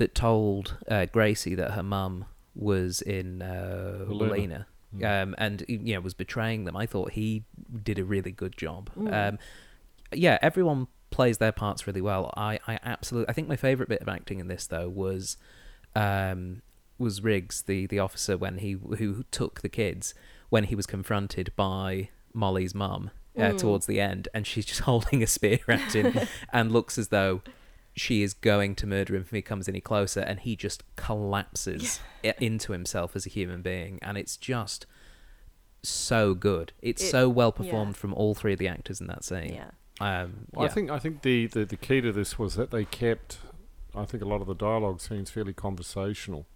that 0.00 0.14
told 0.14 0.78
uh, 0.88 1.04
Gracie 1.06 1.54
that 1.54 1.72
her 1.72 1.82
mum 1.82 2.24
was 2.54 3.02
in 3.02 3.42
uh, 3.42 4.06
Helena. 4.06 4.66
Helena. 4.92 5.22
Um, 5.22 5.36
and 5.38 5.64
you 5.68 5.94
know 5.94 6.00
was 6.00 6.14
betraying 6.14 6.64
them. 6.64 6.76
I 6.76 6.86
thought 6.86 7.12
he 7.12 7.44
did 7.84 7.98
a 8.00 8.04
really 8.04 8.32
good 8.32 8.56
job. 8.56 8.90
Um, 9.08 9.38
yeah, 10.12 10.38
everyone 10.42 10.88
plays 11.10 11.38
their 11.38 11.52
parts 11.52 11.86
really 11.86 12.00
well. 12.00 12.32
I, 12.36 12.58
I 12.66 12.80
absolutely. 12.82 13.28
I 13.28 13.32
think 13.32 13.46
my 13.46 13.54
favorite 13.54 13.88
bit 13.88 14.00
of 14.00 14.08
acting 14.08 14.40
in 14.40 14.48
this 14.48 14.66
though 14.66 14.88
was, 14.88 15.36
um, 15.94 16.62
was 16.98 17.22
Riggs, 17.22 17.62
the 17.62 17.86
the 17.86 18.00
officer 18.00 18.36
when 18.36 18.58
he 18.58 18.72
who 18.72 19.24
took 19.30 19.60
the 19.60 19.68
kids 19.68 20.12
when 20.48 20.64
he 20.64 20.74
was 20.74 20.86
confronted 20.86 21.52
by 21.54 22.08
Molly's 22.34 22.74
mum 22.74 23.12
uh, 23.38 23.52
towards 23.52 23.86
the 23.86 24.00
end, 24.00 24.26
and 24.34 24.44
she's 24.44 24.64
just 24.64 24.80
holding 24.90 25.22
a 25.22 25.26
spear 25.28 25.60
at 25.68 25.94
him 25.94 26.18
and 26.52 26.72
looks 26.72 26.98
as 26.98 27.08
though 27.08 27.42
she 27.96 28.22
is 28.22 28.34
going 28.34 28.74
to 28.76 28.86
murder 28.86 29.14
him 29.16 29.22
if 29.22 29.30
he 29.30 29.42
comes 29.42 29.68
any 29.68 29.80
closer, 29.80 30.20
and 30.20 30.40
he 30.40 30.56
just 30.56 30.82
collapses 30.96 32.00
i- 32.24 32.34
into 32.40 32.72
himself 32.72 33.16
as 33.16 33.26
a 33.26 33.28
human 33.30 33.62
being, 33.62 33.98
and 34.02 34.16
it's 34.16 34.36
just 34.36 34.86
so 35.82 36.34
good. 36.34 36.72
It's 36.82 37.02
It- 37.02 37.10
so 37.10 37.28
well 37.28 37.52
yeah. 37.56 37.62
performed 37.64 37.96
from 37.96 38.12
all 38.14 38.34
three 38.34 38.52
of 38.52 38.58
the 38.58 38.68
actors 38.68 39.00
in 39.00 39.06
that 39.08 39.24
scene. 39.24 39.54
Yeah. 39.54 39.70
Um, 40.00 40.46
I 40.56 40.62
yeah. 40.62 40.68
think 40.68 40.90
I 40.90 40.98
think 40.98 41.22
the, 41.22 41.46
the, 41.46 41.64
the 41.66 41.76
key 41.76 42.00
to 42.00 42.10
this 42.12 42.38
was 42.38 42.54
that 42.54 42.70
they 42.70 42.84
kept, 42.86 43.38
I 43.94 44.04
think 44.06 44.22
a 44.22 44.26
lot 44.26 44.40
of 44.40 44.46
the 44.46 44.54
dialogue 44.54 45.00
scenes 45.00 45.30
fairly 45.30 45.52
conversational. 45.52 46.46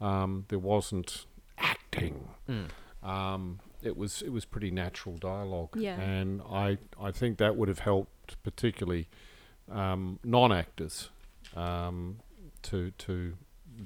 Um, 0.00 0.44
there 0.48 0.58
wasn't 0.58 1.26
acting. 1.58 2.28
Mm. 2.48 2.68
Um, 3.08 3.60
it 3.82 3.96
was 3.96 4.22
it 4.22 4.30
was 4.30 4.44
pretty 4.44 4.70
natural 4.70 5.16
dialogue, 5.16 5.70
Yeah. 5.76 5.98
and 6.00 6.42
I 6.42 6.78
I 7.00 7.10
think 7.12 7.38
that 7.38 7.56
would 7.56 7.68
have 7.68 7.80
helped 7.80 8.40
particularly 8.44 9.08
um, 9.70 10.18
non-actors 10.24 11.10
um, 11.54 12.18
to 12.62 12.90
to 12.92 13.34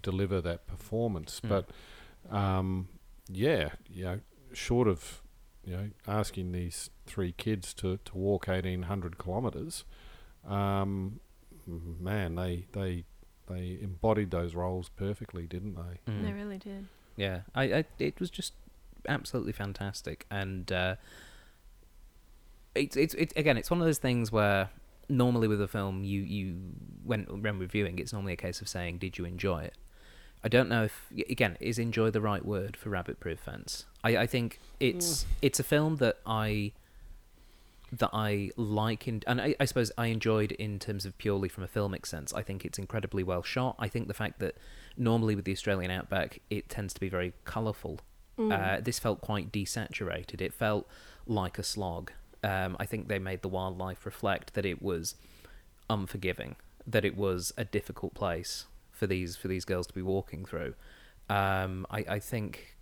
deliver 0.02 0.40
that 0.40 0.66
performance. 0.66 1.40
Mm. 1.40 1.48
But 1.48 2.34
um, 2.34 2.88
yeah, 3.28 3.70
you 3.88 4.04
know, 4.04 4.20
short 4.52 4.88
of 4.88 5.22
you 5.64 5.76
know 5.76 5.90
asking 6.06 6.52
these 6.52 6.90
three 7.06 7.32
kids 7.32 7.74
to, 7.74 7.98
to 8.04 8.16
walk 8.16 8.48
eighteen 8.48 8.82
hundred 8.82 9.18
kilometres, 9.18 9.84
um, 10.46 11.20
man, 11.66 12.34
they 12.34 12.66
they 12.72 13.04
they 13.48 13.78
embodied 13.82 14.30
those 14.30 14.54
roles 14.54 14.88
perfectly, 14.88 15.46
didn't 15.46 15.74
they? 15.74 16.12
Mm. 16.12 16.24
They 16.24 16.32
really 16.32 16.58
did. 16.58 16.86
Yeah, 17.16 17.40
I, 17.54 17.62
I 17.64 17.84
it 17.98 18.20
was 18.20 18.30
just 18.30 18.54
absolutely 19.08 19.52
fantastic, 19.52 20.26
and 20.30 20.70
uh, 20.70 20.96
it's 22.74 22.96
it's 22.96 23.14
it, 23.14 23.32
again, 23.36 23.56
it's 23.56 23.70
one 23.70 23.80
of 23.80 23.86
those 23.86 23.98
things 23.98 24.30
where 24.30 24.70
normally 25.10 25.48
with 25.48 25.60
a 25.60 25.68
film, 25.68 26.04
you 26.04 26.22
you 26.22 26.56
when 27.04 27.24
when 27.24 27.58
reviewing, 27.58 27.98
it's 27.98 28.12
normally 28.12 28.32
a 28.32 28.36
case 28.36 28.60
of 28.60 28.68
saying, 28.68 28.98
"Did 28.98 29.18
you 29.18 29.24
enjoy 29.24 29.62
it?" 29.62 29.74
I 30.42 30.48
don't 30.48 30.68
know 30.68 30.84
if 30.84 31.12
again 31.28 31.56
is 31.60 31.78
enjoy 31.78 32.10
the 32.10 32.20
right 32.20 32.44
word 32.44 32.76
for 32.76 32.88
Rabbit 32.88 33.20
Proof 33.20 33.40
Fence. 33.40 33.84
I 34.02 34.16
I 34.18 34.26
think 34.26 34.58
it's 34.78 35.26
it's 35.42 35.60
a 35.60 35.64
film 35.64 35.96
that 35.96 36.18
I 36.24 36.72
that 37.92 38.10
I 38.12 38.50
like 38.56 39.08
in, 39.08 39.22
and 39.26 39.40
I, 39.40 39.54
I 39.58 39.64
suppose 39.64 39.90
I 39.98 40.06
enjoyed 40.06 40.52
in 40.52 40.78
terms 40.78 41.04
of 41.04 41.18
purely 41.18 41.48
from 41.48 41.64
a 41.64 41.68
filmic 41.68 42.06
sense. 42.06 42.32
I 42.32 42.42
think 42.42 42.64
it's 42.64 42.78
incredibly 42.78 43.22
well 43.22 43.42
shot. 43.42 43.74
I 43.78 43.88
think 43.88 44.06
the 44.06 44.14
fact 44.14 44.38
that 44.38 44.56
normally 44.96 45.34
with 45.34 45.44
the 45.44 45.52
Australian 45.52 45.90
outback 45.90 46.40
it 46.50 46.68
tends 46.68 46.94
to 46.94 47.00
be 47.00 47.08
very 47.08 47.32
colourful. 47.44 48.00
Uh, 48.38 48.80
this 48.80 48.98
felt 48.98 49.20
quite 49.20 49.52
desaturated. 49.52 50.40
It 50.40 50.54
felt 50.54 50.88
like 51.26 51.58
a 51.58 51.62
slog. 51.62 52.10
Um, 52.42 52.76
I 52.80 52.86
think 52.86 53.08
they 53.08 53.18
made 53.18 53.42
the 53.42 53.48
wildlife 53.48 54.06
reflect 54.06 54.54
that 54.54 54.64
it 54.64 54.80
was 54.80 55.14
unforgiving, 55.88 56.56
that 56.86 57.04
it 57.04 57.16
was 57.16 57.52
a 57.58 57.64
difficult 57.64 58.14
place 58.14 58.66
for 58.90 59.06
these 59.06 59.36
for 59.36 59.48
these 59.48 59.64
girls 59.64 59.86
to 59.88 59.94
be 59.94 60.02
walking 60.02 60.44
through. 60.44 60.74
Um, 61.28 61.86
I, 61.90 62.04
I 62.08 62.18
think 62.18 62.76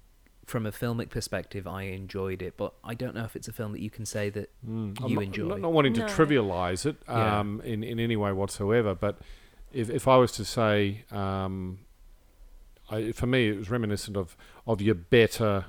from 0.47 0.65
a 0.65 0.73
filmic 0.73 1.11
perspective, 1.11 1.67
I 1.67 1.83
enjoyed 1.83 2.41
it, 2.41 2.57
but 2.57 2.73
I 2.83 2.95
don't 2.95 3.15
know 3.15 3.25
if 3.25 3.37
it's 3.37 3.49
a 3.49 3.53
film 3.53 3.73
that 3.73 3.81
you 3.81 3.91
can 3.91 4.07
say 4.07 4.31
that 4.31 4.51
Mm, 4.67 4.99
I'm 5.03 5.11
you 5.11 5.17
not, 5.17 5.25
enjoy. 5.25 5.49
Not, 5.49 5.61
not 5.61 5.73
wanting 5.73 5.93
to 5.95 6.01
No. 6.01 6.07
trivialize 6.07 6.87
it 6.87 6.97
Yeah. 7.07 7.41
um, 7.41 7.61
in, 7.65 7.83
in 7.85 8.01
any 8.01 8.17
way 8.17 8.33
whatsoever, 8.33 8.95
but 8.95 9.19
if, 9.73 9.91
if 9.91 10.09
I 10.09 10.17
was 10.17 10.33
to 10.33 10.45
say, 10.47 11.05
um, 11.11 11.81
I, 12.91 13.13
for 13.13 13.27
me, 13.27 13.51
it 13.51 13.59
was 13.59 13.69
reminiscent 13.71 14.17
of, 14.17 14.35
of 14.67 14.81
your 14.81 14.95
better 14.95 15.67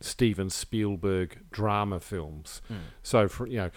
Steven 0.00 0.50
Spielberg 0.50 1.40
drama 1.50 2.00
films. 2.00 2.62
Mm. 2.72 2.76
So, 3.02 3.28
for 3.28 3.46
you 3.46 3.56
know, 3.58 3.70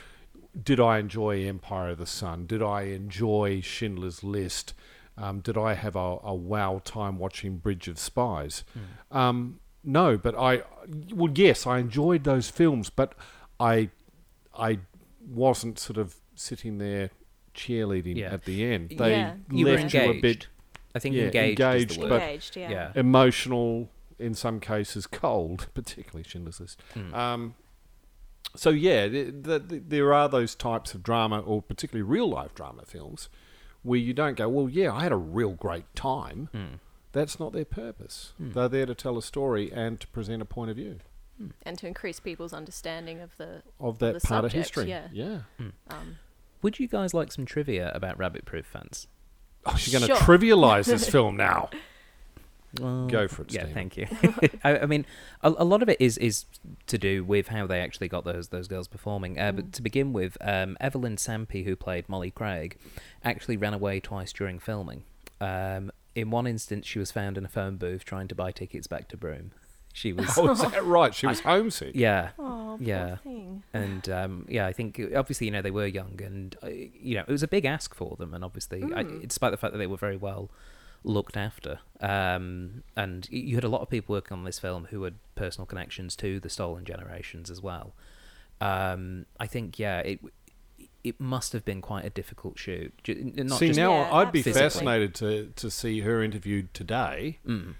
did 0.61 0.79
I 0.79 0.99
enjoy 0.99 1.45
Empire 1.45 1.89
of 1.89 1.97
the 1.97 2.05
Sun? 2.05 2.45
Did 2.47 2.61
I 2.61 2.83
enjoy 2.83 3.61
Schindler's 3.61 4.23
List? 4.23 4.73
Um, 5.17 5.41
did 5.41 5.57
I 5.57 5.73
have 5.75 5.95
a, 5.95 6.17
a 6.23 6.33
wow 6.33 6.81
time 6.83 7.19
watching 7.19 7.57
Bridge 7.57 7.87
of 7.87 7.99
Spies? 7.99 8.63
Mm. 9.11 9.15
Um, 9.15 9.59
no, 9.83 10.17
but 10.17 10.35
I, 10.35 10.63
well, 11.13 11.31
yes, 11.35 11.67
I 11.67 11.79
enjoyed 11.79 12.23
those 12.23 12.49
films, 12.49 12.89
but 12.89 13.13
I, 13.59 13.89
I 14.57 14.79
wasn't 15.27 15.77
sort 15.77 15.97
of 15.97 16.15
sitting 16.35 16.77
there 16.77 17.09
cheerleading 17.53 18.15
Yeah. 18.17 18.33
at 18.33 18.45
the 18.45 18.65
end. 18.65 18.93
They 18.97 19.11
Yeah. 19.11 19.33
You 19.51 19.65
were 19.65 19.73
left 19.73 19.93
you 19.93 20.01
a 20.01 20.19
bit 20.21 20.47
I 20.95 20.99
think 20.99 21.15
yeah, 21.15 21.23
engaged, 21.25 21.59
is 21.59 21.65
engaged, 21.65 21.95
the 21.95 22.01
word. 22.01 22.09
but- 22.09 22.21
Engaged, 22.21 22.55
yeah. 22.55 22.69
yeah. 22.69 22.91
emotional, 22.95 23.89
in 24.19 24.33
some 24.33 24.59
cases 24.59 25.07
cold, 25.07 25.67
particularly 25.73 26.23
Schindler's 26.23 26.59
List. 26.59 26.79
Mm. 26.95 27.13
Um, 27.13 27.55
so 28.55 28.69
yeah, 28.69 29.07
th 29.07 29.33
th 29.43 29.67
th 29.69 29.83
there 29.87 30.13
are 30.13 30.29
those 30.29 30.53
types 30.55 30.93
of 30.93 31.01
drama, 31.03 31.39
or 31.39 31.61
particularly 31.61 32.03
real 32.03 32.29
life 32.29 32.53
drama 32.53 32.83
films, 32.85 33.29
where 33.81 33.99
you 33.99 34.13
don't 34.13 34.37
go, 34.37 34.47
well, 34.49 34.69
yeah, 34.69 34.93
I 34.93 35.03
had 35.03 35.11
a 35.11 35.17
real 35.17 35.51
great 35.53 35.85
time. 35.95 36.49
Mm. 36.53 36.79
That's 37.13 37.39
not 37.39 37.53
their 37.53 37.65
purpose. 37.65 38.33
Hmm. 38.37 38.51
They're 38.53 38.69
there 38.69 38.85
to 38.87 38.95
tell 38.95 39.17
a 39.19 39.21
story 39.21 39.71
and 39.71 39.99
to 39.99 40.07
present 40.07 40.41
a 40.41 40.45
point 40.45 40.71
of 40.71 40.77
view 40.77 40.97
And 41.63 41.77
to 41.77 41.85
increase 41.85 42.19
people's 42.19 42.53
understanding 42.53 43.19
of 43.21 43.37
the. 43.37 43.61
of 43.79 43.99
that 43.99 44.15
The 44.19 44.27
part 44.27 44.45
of 44.45 44.51
history. 44.51 44.89
yeah. 44.89 45.09
yeah. 45.11 45.39
Um, 45.89 46.17
Would 46.63 46.79
you 46.79 46.87
guys 46.87 47.13
like 47.13 47.31
some 47.31 47.45
trivia 47.45 47.91
about 47.93 48.17
Rabbit 48.17 48.45
Proof 48.45 48.65
Fence? 48.65 49.07
Oh, 49.65 49.75
she's 49.75 49.93
going 49.93 50.01
to 50.07 50.07
Sure. 50.07 50.17
trivialize 50.17 50.85
this 50.85 51.07
film 51.15 51.37
now. 51.37 51.69
Well, 52.79 53.07
Go 53.07 53.27
for 53.27 53.43
it, 53.43 53.51
Yeah, 53.53 53.61
Stephen. 53.67 53.73
thank 53.75 53.97
you. 53.97 54.07
I, 54.63 54.79
I 54.79 54.85
mean, 54.85 55.05
a, 55.41 55.49
a 55.57 55.63
lot 55.63 55.81
of 55.83 55.89
it 55.89 55.97
is 55.99 56.17
is 56.17 56.45
to 56.87 56.97
do 56.97 57.23
with 57.23 57.49
how 57.49 57.67
they 57.67 57.79
actually 57.81 58.07
got 58.07 58.25
those 58.25 58.47
those 58.49 58.67
girls 58.67 58.87
performing. 58.87 59.39
Uh, 59.39 59.51
But 59.51 59.73
to 59.73 59.81
begin 59.81 60.11
with, 60.13 60.37
um, 60.41 60.75
Evelyn 60.79 61.17
Sampi, 61.17 61.65
who 61.65 61.75
played 61.75 62.09
Molly 62.09 62.31
Craig, 62.31 62.77
actually 63.23 63.57
ran 63.57 63.73
away 63.73 63.99
twice 63.99 64.33
during 64.33 64.57
filming. 64.59 65.03
Um, 65.39 65.91
in 66.15 66.29
one 66.31 66.47
instance, 66.47 66.87
she 66.87 66.99
was 66.99 67.11
found 67.11 67.37
in 67.37 67.45
a 67.45 67.47
phone 67.49 67.77
booth 67.77 68.05
trying 68.05 68.27
to 68.29 68.35
buy 68.35 68.51
tickets 68.51 68.87
back 68.87 69.07
to 69.09 69.17
Broome. 69.17 69.51
She 69.95 70.11
was, 70.11 70.35
Oh, 70.39 70.49
is 70.49 70.59
that 70.61 70.83
right? 70.85 71.13
She 71.13 71.27
was 71.27 71.41
homesick. 71.41 71.91
yeah, 71.93 72.29
oh, 72.39 72.77
poor 72.79 72.87
Yeah. 72.87 73.17
thing. 73.17 73.61
and 73.75 74.09
um, 74.09 74.47
yeah, 74.49 74.65
I 74.65 74.73
think 74.73 74.99
uh, 74.99 75.15
obviously 75.19 75.45
you 75.45 75.51
know 75.51 75.61
they 75.61 75.69
were 75.69 75.85
young, 75.85 76.19
and 76.23 76.55
uh, 76.63 76.67
you 76.67 77.13
know 77.13 77.21
it 77.21 77.27
was 77.31 77.43
a 77.43 77.47
big 77.47 77.63
ask 77.65 77.93
for 77.93 78.15
them, 78.17 78.33
and 78.33 78.43
obviously, 78.43 78.81
I, 78.81 79.03
Mm. 79.03 79.27
despite 79.27 79.51
the 79.51 79.57
fact 79.57 79.71
that 79.73 79.77
they 79.77 79.85
were 79.85 79.97
very 79.97 80.17
well 80.17 80.49
looked 81.03 81.35
after, 81.37 81.79
um, 81.99 82.83
and 82.95 83.27
you 83.29 83.55
had 83.55 83.63
a 83.63 83.69
lot 83.69 83.81
of 83.81 83.89
people 83.89 84.13
working 84.13 84.37
on 84.37 84.43
this 84.45 84.59
film 84.59 84.85
who 84.91 85.03
had 85.03 85.15
personal 85.35 85.65
connections 85.65 86.15
to 86.17 86.39
the 86.39 86.49
stolen 86.49 86.85
generations 86.85 87.49
as 87.49 87.61
well. 87.61 87.93
Um, 88.61 89.25
I 89.39 89.47
think 89.47 89.77
yeah, 89.79 89.99
it 89.99 90.19
it 91.03 91.19
must 91.19 91.51
have 91.51 91.65
been 91.65 91.81
quite 91.81 92.05
a 92.05 92.09
difficult 92.09 92.57
shoot. 92.57 92.93
Not 93.07 93.59
see, 93.59 93.67
just, 93.67 93.77
now 93.77 93.91
Yeah, 93.91 94.13
I'd 94.13 94.31
be 94.31 94.39
absolutely. 94.39 94.61
fascinated 94.61 95.15
to, 95.15 95.51
to 95.57 95.69
see 95.69 95.99
her 96.01 96.23
interviewed 96.23 96.73
today, 96.73 97.39
Mm, 97.45 97.75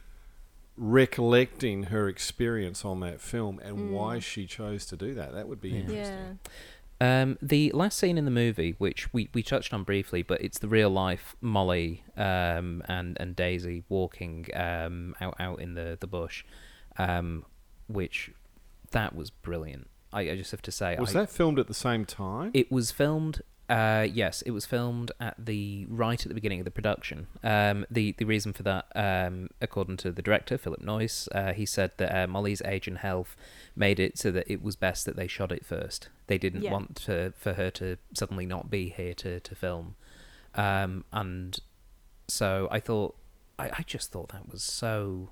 recollecting 0.75 1.83
her 1.83 2.09
experience 2.09 2.83
on 2.83 2.99
that 3.01 3.21
film 3.21 3.59
and 3.63 3.77
Mm. 3.77 3.89
why 3.91 4.19
she 4.19 4.45
chose 4.45 4.85
to 4.87 4.97
do 4.97 5.13
that. 5.13 5.31
That 5.33 5.47
would 5.47 5.61
be 5.61 5.69
Yeah. 5.69 5.75
interesting. 5.81 6.17
Yeah. 6.43 6.51
Um, 7.03 7.37
the 7.41 7.69
last 7.73 7.97
scene 7.97 8.17
in 8.17 8.23
the 8.23 8.31
movie, 8.31 8.75
which 8.77 9.11
we, 9.11 9.29
we 9.33 9.43
touched 9.43 9.73
on 9.73 9.83
briefly, 9.83 10.23
but 10.23 10.39
it's 10.39 10.57
the 10.59 10.69
real 10.69 10.89
life 10.89 11.35
Molly 11.41 12.01
um, 12.15 12.81
and 12.87 13.17
and 13.19 13.35
Daisy 13.35 13.83
walking 13.89 14.47
um, 14.53 15.13
out 15.19 15.35
out 15.37 15.59
in 15.59 15.73
the 15.73 15.97
the 15.99 16.07
bush, 16.07 16.45
um, 16.97 17.43
which 17.87 18.31
that 18.91 19.13
was 19.13 19.31
brilliant. 19.31 19.89
I, 20.13 20.21
I 20.29 20.35
just 20.37 20.51
have 20.51 20.61
to 20.61 20.71
say, 20.71 20.95
Was 20.97 21.13
I, 21.13 21.21
that 21.21 21.29
filmed 21.29 21.59
at 21.59 21.67
the 21.67 21.73
same 21.73 22.05
time? 22.05 22.51
it 22.53 22.71
was 22.71 22.91
filmed. 22.91 23.41
Uh, 23.73 24.03
yes, 24.03 24.43
it 24.43 24.51
was 24.51 24.65
filmed 24.67 25.11
at 25.19 25.35
the 25.43 25.85
right 25.89 26.21
at 26.23 26.27
the 26.27 26.33
beginning 26.35 26.59
of 26.59 26.65
the 26.65 26.71
production. 26.79 27.25
Um, 27.43 27.85
the 27.89 28.11
the 28.19 28.25
reason 28.25 28.53
for 28.53 28.61
that, 28.63 28.85
um, 28.95 29.49
according 29.61 29.97
to 29.97 30.11
the 30.11 30.21
director 30.21 30.57
Philip 30.59 30.81
Noyce, 30.81 31.27
uh, 31.33 31.53
he 31.53 31.65
said 31.65 31.91
that 31.97 32.15
uh, 32.15 32.27
Molly's 32.27 32.61
age 32.65 32.87
and 32.87 32.99
health 32.99 33.35
made 33.75 33.99
it 33.99 34.17
so 34.17 34.29
that 34.31 34.45
it 34.47 34.61
was 34.61 34.75
best 34.75 35.05
that 35.05 35.15
they 35.15 35.27
shot 35.27 35.51
it 35.51 35.65
first. 35.65 36.09
They 36.27 36.37
didn't 36.37 36.61
Yeah. 36.61 36.71
want 36.71 36.95
to 37.07 37.33
for 37.37 37.53
her 37.53 37.71
to 37.71 37.97
suddenly 38.13 38.45
not 38.45 38.69
be 38.69 38.89
here 38.89 39.15
to 39.15 39.39
to 39.39 39.55
film, 39.55 39.95
um, 40.53 41.03
and 41.11 41.57
so 42.27 42.67
I 42.69 42.79
thought 42.79 43.15
I, 43.57 43.69
I 43.79 43.83
just 43.87 44.11
thought 44.11 44.29
that 44.29 44.49
was 44.51 44.61
so 44.61 45.31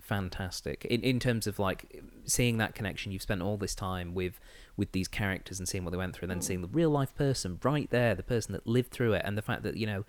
fantastic 0.00 0.84
in 0.86 1.00
in 1.02 1.18
terms 1.20 1.46
of 1.46 1.58
like 1.58 2.02
seeing 2.26 2.58
that 2.58 2.74
connection 2.74 3.12
you've 3.12 3.22
spent 3.22 3.40
all 3.40 3.56
this 3.56 3.74
time 3.74 4.14
with 4.14 4.38
with 4.76 4.92
these 4.92 5.08
characters 5.08 5.58
and 5.58 5.68
seeing 5.68 5.84
what 5.84 5.90
they 5.90 5.96
went 5.96 6.14
through 6.14 6.24
and 6.26 6.30
then 6.30 6.40
seeing 6.42 6.62
the 6.62 6.68
real 6.68 6.90
life 6.90 7.14
person 7.14 7.58
right 7.62 7.90
there 7.90 8.14
the 8.14 8.22
person 8.22 8.52
that 8.52 8.66
lived 8.66 8.90
through 8.90 9.12
it 9.12 9.22
and 9.24 9.36
the 9.36 9.42
fact 9.42 9.62
that 9.62 9.76
you 9.76 9.86
know 9.86 10.04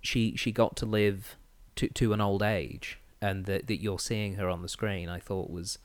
she 0.00 0.34
she 0.36 0.50
got 0.52 0.76
to 0.76 0.84
live 0.86 1.36
to 1.76 1.88
to 1.88 2.12
an 2.12 2.20
old 2.20 2.42
age 2.42 2.98
and 3.22 3.44
that 3.46 3.66
that 3.68 3.80
you're 3.80 3.98
seeing 3.98 4.34
her 4.34 4.48
on 4.48 4.62
the 4.62 4.68
screen 4.68 5.08
I 5.08 5.20
thought 5.20 5.48
was 5.50 5.78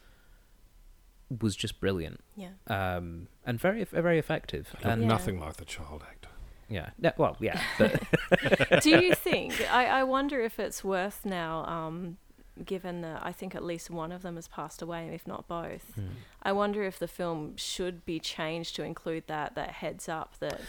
was 1.42 1.56
just 1.56 1.80
brilliant 1.80 2.20
Yeah. 2.36 2.50
um 2.68 3.28
and 3.46 3.60
very 3.60 3.84
very 3.84 4.20
effective 4.20 4.76
and 4.84 5.02
Yeah. 5.04 5.08
Nothing 5.08 5.40
like 5.40 5.58
the 5.58 5.66
child 5.66 6.04
actor. 6.08 6.30
yeah 6.70 6.92
no, 7.00 7.12
well 7.18 7.36
yeah 7.40 7.60
but 7.78 8.82
Do 8.82 8.90
you 8.92 9.14
think? 9.16 9.54
I, 9.72 9.86
I 9.88 10.04
wonder 10.04 10.40
if 10.42 10.60
it's 10.60 10.84
worth 10.84 11.26
now, 11.26 11.66
um, 11.66 12.18
given 12.64 13.02
that 13.02 13.22
I 13.24 13.32
think 13.32 13.56
at 13.56 13.64
least 13.64 13.90
one 13.90 14.12
of 14.12 14.22
them 14.22 14.36
has 14.36 14.48
passed 14.48 14.82
away, 14.82 15.10
if 15.14 15.28
not 15.28 15.48
both. 15.48 15.94
Hmm. 15.96 16.08
I 16.42 16.52
wonder 16.52 16.84
if 16.84 17.00
the 17.00 17.08
film 17.08 17.56
should 17.58 18.06
be 18.06 18.20
changed 18.20 18.76
to 18.78 18.84
include 18.84 19.28
that 19.28 19.56
that 19.56 19.72
heads 19.72 20.08
up 20.08 20.36
that 20.40 20.62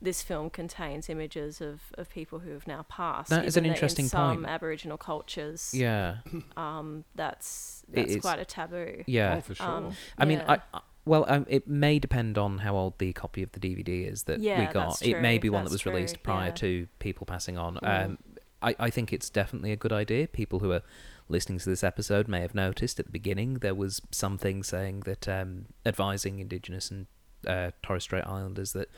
this 0.00 0.22
film 0.22 0.50
contains 0.50 1.08
images 1.08 1.60
of, 1.60 1.80
of 1.94 2.10
people 2.10 2.40
who 2.40 2.50
have 2.50 2.66
now 2.66 2.84
passed. 2.88 3.30
That 3.30 3.44
is 3.44 3.56
an 3.56 3.62
given 3.62 3.70
that 3.70 3.76
interesting 3.76 4.04
in 4.04 4.08
some 4.10 4.36
point. 4.36 4.48
Aboriginal 4.48 4.98
cultures, 4.98 5.72
yeah 5.74 6.18
um, 6.56 7.04
that's 7.14 7.82
that's 7.88 8.12
is- 8.12 8.20
quite 8.20 8.38
a 8.38 8.44
taboo. 8.44 9.02
yeah 9.06 9.36
Oh, 9.36 9.40
for 9.40 9.54
sure. 9.54 9.66
Um, 9.66 9.92
I 10.18 10.24
mean. 10.24 10.42
I, 10.46 10.60
I 10.72 10.80
well, 11.06 11.26
um, 11.28 11.44
it 11.50 11.68
may 11.68 11.98
depend 11.98 12.38
on 12.38 12.56
how 12.56 12.76
old 12.76 12.98
the 12.98 13.12
copy 13.12 13.42
of 13.42 13.52
the 13.52 13.60
DVD 13.60 14.10
is 14.10 14.22
that 14.22 14.38
we 14.40 14.46
got. 14.46 14.72
that's 14.72 15.02
It 15.02 15.20
may 15.20 15.36
be 15.36 15.50
one 15.50 15.64
that 15.64 15.70
that's 15.70 15.84
was 15.84 15.92
released 15.92 16.22
prior 16.22 16.46
yeah. 16.46 16.54
to 16.54 16.88
people 16.98 17.26
passing 17.26 17.58
on. 17.58 17.74
Mm. 17.76 18.04
Um, 18.04 18.18
I, 18.62 18.74
I 18.78 18.90
think 18.90 19.12
it's 19.12 19.28
definitely 19.28 19.72
a 19.72 19.76
good 19.76 19.92
idea. 19.92 20.26
People 20.26 20.60
who 20.60 20.72
are 20.72 20.82
listening 21.28 21.58
to 21.58 21.70
this 21.70 21.84
episode 21.84 22.28
may 22.28 22.40
have 22.40 22.54
noticed 22.54 23.00
at 23.00 23.06
the 23.06 23.12
beginning 23.12 23.54
there 23.54 23.74
was 23.74 24.00
something 24.10 24.62
saying 24.62 25.00
that 25.00 25.28
um, 25.28 25.66
advising 25.86 26.38
Indigenous 26.38 26.90
and 26.90 27.06
uh, 27.46 27.70
Torres 27.82 28.04
Strait 28.04 28.24
Islanders 28.26 28.72
that 28.72 28.88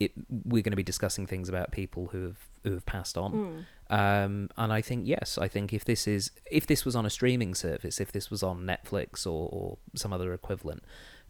it 0.00 0.12
we're 0.28 0.62
going 0.62 0.72
to 0.72 0.76
be 0.76 0.82
discussing 0.82 1.26
things 1.26 1.48
about 1.48 1.70
people 1.70 2.08
who 2.12 2.24
have 2.24 2.38
who 2.62 2.72
have 2.72 2.86
passed 2.86 3.16
on. 3.16 3.32
Mm. 3.32 3.64
Um, 3.90 4.50
and 4.56 4.72
I 4.72 4.80
think 4.80 5.06
yes, 5.06 5.38
I 5.38 5.48
think 5.48 5.72
if 5.72 5.84
this 5.84 6.08
is 6.08 6.30
if 6.50 6.66
this 6.66 6.84
was 6.84 6.96
on 6.96 7.06
a 7.06 7.10
streaming 7.10 7.54
service, 7.54 8.00
if 8.00 8.10
this 8.10 8.30
was 8.30 8.42
on 8.42 8.62
Netflix 8.62 9.26
or, 9.26 9.48
or 9.52 9.78
some 9.94 10.12
other 10.12 10.32
equivalent, 10.32 10.82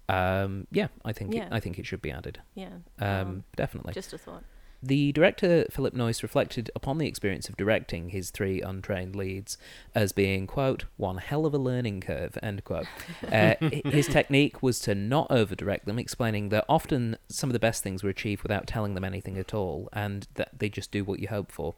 um, 0.08 0.66
yeah, 0.70 0.88
I 1.04 1.12
think 1.12 1.34
Yeah. 1.34 1.46
It, 1.46 1.52
I 1.52 1.60
think 1.60 1.78
it 1.78 1.86
should 1.86 2.02
be 2.02 2.10
added. 2.10 2.40
Yeah. 2.54 2.68
Um, 2.98 3.44
definitely. 3.56 3.92
just 3.92 4.12
a 4.12 4.18
thought. 4.18 4.44
The 4.86 5.12
director 5.12 5.64
Philip 5.70 5.94
Noyce 5.94 6.22
reflected 6.22 6.70
upon 6.76 6.98
the 6.98 7.06
experience 7.06 7.48
of 7.48 7.56
directing 7.56 8.10
his 8.10 8.28
three 8.28 8.60
untrained 8.60 9.16
leads 9.16 9.56
as 9.94 10.12
being 10.12 10.46
quote 10.46 10.84
one 10.98 11.16
hell 11.16 11.46
of 11.46 11.54
a 11.54 11.58
learning 11.58 12.02
curve 12.02 12.36
end 12.42 12.64
quote. 12.64 12.86
Uh, 13.32 13.54
his 13.60 14.06
technique 14.06 14.62
was 14.62 14.80
to 14.80 14.94
not 14.94 15.26
over 15.30 15.54
direct 15.54 15.86
them, 15.86 15.98
explaining 15.98 16.50
that 16.50 16.66
often 16.68 17.16
some 17.28 17.48
of 17.48 17.54
the 17.54 17.58
best 17.58 17.82
things 17.82 18.02
were 18.02 18.10
achieved 18.10 18.42
without 18.42 18.66
telling 18.66 18.94
them 18.94 19.04
anything 19.04 19.38
at 19.38 19.54
all, 19.54 19.88
and 19.94 20.28
that 20.34 20.50
they 20.58 20.68
just 20.68 20.90
do 20.90 21.02
what 21.02 21.18
you 21.18 21.28
hope 21.28 21.50
for. 21.50 21.74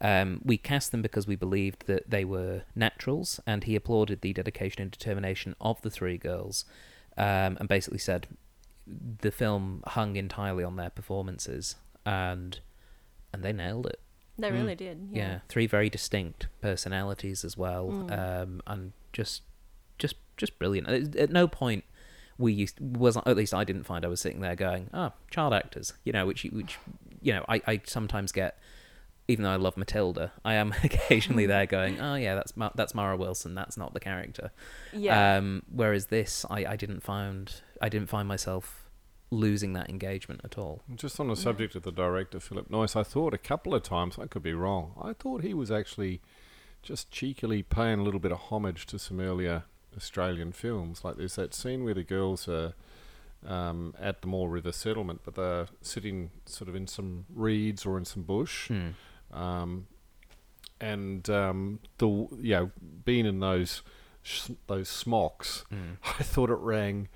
Um, 0.00 0.40
we 0.44 0.56
cast 0.56 0.92
them 0.92 1.02
because 1.02 1.26
we 1.26 1.34
believed 1.34 1.88
that 1.88 2.08
they 2.08 2.24
were 2.24 2.62
naturals, 2.76 3.40
and 3.48 3.64
he 3.64 3.74
applauded 3.74 4.20
the 4.20 4.32
dedication 4.32 4.80
and 4.80 4.92
determination 4.92 5.56
of 5.60 5.82
the 5.82 5.90
three 5.90 6.18
girls, 6.18 6.66
um, 7.18 7.56
and 7.58 7.68
basically 7.68 7.98
said 7.98 8.28
the 8.86 9.32
film 9.32 9.82
hung 9.88 10.14
entirely 10.14 10.62
on 10.62 10.76
their 10.76 10.90
performances, 10.90 11.74
and 12.06 12.60
and 13.32 13.42
they 13.42 13.52
nailed 13.52 13.86
it. 13.86 14.00
They 14.38 14.50
Mm. 14.50 14.52
really 14.54 14.74
did. 14.74 15.08
Yeah, 15.12 15.22
Yeah. 15.28 15.38
three 15.48 15.66
very 15.66 15.88
distinct 15.90 16.48
personalities 16.60 17.44
as 17.44 17.56
well, 17.56 17.88
Mm. 17.88 18.18
um, 18.42 18.62
and 18.66 18.92
just 19.12 19.42
just 19.98 20.16
just 20.36 20.58
brilliant. 20.58 20.88
At, 20.88 21.16
at 21.16 21.30
no 21.30 21.46
point 21.46 21.84
we 22.36 22.52
used 22.52 22.80
was 22.80 23.16
at 23.16 23.36
least 23.36 23.54
I 23.54 23.62
didn't 23.64 23.84
find 23.84 24.04
I 24.04 24.08
was 24.08 24.20
sitting 24.20 24.40
there 24.40 24.56
going, 24.56 24.90
"Oh, 24.92 25.12
child 25.30 25.54
actors," 25.54 25.92
you 26.04 26.12
know, 26.12 26.26
which 26.26 26.44
you- 26.44 26.50
which 26.50 26.78
you 27.22 27.32
know 27.32 27.44
I 27.48 27.62
I 27.66 27.80
sometimes 27.84 28.32
get 28.32 28.58
even 29.26 29.42
though 29.44 29.52
I 29.52 29.56
love 29.56 29.76
Matilda, 29.78 30.32
I 30.44 30.54
am 30.54 30.72
occasionally 30.84 31.46
there 31.46 31.64
going, 31.66 32.00
"Oh 32.00 32.14
yeah, 32.16 32.34
that's 32.34 32.56
Ma- 32.56 32.72
that's 32.74 32.94
Mara 32.94 33.16
Wilson. 33.16 33.54
That's 33.54 33.76
not 33.76 33.94
the 33.94 34.00
character." 34.00 34.50
Yeah. 34.92 35.36
Um, 35.38 35.62
whereas 35.70 36.06
this, 36.06 36.44
I, 36.50 36.66
I 36.66 36.76
didn't 36.76 37.00
find 37.04 37.50
I 37.80 37.88
didn't 37.88 38.08
find 38.08 38.26
myself 38.28 38.83
losing 39.30 39.72
that 39.72 39.88
engagement 39.88 40.40
at 40.44 40.56
all. 40.58 40.82
Just 40.94 41.18
on 41.18 41.28
the 41.28 41.36
subject 41.36 41.74
of 41.74 41.82
the 41.82 41.90
director, 41.92 42.38
Philip 42.40 42.68
Noyce, 42.70 42.94
I 42.96 43.02
thought 43.02 43.34
a 43.34 43.38
couple 43.38 43.74
of 43.74 43.82
times, 43.82 44.18
I 44.18 44.26
could 44.26 44.42
be 44.42 44.54
wrong, 44.54 44.92
I 45.00 45.12
thought 45.12 45.42
he 45.42 45.54
was 45.54 45.70
actually 45.70 46.20
just 46.82 47.10
cheekily 47.10 47.62
paying 47.62 48.00
a 48.00 48.02
little 48.02 48.20
bit 48.20 48.30
of 48.32 48.38
homage 48.38 48.86
to 48.86 48.98
some 48.98 49.18
earlier 49.20 49.64
Australian 49.96 50.52
films. 50.52 51.02
Like 51.04 51.16
there's 51.16 51.36
that 51.36 51.54
scene 51.54 51.82
where 51.84 51.94
the 51.94 52.02
girls 52.04 52.46
are 52.48 52.74
um, 53.46 53.94
at 53.98 54.20
the 54.20 54.26
Moore 54.26 54.48
River 54.50 54.72
settlement, 54.72 55.20
but 55.24 55.34
they're 55.34 55.66
sitting 55.80 56.30
sort 56.46 56.68
of 56.68 56.74
in 56.74 56.86
some 56.86 57.24
reeds 57.34 57.86
or 57.86 57.96
in 57.98 58.04
some 58.04 58.22
bush. 58.22 58.68
Hmm. 58.68 58.88
Um, 59.32 59.86
and 60.80 61.28
um, 61.30 61.80
the 61.98 62.06
you 62.06 62.28
know 62.54 62.70
being 63.04 63.26
in 63.26 63.40
those 63.40 63.82
sh- 64.22 64.50
those 64.66 64.88
smocks, 64.88 65.64
Mm. 65.72 65.96
I 66.04 66.22
thought 66.22 66.50
it 66.50 66.58
rang 66.58 67.08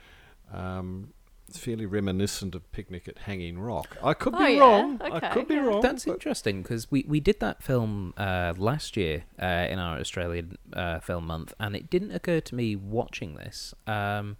um, 0.52 1.12
fairly 1.56 1.86
reminiscent 1.86 2.54
of 2.54 2.70
Picnic 2.72 3.08
at 3.08 3.18
Hanging 3.18 3.58
Rock. 3.58 3.96
I 4.02 4.12
could 4.12 4.34
Oh, 4.34 4.44
be 4.46 4.54
yeah. 4.54 4.60
wrong. 4.60 5.00
I 5.02 5.16
Okay, 5.16 5.30
could 5.30 5.48
be 5.48 5.54
yeah. 5.54 5.60
wrong. 5.66 5.80
That's 5.80 6.04
but- 6.04 6.12
interesting 6.14 6.62
because 6.62 6.90
we, 6.90 7.04
we 7.08 7.20
did 7.20 7.40
that 7.40 7.62
film 7.62 8.12
uh, 8.16 8.54
last 8.58 8.96
year 8.96 9.24
uh, 9.40 9.46
in 9.70 9.78
our 9.78 9.98
Australian 9.98 10.58
uh, 10.72 10.98
film 11.00 11.26
month, 11.26 11.54
and 11.58 11.74
it 11.76 11.88
didn't 11.88 12.10
occur 12.10 12.40
to 12.40 12.54
me 12.54 12.76
watching 12.76 13.34
this. 13.36 13.72
Um, 13.86 14.36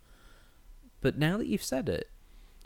but 1.01 1.17
now 1.17 1.39
that 1.39 1.47
you've 1.47 1.63
said 1.63 1.89
it, 1.89 2.11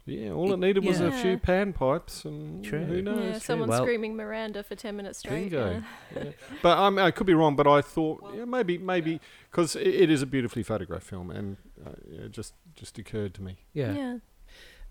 yeah, 0.05 0.30
all 0.30 0.53
it 0.53 0.59
needed 0.59 0.84
was 0.84 1.01
a 1.01 1.05
Yeah. 1.11 1.22
few 1.22 1.38
panpipes, 1.38 2.24
and 2.24 2.64
True. 2.64 2.84
who 2.84 3.03
knows? 3.03 3.20
yeah, 3.24 3.38
someone 3.38 3.68
Well- 3.68 3.82
screaming 3.84 4.16
Miranda 4.16 4.64
for 4.64 4.74
10 4.74 4.97
minutes 4.97 5.20
straight. 5.20 5.51
Bingo. 5.51 5.70
yeah. 5.70 6.22
Yeah. 6.24 6.30
But 6.61 6.76
um, 6.78 6.99
I 6.99 7.12
could 7.12 7.26
be 7.28 7.34
wrong. 7.34 7.55
But 7.55 7.68
I 7.68 7.82
thought 7.82 8.20
yeah, 8.34 8.45
maybe 8.45 8.78
maybe 8.78 9.20
because 9.51 9.76
it, 9.76 9.86
it 9.86 10.11
is 10.11 10.20
a 10.20 10.26
beautifully 10.26 10.64
photographed 10.64 11.07
film, 11.07 11.30
and 11.30 11.57
uh, 11.86 11.90
it 12.24 12.32
just 12.32 12.55
just 12.74 12.99
occurred 12.99 13.32
to 13.34 13.43
me. 13.43 13.59
yeah. 13.74 14.18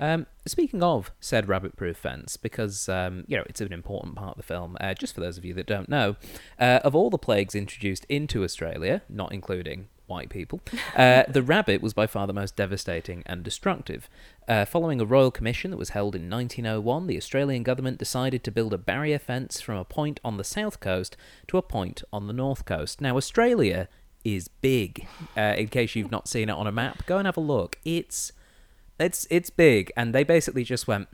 Um, 0.01 0.25
speaking 0.47 0.81
of 0.81 1.11
said 1.19 1.47
rabbit-proof 1.47 1.95
fence, 1.95 2.35
because 2.35 2.89
um, 2.89 3.23
you 3.27 3.37
know 3.37 3.43
it's 3.47 3.61
an 3.61 3.71
important 3.71 4.15
part 4.15 4.31
of 4.31 4.37
the 4.37 4.43
film. 4.43 4.75
Uh, 4.81 4.95
just 4.95 5.13
for 5.13 5.21
those 5.21 5.37
of 5.37 5.45
you 5.45 5.53
that 5.53 5.67
don't 5.67 5.87
know, 5.87 6.15
uh, 6.59 6.79
of 6.83 6.95
all 6.95 7.11
the 7.11 7.19
plagues 7.19 7.53
introduced 7.53 8.05
into 8.09 8.43
Australia, 8.43 9.03
not 9.07 9.31
including 9.31 9.87
white 10.07 10.29
people, 10.29 10.59
uh, 10.97 11.23
the 11.29 11.43
rabbit 11.43 11.83
was 11.83 11.93
by 11.93 12.07
far 12.07 12.25
the 12.25 12.33
most 12.33 12.55
devastating 12.55 13.21
and 13.27 13.43
destructive. 13.43 14.09
Uh, 14.47 14.65
following 14.65 14.99
a 14.99 15.05
royal 15.05 15.29
commission 15.29 15.69
that 15.69 15.77
was 15.77 15.89
held 15.89 16.15
in 16.15 16.29
1901, 16.29 17.05
the 17.05 17.17
Australian 17.17 17.61
government 17.61 17.99
decided 17.99 18.43
to 18.43 18.51
build 18.51 18.73
a 18.73 18.79
barrier 18.79 19.19
fence 19.19 19.61
from 19.61 19.77
a 19.77 19.85
point 19.85 20.19
on 20.25 20.37
the 20.37 20.43
south 20.43 20.79
coast 20.79 21.15
to 21.47 21.57
a 21.57 21.61
point 21.61 22.03
on 22.11 22.25
the 22.25 22.33
north 22.33 22.65
coast. 22.65 22.99
Now, 23.01 23.17
Australia 23.17 23.87
is 24.23 24.47
big. 24.47 25.07
Uh, 25.37 25.55
in 25.57 25.67
case 25.67 25.95
you've 25.95 26.11
not 26.11 26.27
seen 26.27 26.49
it 26.49 26.53
on 26.53 26.67
a 26.67 26.71
map, 26.71 27.05
go 27.05 27.17
and 27.17 27.27
have 27.27 27.37
a 27.37 27.41
look. 27.41 27.77
It's 27.85 28.33
it's 29.01 29.27
it's 29.29 29.49
big, 29.49 29.91
and 29.95 30.13
they 30.13 30.23
basically 30.23 30.63
just 30.63 30.87
went, 30.87 31.07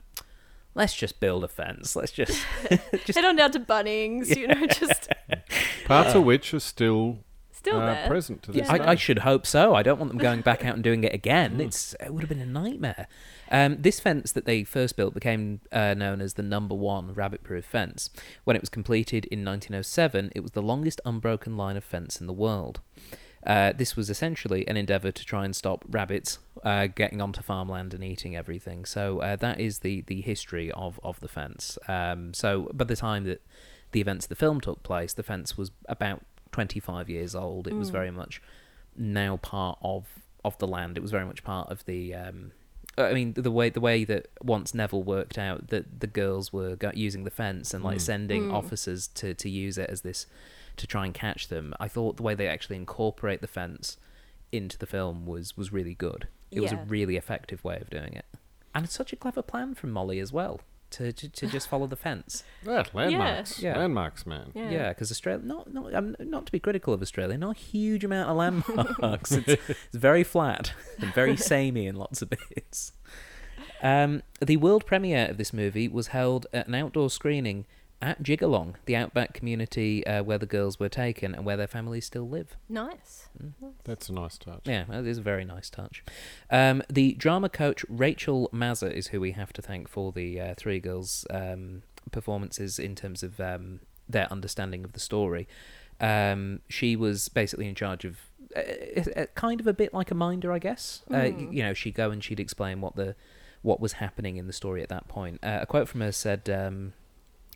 let's 0.74 0.94
just 0.94 1.20
build 1.20 1.44
a 1.44 1.48
fence. 1.48 1.94
Let's 1.96 2.12
just 2.12 2.44
just 3.04 3.18
Head 3.18 3.24
on 3.24 3.36
down 3.36 3.52
to 3.52 3.60
Bunnings, 3.60 4.34
you 4.34 4.46
know, 4.46 4.66
just 4.66 5.08
Parts 5.84 6.14
of 6.14 6.24
which 6.24 6.54
are 6.54 6.60
still 6.60 7.18
still 7.50 7.80
uh, 7.80 7.86
there. 7.94 8.06
present 8.06 8.42
to 8.44 8.52
Yeah, 8.52 8.62
this 8.62 8.70
I, 8.70 8.90
I 8.90 8.94
should 8.94 9.20
hope 9.20 9.46
so. 9.46 9.74
I 9.74 9.82
don't 9.82 9.98
want 9.98 10.10
them 10.10 10.18
going 10.18 10.42
back 10.42 10.64
out 10.64 10.74
and 10.74 10.84
doing 10.84 11.02
it 11.04 11.12
again. 11.12 11.60
It's 11.60 11.94
it 12.00 12.14
would 12.14 12.22
have 12.22 12.28
been 12.28 12.40
a 12.40 12.46
nightmare. 12.46 13.08
Um, 13.50 13.78
this 13.80 13.98
fence 13.98 14.32
that 14.32 14.44
they 14.44 14.62
first 14.62 14.96
built 14.96 15.14
became 15.14 15.60
uh, 15.72 15.94
known 15.94 16.20
as 16.20 16.34
the 16.34 16.42
number 16.42 16.74
one 16.74 17.14
rabbit-proof 17.14 17.64
fence. 17.64 18.10
When 18.44 18.54
it 18.56 18.62
was 18.62 18.68
completed 18.68 19.24
in 19.26 19.42
1907, 19.44 20.32
it 20.34 20.40
was 20.40 20.52
the 20.52 20.62
longest 20.62 21.00
unbroken 21.04 21.56
line 21.56 21.76
of 21.78 21.84
fence 21.84 22.20
in 22.20 22.26
the 22.26 22.32
world. 22.34 22.80
Uh, 23.46 23.72
this 23.72 23.96
was 23.96 24.10
essentially 24.10 24.66
an 24.68 24.76
endeavour 24.76 25.10
to 25.12 25.24
try 25.24 25.44
and 25.44 25.54
stop 25.54 25.84
rabbits 25.88 26.38
uh, 26.64 26.86
getting 26.88 27.20
onto 27.22 27.40
farmland 27.40 27.94
and 27.94 28.02
eating 28.02 28.36
everything. 28.36 28.84
So 28.84 29.20
uh, 29.20 29.36
that 29.36 29.60
is 29.60 29.78
the, 29.80 30.02
the 30.02 30.20
history 30.20 30.70
of, 30.72 30.98
of 31.04 31.20
the 31.20 31.28
fence. 31.28 31.78
Um, 31.86 32.34
so 32.34 32.70
by 32.74 32.84
the 32.84 32.96
time 32.96 33.24
that 33.24 33.40
the 33.92 34.00
events 34.00 34.26
of 34.26 34.30
the 34.30 34.34
film 34.36 34.60
took 34.60 34.82
place, 34.82 35.12
the 35.14 35.22
fence 35.22 35.56
was 35.56 35.70
about 35.88 36.22
25 36.52 37.08
years 37.08 37.34
old. 37.34 37.66
It 37.68 37.76
was 37.76 37.90
Mm. 37.90 37.92
very 37.92 38.10
much 38.10 38.42
now 38.96 39.36
part 39.38 39.78
of 39.82 40.06
of 40.44 40.56
the 40.58 40.66
land. 40.66 40.96
It 40.96 41.00
was 41.00 41.10
very 41.10 41.24
much 41.24 41.42
part 41.44 41.68
of 41.70 41.84
the. 41.84 42.14
Um, 42.14 42.52
I 42.96 43.12
mean, 43.12 43.34
the 43.34 43.50
way 43.50 43.70
the 43.70 43.80
way 43.80 44.04
that 44.04 44.26
once 44.42 44.74
Neville 44.74 45.02
worked 45.04 45.38
out 45.38 45.68
that 45.68 46.00
the 46.00 46.06
girls 46.06 46.52
were 46.52 46.76
using 46.94 47.24
the 47.24 47.30
fence 47.30 47.72
and 47.74 47.84
like 47.84 47.98
Mm. 47.98 48.00
sending 48.02 48.48
Mm. 48.48 48.52
officers 48.52 49.06
to 49.08 49.34
to 49.34 49.48
use 49.48 49.78
it 49.78 49.88
as 49.90 50.00
this 50.02 50.26
to 50.78 50.86
try 50.86 51.04
and 51.04 51.14
catch 51.14 51.48
them. 51.48 51.74
I 51.78 51.88
thought 51.88 52.16
the 52.16 52.22
way 52.22 52.34
they 52.34 52.48
actually 52.48 52.76
incorporate 52.76 53.40
the 53.40 53.46
fence 53.46 53.96
into 54.52 54.78
the 54.78 54.86
film 54.86 55.26
was 55.26 55.56
was 55.56 55.72
really 55.72 55.94
good. 55.94 56.28
It 56.50 56.60
was 56.60 56.72
a 56.72 56.76
really 56.88 57.16
effective 57.16 57.62
way 57.64 57.76
of 57.80 57.90
doing 57.90 58.14
it, 58.14 58.24
and 58.74 58.84
it's 58.84 58.94
such 58.94 59.12
a 59.12 59.16
clever 59.16 59.42
plan 59.42 59.74
from 59.74 59.90
Molly 59.90 60.18
as 60.18 60.32
well 60.32 60.60
to 60.90 61.12
to, 61.12 61.28
to 61.28 61.46
just 61.46 61.68
follow 61.68 61.86
the 61.86 61.96
fence. 61.96 62.42
That 62.64 62.94
landmarks, 62.94 63.60
Yeah. 63.62 63.76
landmarks, 63.78 64.24
man. 64.26 64.52
Yeah. 64.54 64.70
Yeah, 64.70 64.88
because 64.88 65.10
Australia, 65.10 65.44
not 65.44 65.72
not 65.74 65.94
um, 65.94 66.16
not 66.20 66.46
to 66.46 66.52
be 66.52 66.58
critical 66.58 66.94
of 66.94 67.02
Australia, 67.02 67.36
not 67.36 67.56
a 67.56 67.60
huge 67.60 68.04
amount 68.04 68.30
of 68.30 68.36
landmarks. 68.36 69.32
it's, 69.32 69.48
it's 69.68 69.78
very 69.94 70.24
flat 70.24 70.72
and 70.98 71.12
very 71.12 71.36
samey 71.36 71.86
in 71.86 71.96
lots 71.96 72.22
of 72.22 72.30
bits. 72.30 72.92
Um, 73.82 74.22
the 74.40 74.56
world 74.56 74.86
premiere 74.86 75.28
of 75.28 75.36
this 75.36 75.52
movie 75.52 75.86
was 75.88 76.08
held 76.08 76.46
at 76.52 76.66
an 76.66 76.74
outdoor 76.74 77.10
screening 77.10 77.66
at 78.00 78.22
Jigalong, 78.22 78.74
the 78.86 78.94
outback 78.94 79.34
community 79.34 80.06
uh, 80.06 80.22
where 80.22 80.38
the 80.38 80.46
girls 80.46 80.78
were 80.78 80.88
taken 80.88 81.34
and 81.34 81.44
where 81.44 81.56
their 81.56 81.66
families 81.66 82.06
still 82.06 82.28
live. 82.28 82.56
Nice. 82.68 83.28
That's 83.84 84.08
a 84.08 84.12
nice 84.12 84.38
touch. 84.38 84.60
Yeah, 84.64 84.84
that 84.88 85.04
is 85.06 85.18
a 85.18 85.22
very 85.22 85.44
nice 85.44 85.68
touch. 85.68 86.04
Um, 86.50 86.82
the 86.88 87.14
drama 87.14 87.48
coach 87.48 87.84
Rachel 87.88 88.48
Maza 88.52 88.94
is 88.94 89.08
who 89.08 89.20
we 89.20 89.32
have 89.32 89.52
to 89.54 89.62
thank 89.62 89.88
for 89.88 90.12
the 90.12 90.40
uh, 90.40 90.54
three 90.56 90.78
girls' 90.78 91.26
um, 91.30 91.82
performances 92.12 92.78
in 92.78 92.94
terms 92.94 93.22
of 93.22 93.40
um, 93.40 93.80
their 94.08 94.30
understanding 94.32 94.84
of 94.84 94.92
the 94.92 95.00
story. 95.00 95.48
Um, 96.00 96.60
she 96.68 96.94
was 96.94 97.28
basically 97.28 97.66
in 97.68 97.74
charge 97.74 98.04
of 98.04 98.18
uh, 98.56 98.60
uh, 99.16 99.26
kind 99.34 99.60
of 99.60 99.66
a 99.66 99.72
bit 99.72 99.92
like 99.92 100.10
a 100.12 100.14
minder, 100.14 100.52
I 100.52 100.58
guess. 100.60 101.02
Uh, 101.10 101.14
y- 101.18 101.30
Mm. 101.32 101.52
you 101.52 101.62
know, 101.64 101.74
she'd 101.74 101.94
go 101.94 102.10
and 102.12 102.22
she'd 102.22 102.38
explain 102.40 102.80
what 102.80 102.94
the 102.96 103.16
what 103.62 103.80
was 103.80 103.94
happening 103.94 104.36
in 104.36 104.46
the 104.46 104.52
story 104.52 104.82
at 104.84 104.88
that 104.88 105.08
point. 105.08 105.40
Uh, 105.42 105.58
a 105.62 105.66
quote 105.66 105.88
from 105.88 106.00
her 106.00 106.12
said. 106.12 106.48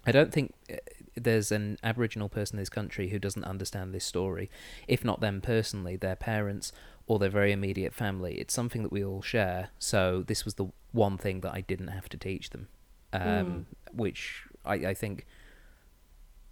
I 0.07 0.13
don't 0.13 0.33
think 0.33 0.55
uh, 0.71 0.77
there's 1.15 1.53
an 1.53 1.79
Aboriginal 1.83 2.29
person 2.29 2.57
in 2.57 2.63
this 2.63 2.69
country 2.69 3.09
who 3.11 3.19
doesn't 3.19 3.45
understand 3.45 3.95
this 3.95 4.05
story. 4.05 4.51
If 4.89 5.05
not 5.05 5.21
them 5.21 5.41
personally, 5.41 5.97
their 5.97 6.17
parents 6.17 6.73
or 7.07 7.19
their 7.19 7.31
very 7.31 7.53
immediate 7.53 7.93
family. 7.95 8.35
It's 8.39 8.55
something 8.55 8.83
that 8.83 8.93
we 8.93 9.05
all 9.05 9.23
share. 9.23 9.71
So 9.79 10.23
this 10.27 10.45
was 10.45 10.55
the 10.55 10.67
one 10.93 11.19
thing 11.19 11.41
that 11.41 11.53
I 11.53 11.61
didn't 11.61 11.89
have 11.89 12.09
to 12.11 12.17
teach 12.17 12.51
them, 12.51 12.69
um, 13.13 13.67
which 13.93 14.45
I, 14.65 14.75
I 14.75 14.95
think 14.95 15.27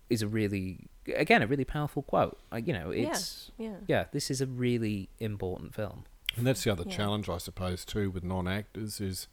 is 0.08 0.22
a 0.22 0.28
really, 0.28 0.88
again, 1.14 1.40
a 1.42 1.46
really 1.46 1.64
powerful 1.64 2.02
quote. 2.02 2.38
I, 2.50 2.58
you 2.58 2.72
know, 2.72 2.90
Yeah. 2.90 3.10
it's 3.10 3.50
Yeah. 3.58 3.76
yeah, 3.86 4.04
this 4.12 4.30
is 4.30 4.40
a 4.40 4.46
really 4.46 5.08
important 5.18 5.74
film. 5.74 6.04
And 6.36 6.46
that's 6.46 6.64
the 6.64 6.72
other 6.72 6.84
Yeah. 6.86 6.96
challenge, 6.96 7.28
I 7.28 7.38
suppose, 7.38 7.84
too, 7.84 8.10
with 8.10 8.24
non-actors 8.24 9.00
is 9.00 9.28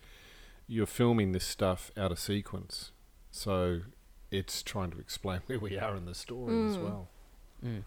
you're 0.68 0.86
filming 0.88 1.32
this 1.32 1.45
stuff 1.45 1.91
out 1.97 2.11
of 2.11 2.20
sequence, 2.20 2.91
so 3.32 3.82
it's 4.32 4.61
trying 4.63 4.91
to 4.91 4.99
explain 4.99 5.41
where 5.47 5.59
we 5.59 5.78
are 5.78 5.95
in 5.95 6.05
the 6.05 6.15
story 6.15 6.65
as 6.65 6.78
Mm. 6.78 6.84
well. 6.84 7.07
Mm. 7.65 7.84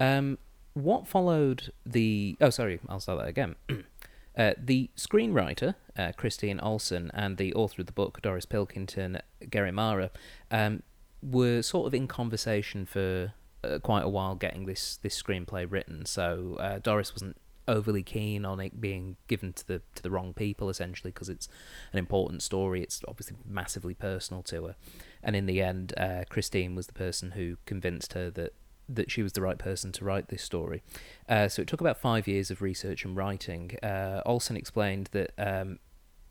Um, 0.00 0.38
what 0.74 1.06
followed 1.06 1.72
the? 1.86 2.36
Oh, 2.40 2.50
sorry, 2.50 2.80
I'll 2.88 3.00
start 3.00 3.20
that 3.20 3.28
again. 3.28 3.54
uh, 4.36 4.54
the 4.58 4.90
screenwriter 4.96 5.76
uh, 5.96 6.12
Christine 6.16 6.58
Olsen 6.60 7.10
and 7.14 7.36
the 7.36 7.54
author 7.54 7.82
of 7.82 7.86
the 7.86 7.92
book 7.92 8.20
Doris 8.22 8.44
Pilkington, 8.46 9.20
Garimara, 9.44 10.10
um, 10.50 10.82
were 11.22 11.62
sort 11.62 11.86
of 11.86 11.94
in 11.94 12.08
conversation 12.08 12.86
for 12.86 13.34
uh, 13.62 13.78
quite 13.78 14.02
a 14.04 14.08
while 14.08 14.34
getting 14.34 14.66
this 14.66 14.96
this 14.96 15.20
screenplay 15.22 15.64
written. 15.70 16.04
So 16.06 16.56
uh, 16.58 16.78
Doris 16.80 17.12
wasn't 17.14 17.36
overly 17.66 18.02
keen 18.02 18.44
on 18.44 18.60
it 18.60 18.78
being 18.78 19.16
given 19.26 19.50
to 19.54 19.66
the 19.66 19.80
to 19.94 20.02
the 20.02 20.10
wrong 20.10 20.34
people 20.34 20.68
essentially 20.68 21.10
because 21.10 21.30
it's 21.30 21.48
an 21.94 21.98
important 21.98 22.42
story 22.42 22.82
it's 22.82 23.00
obviously 23.08 23.34
massively 23.46 23.94
personal 23.94 24.42
to 24.42 24.66
her 24.66 24.76
and 25.24 25.34
in 25.34 25.46
the 25.46 25.60
end 25.60 25.92
uh, 25.96 26.24
Christine 26.28 26.74
was 26.74 26.86
the 26.86 26.92
person 26.92 27.32
who 27.32 27.56
convinced 27.66 28.12
her 28.12 28.30
that 28.30 28.54
that 28.86 29.10
she 29.10 29.22
was 29.22 29.32
the 29.32 29.40
right 29.40 29.58
person 29.58 29.92
to 29.92 30.04
write 30.04 30.28
this 30.28 30.42
story 30.42 30.82
uh, 31.28 31.48
so 31.48 31.62
it 31.62 31.68
took 31.68 31.80
about 31.80 31.96
five 31.96 32.28
years 32.28 32.50
of 32.50 32.60
research 32.60 33.04
and 33.04 33.16
writing 33.16 33.76
uh, 33.82 34.20
Olsen 34.26 34.56
explained 34.56 35.08
that 35.12 35.32
um, 35.38 35.78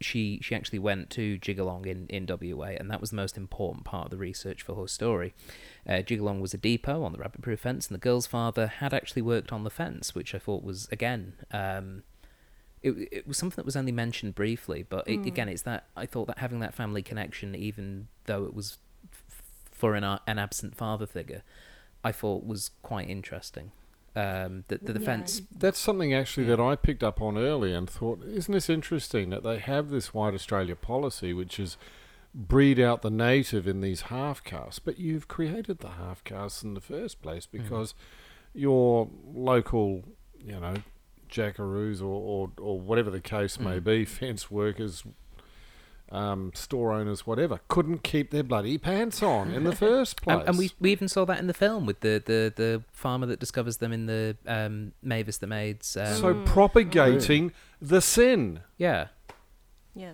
she 0.03 0.39
she 0.41 0.53
actually 0.53 0.79
went 0.79 1.09
to 1.11 1.39
Jigalong 1.39 1.85
in, 1.85 2.07
in 2.07 2.27
WA, 2.27 2.67
and 2.79 2.91
that 2.91 3.01
was 3.01 3.09
the 3.09 3.15
most 3.15 3.37
important 3.37 3.85
part 3.85 4.05
of 4.05 4.11
the 4.11 4.17
research 4.17 4.61
for 4.61 4.75
her 4.75 4.87
story. 4.87 5.33
Uh, 5.87 6.03
Jigalong 6.03 6.41
was 6.41 6.53
a 6.53 6.57
depot 6.57 7.03
on 7.03 7.13
the 7.13 7.17
rabbit 7.17 7.41
proof 7.41 7.61
fence, 7.61 7.87
and 7.87 7.95
the 7.95 7.99
girl's 7.99 8.27
father 8.27 8.67
had 8.67 8.93
actually 8.93 9.21
worked 9.21 9.51
on 9.51 9.63
the 9.63 9.69
fence, 9.69 10.13
which 10.13 10.35
I 10.35 10.39
thought 10.39 10.63
was 10.63 10.87
again. 10.91 11.33
Um, 11.51 12.03
it, 12.83 13.09
it 13.11 13.27
was 13.27 13.37
something 13.37 13.55
that 13.55 13.65
was 13.65 13.75
only 13.75 13.91
mentioned 13.91 14.35
briefly, 14.35 14.85
but 14.87 15.07
it, 15.07 15.21
Mm. 15.21 15.27
again, 15.27 15.49
it's 15.49 15.61
that 15.63 15.87
I 15.95 16.05
thought 16.05 16.27
that 16.27 16.37
having 16.39 16.59
that 16.59 16.73
family 16.73 17.01
connection, 17.01 17.55
even 17.55 18.07
though 18.25 18.43
it 18.45 18.53
was 18.53 18.77
f- 19.11 19.41
for 19.71 19.95
an, 19.95 20.03
an 20.03 20.37
absent 20.37 20.75
father 20.75 21.05
figure, 21.07 21.43
I 22.03 22.11
thought 22.11 22.45
was 22.45 22.71
quite 22.81 23.09
interesting. 23.09 23.71
Um, 24.15 24.65
the, 24.67 24.77
the 24.77 24.91
Yeah. 24.91 24.99
defense, 24.99 25.41
That's 25.57 25.79
something 25.79 26.13
actually 26.13 26.45
that 26.47 26.59
I 26.59 26.75
picked 26.75 27.03
up 27.03 27.19
on 27.21 27.37
early 27.37 27.73
and 27.73 27.89
thought, 27.89 28.21
isn't 28.23 28.53
this 28.53 28.69
interesting 28.69 29.29
that 29.31 29.41
they 29.43 29.57
have 29.59 29.89
this 29.89 30.13
white 30.13 30.33
Australia 30.35 30.75
policy, 30.75 31.33
which 31.33 31.59
is 31.59 31.77
breed 32.35 32.79
out 32.79 33.01
the 33.01 33.09
native 33.09 33.67
in 33.67 33.81
these 33.81 34.01
half 34.03 34.43
castes, 34.43 34.79
but 34.79 34.99
you've 34.99 35.27
created 35.27 35.79
the 35.79 35.91
half 35.91 36.23
castes 36.23 36.61
in 36.63 36.73
the 36.73 36.81
first 36.81 37.21
place 37.21 37.45
because 37.47 37.93
your 38.53 39.09
local, 39.33 40.03
you 40.43 40.59
know, 40.59 40.75
jackaroos 41.33 42.01
or, 42.01 42.05
or, 42.05 42.51
or 42.61 42.79
whatever 42.79 43.09
the 43.09 43.19
case 43.21 43.59
may 43.59 43.79
Mm. 43.79 43.83
be, 43.83 44.05
fence 44.19 44.49
workers, 44.51 45.03
um, 46.11 46.51
store 46.53 46.91
owners, 46.91 47.25
whatever, 47.25 47.59
couldn't 47.69 48.03
keep 48.03 48.29
their 48.29 48.43
bloody 48.43 48.77
pants 48.77 49.23
on 49.23 49.51
in 49.51 49.63
the 49.63 49.75
first 49.75 50.21
place. 50.21 50.39
and, 50.39 50.49
and 50.49 50.57
we 50.57 50.69
we 50.79 50.91
even 50.91 51.07
saw 51.07 51.25
that 51.25 51.39
in 51.39 51.47
the 51.47 51.53
film 51.55 51.85
with 51.87 52.01
the, 52.01 52.21
the, 52.23 52.53
the 52.55 52.83
farmer 52.91 53.25
that 53.25 53.39
discovers 53.39 53.77
them 53.77 53.91
in 53.91 54.05
the 54.05 54.37
um, 54.45 54.91
Mavis 55.01 55.37
the 55.37 55.47
Maid's. 55.47 55.97
Um, 55.97 56.13
so 56.15 56.33
propagating 56.45 57.51
the 57.81 57.99
sin. 58.01 58.59
yeah, 58.77 59.07
Yeah. 59.95 60.13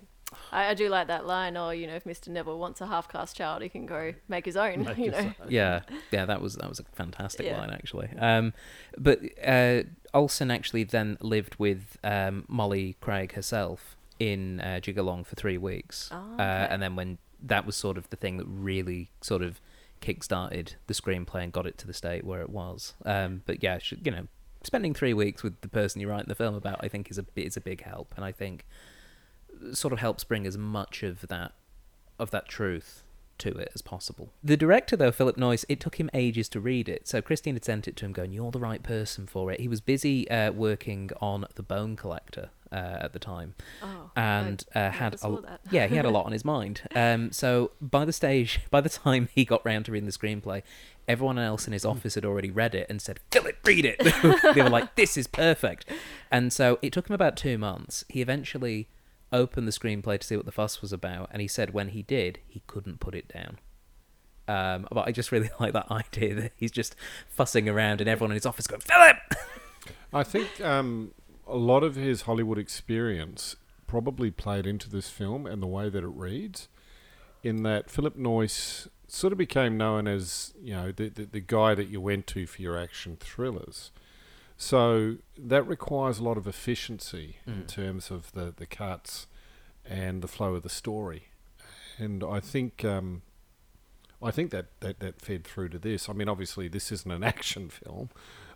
I, 0.51 0.67
I 0.67 0.73
do 0.75 0.89
like 0.89 1.07
that 1.07 1.25
line, 1.25 1.57
or, 1.57 1.73
you 1.73 1.87
know, 1.87 1.95
if 1.95 2.03
Mr. 2.03 2.27
Neville 2.27 2.59
wants 2.59 2.81
a 2.81 2.85
half 2.87 3.09
caste 3.09 3.35
child, 3.35 3.63
he 3.63 3.67
can 3.67 3.87
go 3.87 4.13
make 4.27 4.45
his 4.45 4.55
own, 4.55 4.83
Make 4.83 4.97
you 4.99 5.11
his 5.11 5.25
know. 5.25 5.33
yeah, 5.49 5.81
yeah. 6.11 6.25
That 6.25 6.39
was 6.39 6.53
that 6.57 6.69
was 6.69 6.79
a 6.79 6.83
fantastic 6.93 7.47
Yeah. 7.47 7.57
line 7.57 7.71
actually. 7.71 8.09
Um, 8.17 8.53
but 8.95 9.19
uh, 9.43 9.83
Olsen 10.13 10.51
actually 10.51 10.83
then 10.83 11.17
lived 11.21 11.55
with 11.57 11.97
um, 12.03 12.45
Molly 12.47 12.95
Craig 13.01 13.33
herself 13.33 13.95
in 14.19 14.59
uh, 14.59 14.79
Jigalong 14.81 15.25
for 15.25 15.35
three 15.35 15.57
weeks, 15.57 16.09
Ah, 16.11 16.35
uh, 16.35 16.67
and 16.69 16.81
then 16.81 16.95
when 16.95 17.17
that 17.41 17.65
was 17.65 17.75
sort 17.75 17.97
of 17.97 18.09
the 18.09 18.17
thing 18.17 18.37
that 18.37 18.45
really 18.45 19.11
sort 19.21 19.41
of 19.41 19.61
kick-started 20.01 20.75
the 20.87 20.93
screenplay 20.93 21.43
and 21.43 21.51
got 21.51 21.65
it 21.65 21.77
to 21.77 21.87
the 21.87 21.93
state 21.93 22.23
where 22.25 22.41
it 22.41 22.49
was. 22.49 22.93
Um, 23.05 23.43
but 23.45 23.63
yeah, 23.63 23.77
sh- 23.79 23.93
you 24.03 24.11
know, 24.11 24.27
spending 24.63 24.93
three 24.93 25.13
weeks 25.13 25.43
with 25.43 25.59
the 25.61 25.67
person 25.69 26.01
you're 26.01 26.09
writing 26.09 26.27
the 26.27 26.35
film 26.35 26.55
about, 26.55 26.79
I 26.81 26.87
think 26.87 27.09
is 27.09 27.17
a 27.17 27.25
is 27.35 27.55
a 27.55 27.61
big 27.61 27.83
help, 27.83 28.13
and 28.15 28.25
I 28.25 28.31
think 28.31 28.65
sort 29.73 29.93
of 29.93 29.99
helps 29.99 30.23
bring 30.23 30.45
as 30.45 30.57
much 30.57 31.03
of 31.03 31.21
that 31.27 31.53
of 32.17 32.31
that 32.31 32.47
truth 32.47 33.03
to 33.39 33.49
it 33.49 33.71
as 33.73 33.81
possible. 33.81 34.31
The 34.43 34.57
director, 34.57 34.95
though, 34.95 35.11
Philip 35.11 35.37
Noyce, 35.37 35.65
it 35.69 35.79
took 35.79 35.99
him 35.99 36.09
ages 36.13 36.49
to 36.49 36.59
read 36.59 36.87
it. 36.87 37.07
So 37.07 37.21
Christine 37.21 37.55
had 37.55 37.65
sent 37.65 37.87
it 37.87 37.95
to 37.97 38.05
him, 38.05 38.13
going, 38.13 38.31
"You're 38.31 38.51
the 38.51 38.59
right 38.59 38.83
person 38.83 39.27
for 39.27 39.51
it." 39.51 39.59
He 39.59 39.67
was 39.67 39.81
busy 39.81 40.29
uh, 40.29 40.51
working 40.51 41.09
on 41.21 41.45
The 41.55 41.63
Bone 41.63 41.95
Collector 41.95 42.49
uh, 42.71 42.75
at 43.01 43.13
the 43.13 43.19
time, 43.19 43.55
Oh, 43.81 44.11
and 44.15 44.63
uh, 44.75 44.91
had 44.91 45.15
a, 45.23 45.59
yeah, 45.71 45.87
he 45.87 45.95
had 45.95 46.05
a 46.05 46.09
lot 46.17 46.25
on 46.25 46.31
his 46.31 46.45
mind. 46.45 46.81
Um, 46.95 47.31
so 47.31 47.71
by 47.81 48.05
the 48.05 48.13
stage, 48.13 48.61
by 48.69 48.81
the 48.81 48.89
time 48.89 49.29
he 49.33 49.45
got 49.45 49.65
round 49.65 49.85
to 49.85 49.91
reading 49.91 50.05
the 50.07 50.11
screenplay, 50.17 50.61
everyone 51.07 51.39
else 51.39 51.65
in 51.65 51.73
his 51.73 51.85
office 51.85 52.15
had 52.15 52.25
already 52.25 52.51
read 52.51 52.75
it 52.75 52.87
and 52.89 53.01
said, 53.01 53.19
"Philip, 53.31 53.57
read 53.65 53.85
it." 53.85 53.99
they 54.55 54.61
were 54.61 54.69
like, 54.69 54.95
"This 54.95 55.17
is 55.17 55.27
perfect," 55.27 55.85
and 56.31 56.53
so 56.53 56.77
it 56.81 56.93
took 56.93 57.09
him 57.09 57.13
about 57.15 57.35
two 57.37 57.57
months. 57.57 58.05
He 58.09 58.21
eventually 58.21 58.87
opened 59.31 59.67
the 59.67 59.71
screenplay 59.71 60.19
to 60.19 60.25
see 60.25 60.35
what 60.35 60.45
the 60.45 60.51
fuss 60.51 60.81
was 60.81 60.93
about, 60.93 61.29
and 61.31 61.41
he 61.41 61.47
said 61.47 61.73
when 61.73 61.89
he 61.89 62.01
did, 62.01 62.39
he 62.47 62.61
couldn't 62.67 62.99
put 62.99 63.15
it 63.15 63.27
down. 63.27 63.59
Um, 64.47 64.87
but 64.91 65.07
I 65.07 65.11
just 65.11 65.31
really 65.31 65.49
like 65.59 65.73
that 65.73 65.91
idea 65.91 66.35
that 66.35 66.51
he's 66.55 66.71
just 66.71 66.95
fussing 67.27 67.69
around 67.69 68.01
and 68.01 68.09
everyone 68.09 68.31
in 68.31 68.35
his 68.35 68.45
office 68.45 68.67
going, 68.67 68.81
Philip! 68.81 69.17
I 70.13 70.23
think 70.23 70.59
um, 70.61 71.13
a 71.47 71.57
lot 71.57 71.83
of 71.83 71.95
his 71.95 72.23
Hollywood 72.23 72.57
experience 72.57 73.55
probably 73.87 74.31
played 74.31 74.65
into 74.65 74.89
this 74.89 75.09
film 75.09 75.45
and 75.45 75.61
the 75.61 75.67
way 75.67 75.89
that 75.89 76.03
it 76.03 76.07
reads, 76.07 76.67
in 77.43 77.63
that 77.63 77.89
Philip 77.89 78.17
Noyce 78.17 78.87
sort 79.07 79.33
of 79.33 79.39
became 79.39 79.77
known 79.77 80.07
as 80.07 80.53
you 80.61 80.73
know 80.73 80.91
the, 80.91 81.09
the 81.09 81.25
the 81.25 81.39
guy 81.39 81.73
that 81.73 81.87
you 81.87 81.99
went 81.99 82.27
to 82.27 82.45
for 82.45 82.61
your 82.61 82.77
action 82.77 83.17
thrillers. 83.19 83.91
So 84.61 85.15
that 85.37 85.63
requires 85.63 86.19
a 86.19 86.23
lot 86.23 86.37
of 86.37 86.45
efficiency 86.45 87.37
in 87.47 87.63
Mm. 87.63 87.67
terms 87.67 88.11
of 88.11 88.33
the 88.33 88.53
the 88.55 88.65
cuts 88.65 89.25
and 89.85 90.21
the 90.21 90.27
flow 90.27 90.53
of 90.55 90.63
the 90.63 90.69
story, 90.69 91.29
and 91.97 92.23
I 92.23 92.39
think. 92.41 92.83
Um, 92.85 93.21
I 94.21 94.31
think 94.31 94.51
that, 94.51 94.65
that, 94.81 94.99
that 94.99 95.21
fed 95.21 95.45
through 95.45 95.69
to 95.69 95.79
this. 95.79 96.09
I 96.09 96.11
mean, 96.13 96.27
obviously, 96.27 96.67
this 96.67 96.91
isn't 96.91 97.09
an 97.09 97.23
action 97.35 97.69
film, 97.69 98.09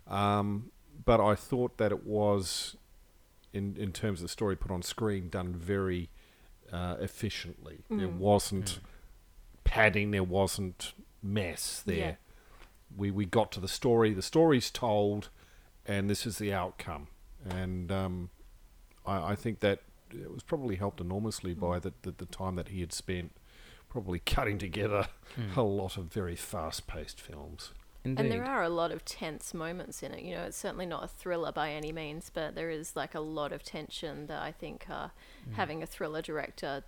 um, 0.06 0.70
but 1.06 1.22
I 1.22 1.34
thought 1.34 1.78
that 1.78 1.90
it 1.90 2.04
was, 2.04 2.76
in 3.54 3.74
in 3.78 3.90
terms 3.92 4.18
of 4.20 4.24
the 4.24 4.28
story 4.28 4.56
put 4.56 4.70
on 4.70 4.82
screen, 4.82 5.30
done 5.30 5.54
very 5.54 6.10
uh, 6.70 6.96
efficiently. 7.00 7.78
There 7.88 8.08
Mm. 8.08 8.18
wasn't 8.18 8.78
padding. 9.64 10.10
There 10.10 10.22
wasn't 10.22 10.92
mess 11.22 11.80
there. 11.86 11.96
Yeah. 11.96 12.14
We 12.94 13.10
we 13.10 13.24
got 13.24 13.50
to 13.52 13.60
the 13.60 13.68
story. 13.68 14.12
The 14.12 14.20
story's 14.22 14.70
told, 14.70 15.30
and 15.86 16.08
this 16.10 16.26
is 16.26 16.38
the 16.38 16.52
outcome. 16.52 17.08
And 17.48 17.90
um, 17.92 18.30
I, 19.06 19.32
I 19.32 19.34
think 19.34 19.60
that 19.60 19.80
it 20.10 20.32
was 20.32 20.42
probably 20.42 20.76
helped 20.76 21.00
enormously 21.00 21.54
by 21.54 21.78
the, 21.78 21.92
the 22.02 22.12
the 22.12 22.26
time 22.26 22.56
that 22.56 22.68
he 22.68 22.80
had 22.80 22.92
spent, 22.92 23.32
probably 23.88 24.18
cutting 24.24 24.58
together 24.58 25.08
Mm. 25.38 25.56
a 25.56 25.62
lot 25.62 25.96
of 25.96 26.04
very 26.12 26.36
fast-paced 26.36 27.20
films. 27.20 27.72
Indeed. 28.04 28.20
And 28.22 28.30
there 28.32 28.44
are 28.44 28.62
a 28.62 28.68
lot 28.68 28.92
of 28.92 29.04
tense 29.04 29.52
moments 29.54 30.00
in 30.02 30.12
it. 30.12 30.22
You 30.22 30.36
know, 30.36 30.42
it's 30.44 30.56
certainly 30.56 30.86
not 30.86 31.02
a 31.02 31.08
thriller 31.08 31.50
by 31.50 31.72
any 31.72 31.90
means, 31.90 32.30
but 32.32 32.54
there 32.54 32.70
is 32.70 32.94
like 32.94 33.14
a 33.16 33.20
lot 33.20 33.50
of 33.52 33.64
tension 33.64 34.26
that 34.26 34.40
I 34.42 34.52
think 34.52 34.86
uh, 34.88 35.08
Mm. 35.48 35.54
having 35.54 35.82
a 35.82 35.86
thriller 35.86 36.22
director 36.22 36.84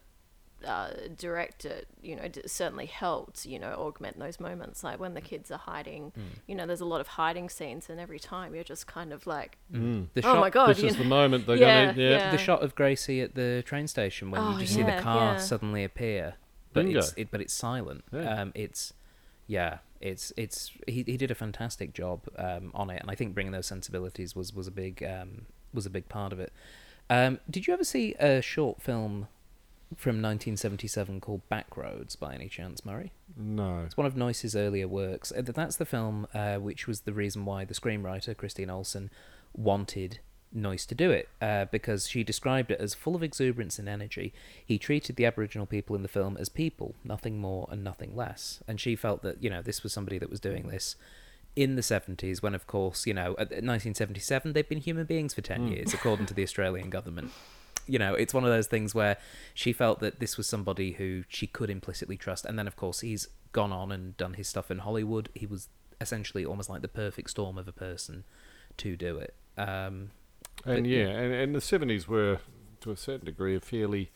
uh, 0.64 0.90
direct 1.16 1.64
it, 1.64 1.86
you 2.02 2.16
know, 2.16 2.28
d- 2.28 2.42
certainly 2.46 2.86
helped, 2.86 3.44
you 3.44 3.58
know, 3.58 3.72
augment 3.74 4.18
those 4.18 4.40
moments. 4.40 4.82
Like 4.82 4.98
when 4.98 5.14
the 5.14 5.20
kids 5.20 5.50
are 5.50 5.58
hiding, 5.58 6.12
Mm. 6.18 6.22
you 6.46 6.54
know, 6.54 6.66
there's 6.66 6.80
a 6.80 6.86
lot 6.86 7.00
of 7.00 7.08
hiding 7.08 7.48
scenes, 7.50 7.90
and 7.90 8.00
every 8.00 8.18
time 8.18 8.54
you're 8.54 8.64
just 8.64 8.86
kind 8.86 9.12
of 9.12 9.26
like, 9.26 9.58
Mm. 9.72 10.06
The 10.14 10.20
oh 10.20 10.32
shot, 10.34 10.40
my 10.40 10.50
god, 10.50 10.68
this 10.70 10.82
is 10.82 10.94
know. 10.96 11.02
the 11.02 11.08
moment 11.08 11.46
they're 11.46 11.56
Yeah, 11.60 11.86
gonna 11.86 12.02
yeah. 12.02 12.10
yeah. 12.10 12.30
the 12.30 12.38
shot 12.38 12.62
of 12.62 12.74
Gracie 12.74 13.20
at 13.20 13.34
the 13.34 13.62
train 13.66 13.86
station 13.86 14.30
when 14.30 14.40
Oh, 14.40 14.52
you 14.52 14.60
just 14.60 14.74
see 14.74 14.82
the 14.82 14.98
car 15.00 15.34
yeah. 15.34 15.38
suddenly 15.38 15.84
appear, 15.84 16.34
but 16.72 16.84
Bingo. 16.84 17.00
it's 17.00 17.12
it, 17.16 17.30
but 17.30 17.40
it's 17.40 17.52
silent. 17.54 18.04
Yeah. 18.12 18.40
Um, 18.40 18.52
it's 18.54 18.94
yeah, 19.46 19.78
it's 20.00 20.32
it's 20.36 20.72
he 20.88 21.02
he 21.06 21.16
did 21.16 21.30
a 21.30 21.34
fantastic 21.34 21.92
job 21.92 22.22
um, 22.36 22.70
on 22.74 22.88
it, 22.90 23.00
and 23.02 23.10
I 23.10 23.14
think 23.14 23.34
bringing 23.34 23.52
those 23.52 23.66
sensibilities 23.66 24.34
was 24.34 24.54
was 24.54 24.66
a 24.66 24.72
big 24.72 25.02
um, 25.04 25.46
was 25.74 25.84
a 25.86 25.90
big 25.90 26.08
part 26.08 26.32
of 26.32 26.40
it. 26.40 26.52
Um, 27.08 27.38
did 27.48 27.66
you 27.68 27.74
ever 27.74 27.84
see 27.84 28.14
a 28.18 28.40
short 28.42 28.82
film 28.82 29.28
from 29.94 30.16
1977 30.22 31.20
called 31.20 31.42
Backroads 31.48 32.16
by 32.18 32.34
any 32.34 32.48
chance, 32.48 32.84
Murray? 32.84 33.12
No. 33.36 33.82
It's 33.86 33.96
one 33.96 34.06
of 34.06 34.14
Noyce's 34.16 34.56
earlier 34.56 34.88
works. 34.88 35.32
Uh, 35.32 35.42
That's 35.44 35.76
the 35.76 35.84
film 35.86 36.26
uh, 36.34 36.56
which 36.56 36.86
was 36.86 37.02
the 37.02 37.12
reason 37.12 37.44
why 37.44 37.64
the 37.64 37.74
screenwriter, 37.74 38.36
Christine 38.36 38.70
Olsen, 38.70 39.10
wanted 39.54 40.18
Noyce 40.54 40.86
to 40.86 40.94
do 40.94 41.10
it, 41.10 41.28
uh, 41.42 41.66
because 41.66 42.08
she 42.08 42.24
described 42.24 42.70
it 42.70 42.80
as 42.80 42.94
full 42.94 43.14
of 43.14 43.22
exuberance 43.22 43.78
and 43.78 43.88
energy. 43.88 44.32
He 44.64 44.78
treated 44.78 45.16
the 45.16 45.24
Aboriginal 45.26 45.66
people 45.66 45.94
in 45.96 46.02
the 46.02 46.08
film 46.08 46.36
as 46.38 46.48
people, 46.48 46.94
nothing 47.04 47.38
more 47.38 47.68
and 47.70 47.84
nothing 47.84 48.14
less. 48.16 48.62
And 48.66 48.80
she 48.80 48.96
felt 48.96 49.22
that, 49.22 49.42
you 49.42 49.50
know, 49.50 49.60
this 49.62 49.82
was 49.82 49.92
somebody 49.92 50.18
that 50.18 50.30
was 50.30 50.40
doing 50.40 50.68
this 50.68 50.96
in 51.54 51.74
the 51.74 51.82
70s, 51.82 52.42
when, 52.42 52.54
of 52.54 52.66
course, 52.66 53.06
you 53.06 53.14
know, 53.14 53.30
at 53.38 53.48
1977, 53.50 54.52
they'd 54.52 54.68
been 54.68 54.78
human 54.78 55.06
beings 55.06 55.32
for 55.32 55.40
10 55.40 55.60
Mm. 55.68 55.70
years, 55.74 55.94
according 55.94 56.26
to 56.26 56.34
the 56.34 56.42
Australian 56.42 56.90
government 56.90 57.30
you 57.86 57.98
know, 57.98 58.14
it's 58.14 58.34
one 58.34 58.44
of 58.44 58.50
those 58.50 58.66
things 58.66 58.94
where 58.94 59.16
she 59.54 59.72
felt 59.72 60.00
that 60.00 60.20
this 60.20 60.36
was 60.36 60.46
somebody 60.46 60.92
who 60.92 61.24
she 61.28 61.46
could 61.46 61.70
implicitly 61.70 62.16
trust. 62.16 62.44
And 62.44 62.58
then, 62.58 62.66
of 62.66 62.76
course, 62.76 63.00
he's 63.00 63.28
gone 63.52 63.72
on 63.72 63.92
and 63.92 64.16
done 64.16 64.34
his 64.34 64.48
stuff 64.48 64.70
in 64.70 64.78
Hollywood. 64.78 65.28
He 65.34 65.46
was 65.46 65.68
essentially 66.00 66.44
almost 66.44 66.68
like 66.68 66.82
the 66.82 66.88
perfect 66.88 67.30
storm 67.30 67.56
of 67.58 67.66
a 67.68 67.72
person 67.72 68.24
to 68.78 68.96
do 68.96 69.16
it. 69.18 69.34
Um, 69.56 70.10
And 70.64 70.82
But, 70.82 70.86
yeah, 70.86 71.06
and, 71.08 71.32
and 71.32 71.54
the 71.54 71.60
seventies 71.60 72.06
were, 72.08 72.38
to 72.80 72.90
a 72.90 72.96
certain 72.96 73.24
degree, 73.26 73.54
a 73.56 73.60
fairly 73.60 74.10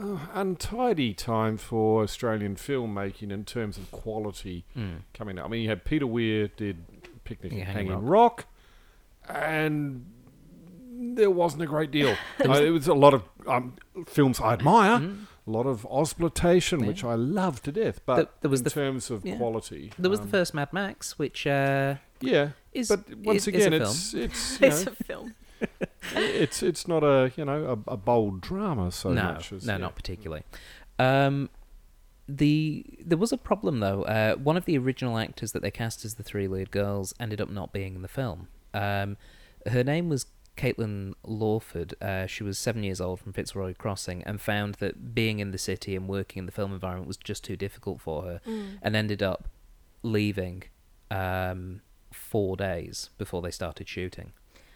uh, 0.00 0.18
untidy 0.32 1.12
time 1.14 1.56
for 1.58 2.02
Australian 2.02 2.56
filmmaking 2.56 3.30
in 3.30 3.44
terms 3.44 3.76
of 3.76 3.90
quality 3.90 4.64
coming 5.12 5.38
out. 5.38 5.44
I 5.46 5.48
mean, 5.48 5.62
you 5.62 5.68
had 5.68 5.84
Peter 5.84 6.06
Weir 6.06 6.48
did 6.56 6.78
Picnic 7.24 7.52
Yeah, 7.52 7.64
Hanging 7.64 7.90
Hanging 7.90 8.06
Rock. 8.06 8.46
and 9.28 10.06
there 11.16 11.30
wasn't 11.30 11.62
a 11.62 11.66
great 11.66 11.90
deal. 11.90 12.16
There 12.38 12.48
was- 12.48 12.60
uh, 12.60 12.64
it 12.64 12.70
was 12.70 12.88
a 12.88 12.94
lot 12.94 13.14
of 13.14 13.22
um, 13.46 13.74
films 14.06 14.40
I 14.40 14.52
admire, 14.54 14.98
Mm. 14.98 15.26
a 15.46 15.50
lot 15.50 15.66
of 15.66 15.82
Ausploitation, 15.90 16.80
Yeah. 16.80 16.86
which 16.88 17.04
I 17.04 17.14
love 17.14 17.62
to 17.62 17.72
death. 17.72 18.00
But 18.06 18.14
There- 18.16 18.28
there 18.42 18.50
was 18.50 18.60
in 18.60 18.64
the- 18.64 18.70
terms 18.70 19.10
of 19.10 19.24
yeah. 19.24 19.36
quality, 19.36 19.92
There 19.98 20.10
was 20.10 20.20
the 20.20 20.26
um, 20.26 20.30
first 20.30 20.54
Mad 20.54 20.72
Max, 20.72 21.18
which 21.18 21.46
uh, 21.46 21.96
yeah. 22.20 22.50
is 22.72 22.88
But 22.88 23.00
once 23.16 23.46
is- 23.48 23.54
is 23.54 23.66
again, 23.66 23.72
a 23.72 23.84
it's 23.84 24.14
it's 24.14 24.60
you 24.60 24.66
it's 24.68 24.86
a 24.86 24.90
film. 24.90 25.34
it's 26.16 26.62
it's 26.62 26.88
not 26.88 27.04
a 27.04 27.30
you 27.36 27.44
know 27.44 27.78
a, 27.86 27.92
a 27.92 27.96
bold 27.96 28.40
drama 28.40 28.90
so 28.90 29.12
no, 29.12 29.22
much 29.22 29.52
as 29.52 29.64
no, 29.66 29.74
yeah. 29.74 29.78
not 29.78 29.94
particularly. 29.94 30.42
Um, 30.98 31.50
the 32.28 32.84
there 33.04 33.18
was 33.18 33.32
a 33.32 33.36
problem 33.36 33.80
though. 33.80 34.02
Uh, 34.04 34.34
one 34.36 34.56
of 34.56 34.64
the 34.64 34.76
original 34.78 35.18
actors 35.18 35.52
that 35.52 35.62
they 35.62 35.70
cast 35.70 36.04
as 36.04 36.14
the 36.14 36.22
three 36.22 36.46
lead 36.48 36.70
girls 36.70 37.14
ended 37.20 37.40
up 37.40 37.50
not 37.50 37.72
being 37.72 37.94
in 37.94 38.02
the 38.02 38.08
film. 38.08 38.48
Um, 38.74 39.16
her 39.66 39.84
name 39.84 40.08
was 40.08 40.26
Caitlin 40.62 41.14
Lawford. 41.26 41.94
Uh, 42.00 42.26
she 42.26 42.44
was 42.44 42.58
seven 42.58 42.82
years 42.84 43.00
old 43.00 43.20
from 43.20 43.32
Fitzroy 43.32 43.74
Crossing 43.74 44.22
and 44.24 44.40
found 44.40 44.76
that 44.76 45.14
being 45.14 45.40
in 45.40 45.50
the 45.50 45.58
city 45.58 45.96
and 45.96 46.08
working 46.08 46.40
in 46.40 46.46
the 46.46 46.52
film 46.52 46.72
environment 46.72 47.08
was 47.08 47.16
just 47.16 47.42
too 47.44 47.56
difficult 47.56 48.00
for 48.00 48.22
her, 48.22 48.40
Mm. 48.46 48.78
and 48.82 48.94
ended 48.96 49.22
up 49.22 49.48
leaving 50.02 50.62
um, 51.10 51.80
four 52.12 52.56
days 52.56 53.10
before 53.18 53.42
they 53.42 53.50
started 53.50 53.88
shooting. 53.88 54.32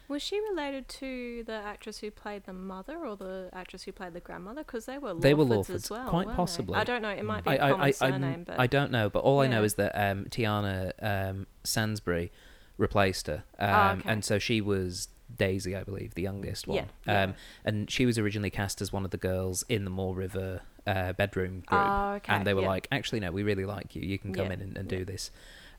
Was 0.08 0.22
she 0.22 0.38
related 0.40 0.86
to 0.88 1.42
the 1.46 1.54
actress 1.54 1.98
who 1.98 2.10
played 2.12 2.44
the 2.44 2.52
mother 2.52 3.04
or 3.06 3.16
the 3.16 3.48
actress 3.52 3.82
who 3.84 3.92
played 3.92 4.12
the 4.12 4.20
grandmother? 4.20 4.62
Because 4.62 4.86
they 4.86 4.98
were 4.98 5.14
Lawfords 5.14 5.20
They 5.22 5.34
were 5.34 5.74
as 5.74 5.90
well. 5.90 6.08
quite 6.08 6.26
weren't 6.26 6.28
they? 6.28 6.34
possibly. 6.36 6.74
I 6.76 6.84
don't 6.84 7.02
know. 7.02 7.08
It 7.10 7.24
might 7.24 7.42
be 7.44 7.50
I, 7.50 7.54
a 7.54 7.58
common 7.58 7.80
I, 7.80 7.86
I, 7.86 7.90
surname, 7.90 8.44
but 8.44 8.60
I 8.60 8.66
don't 8.68 8.92
know, 8.92 9.08
but 9.10 9.20
all 9.20 9.40
I 9.40 9.46
know 9.48 9.64
is 9.64 9.74
that 9.74 9.92
um, 9.94 10.26
Tianna 10.26 10.92
um, 11.02 11.46
Sansbury 11.64 12.30
replaced 12.78 13.26
her, 13.26 13.42
um, 13.58 13.68
Ah, 13.70 13.92
okay. 13.94 14.02
and 14.10 14.24
so 14.24 14.38
she 14.38 14.60
was 14.60 15.08
Daisy, 15.36 15.76
I 15.76 15.82
believe, 15.84 16.14
the 16.14 16.22
youngest 16.22 16.66
one. 16.66 16.76
Yeah, 16.76 16.84
yeah. 17.06 17.22
Um, 17.24 17.34
and 17.64 17.90
she 17.90 18.06
was 18.06 18.18
originally 18.18 18.50
cast 18.50 18.80
as 18.80 18.92
one 18.92 19.04
of 19.04 19.10
the 19.10 19.16
girls 19.18 19.64
in 19.68 19.84
the 19.84 19.90
Moore 19.90 20.14
River 20.14 20.62
uh, 20.86 21.12
bedroom 21.14 21.60
group, 21.66 21.80
Ah, 21.82 22.14
okay, 22.14 22.32
and 22.32 22.46
they 22.46 22.54
were 22.54 22.62
yeah. 22.62 22.68
like, 22.68 22.88
"Actually, 22.92 23.20
no, 23.20 23.32
we 23.32 23.42
really 23.42 23.64
like 23.64 23.94
you. 23.96 24.02
You 24.02 24.18
can 24.18 24.32
come 24.32 24.46
Yeah, 24.46 24.52
in 24.54 24.60
and, 24.62 24.76
and 24.78 24.90
yeah. 24.92 24.98
do 24.98 25.04
this." 25.04 25.30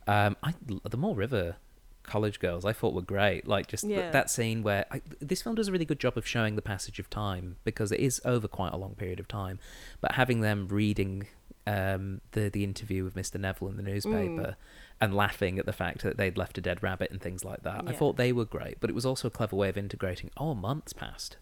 Um, 0.08 0.38
I, 0.44 0.54
the 0.90 0.98
Moore 0.98 1.16
River 1.16 1.56
college 2.04 2.40
girls 2.40 2.64
I 2.64 2.72
thought 2.72 2.94
were 2.94 3.02
great. 3.02 3.48
Like 3.48 3.68
just 3.68 3.84
th- 3.84 4.14
that 4.14 4.30
scene 4.30 4.64
where 4.64 4.86
I, 4.90 5.02
this 5.20 5.42
film 5.42 5.56
does 5.56 5.68
a 5.68 5.72
really 5.74 5.84
good 5.84 6.00
job 6.00 6.18
of 6.18 6.26
showing 6.26 6.56
the 6.56 6.62
passage 6.62 7.00
of 7.00 7.10
time 7.10 7.58
because 7.66 7.92
it 7.92 8.00
is 8.00 8.22
over 8.24 8.48
quite 8.48 8.72
a 8.72 8.78
long 8.78 8.96
period 8.96 9.20
of 9.20 9.28
time, 9.28 9.60
but 10.00 10.14
having 10.14 10.40
them 10.40 10.70
reading 10.70 11.28
um, 11.68 12.22
the 12.32 12.50
the 12.50 12.64
interview 12.64 13.04
with 13.04 13.16
Mr. 13.16 13.40
Neville 13.40 13.68
in 13.68 13.78
the 13.78 13.84
newspaper 13.84 14.56
and 15.02 15.14
laughing 15.14 15.60
at 15.60 15.66
the 15.66 15.74
fact 15.74 16.02
that 16.02 16.18
they'd 16.18 16.38
left 16.38 16.58
a 16.58 16.62
dead 16.62 16.82
rabbit 16.82 17.12
and 17.12 17.22
things 17.22 17.44
like 17.44 17.64
that. 17.64 17.84
I 17.86 17.92
thought 17.92 18.16
they 18.16 18.32
were 18.32 18.46
great, 18.46 18.80
but 18.80 18.90
it 18.90 18.94
was 18.94 19.06
also 19.06 19.28
a 19.28 19.32
clever 19.32 19.56
way 19.56 19.70
of 19.70 19.78
integrating. 19.78 20.32
Oh, 20.38 20.56
month's 20.56 20.94
passed 20.94 21.38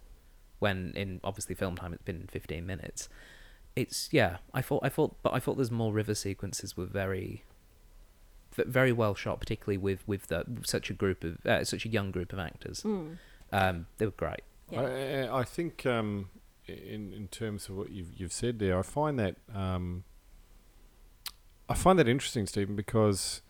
when 0.60 0.94
in 0.96 1.20
obviously 1.24 1.54
film 1.54 1.76
time 1.76 1.94
it's 1.94 2.02
been 2.02 2.28
15 2.32 2.66
minutes. 2.66 3.08
It's 3.76 4.10
yeah. 4.12 4.38
I 4.54 4.62
thought 4.62 4.84
I 4.84 4.90
thought, 4.90 5.16
but 5.22 5.34
I 5.34 5.40
thought 5.40 5.58
there's 5.58 5.72
Moore 5.72 5.94
River 5.94 6.16
sequences 6.16 6.76
were 6.76 6.86
very 6.86 7.44
very 8.56 8.92
well 8.92 9.14
shot, 9.14 9.40
particularly 9.40 9.78
with 9.78 10.08
with 10.08 10.28
the, 10.28 10.44
such 10.66 10.90
a 10.90 10.94
group 10.94 11.24
of 11.24 11.46
uh, 11.46 11.64
such 11.64 11.86
a 11.86 11.90
young 11.90 12.10
group 12.10 12.34
of 12.34 12.40
actors. 12.40 12.82
Mm. 12.82 13.18
Um, 13.52 13.88
they 13.98 14.06
were 14.06 14.12
great. 14.12 14.42
Yeah. 14.72 15.30
I, 15.32 15.40
I 15.40 15.44
think 15.44 15.86
um, 15.86 16.30
in 16.68 17.14
in 17.14 17.28
terms 17.28 17.70
of 17.70 17.76
what 17.76 17.92
you've 17.92 18.14
you've 18.16 18.34
said 18.34 18.58
there, 18.58 18.80
I 18.80 18.82
find 18.82 19.20
that 19.20 19.36
um, 19.54 20.04
I 21.70 21.74
find 21.74 21.98
that 22.00 22.08
interesting, 22.08 22.46
Stephen, 22.48 22.76
because 22.76 23.42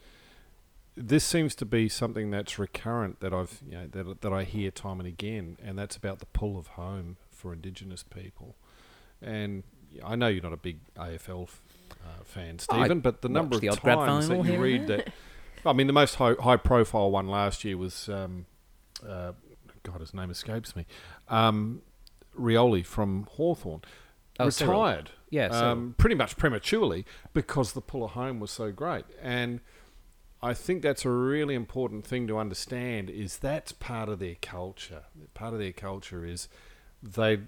this 0.95 1.24
seems 1.24 1.55
to 1.55 1.66
be 1.66 1.89
something 1.89 2.32
that's 2.32 2.57
recurrent 2.57 3.20
that 3.20 3.34
I've 3.34 3.61
you 3.68 3.74
know 3.78 3.88
that 3.88 4.22
that 4.22 4.34
I 4.34 4.43
hear 4.43 4.72
time 4.72 4.99
and 4.99 5.07
again, 5.07 5.57
and 5.63 5.78
that's 5.78 5.95
about 5.97 6.20
the 6.20 6.26
pull 6.28 6.57
of 6.57 6.68
home 6.68 7.18
for 7.30 7.51
Indigenous 7.53 8.03
people. 8.03 8.55
And 9.22 9.63
I 10.03 10.16
know 10.16 10.28
you're 10.28 10.43
not 10.43 10.53
a 10.53 10.57
big 10.57 10.80
AFL 10.95 11.43
f- 11.43 11.61
uh, 12.05 12.24
fan, 12.24 12.57
Oh, 12.70 12.76
I 12.76 12.84
Stephen, 12.84 12.99
but 12.99 13.22
the 13.22 13.30
number 13.30 13.55
of 13.55 13.61
grad 13.61 13.97
times 13.97 14.28
that 14.30 14.45
you 14.45 14.59
read 14.59 14.88
that. 14.88 15.09
I 15.66 15.74
mean, 15.74 15.88
the 15.88 15.93
most 15.93 16.16
high, 16.16 16.34
high 16.34 16.57
profile 16.57 17.09
one 17.09 17.28
last 17.28 17.63
year 17.63 17.76
was, 17.76 18.07
um, 18.07 18.45
uh, 19.07 19.32
God, 19.82 19.99
his 19.99 20.13
name 20.13 20.30
escapes 20.30 20.76
me, 20.76 20.86
um, 21.28 21.82
Rioli 22.39 22.86
from 22.86 23.28
Hawthorn 23.32 23.82
Oh, 24.39 24.49
Cyril. 24.49 24.74
Retired. 25.36 25.52
Yeah, 25.52 25.60
Cyril. 25.60 25.72
um, 25.72 25.96
pretty 25.98 26.16
much 26.16 26.38
prematurely 26.38 27.06
because 27.34 27.74
the 27.74 27.82
pull 27.82 28.04
of 28.04 28.12
home 28.12 28.40
was 28.40 28.52
so 28.52 28.72
great. 28.72 29.06
And 29.22 29.60
I 30.42 30.54
think 30.54 30.82
that's 30.82 31.06
a 31.06 31.10
really 31.10 31.56
important 31.56 32.06
thing 32.06 32.28
to 32.28 32.38
understand. 32.38 33.10
Is 33.10 33.38
that's 33.38 33.72
part 33.72 34.10
of 34.10 34.20
their 34.20 34.36
culture. 34.42 35.04
Part 35.34 35.54
of 35.54 35.60
their 35.60 35.72
culture 35.74 36.26
is 36.26 36.48
they 37.02 37.40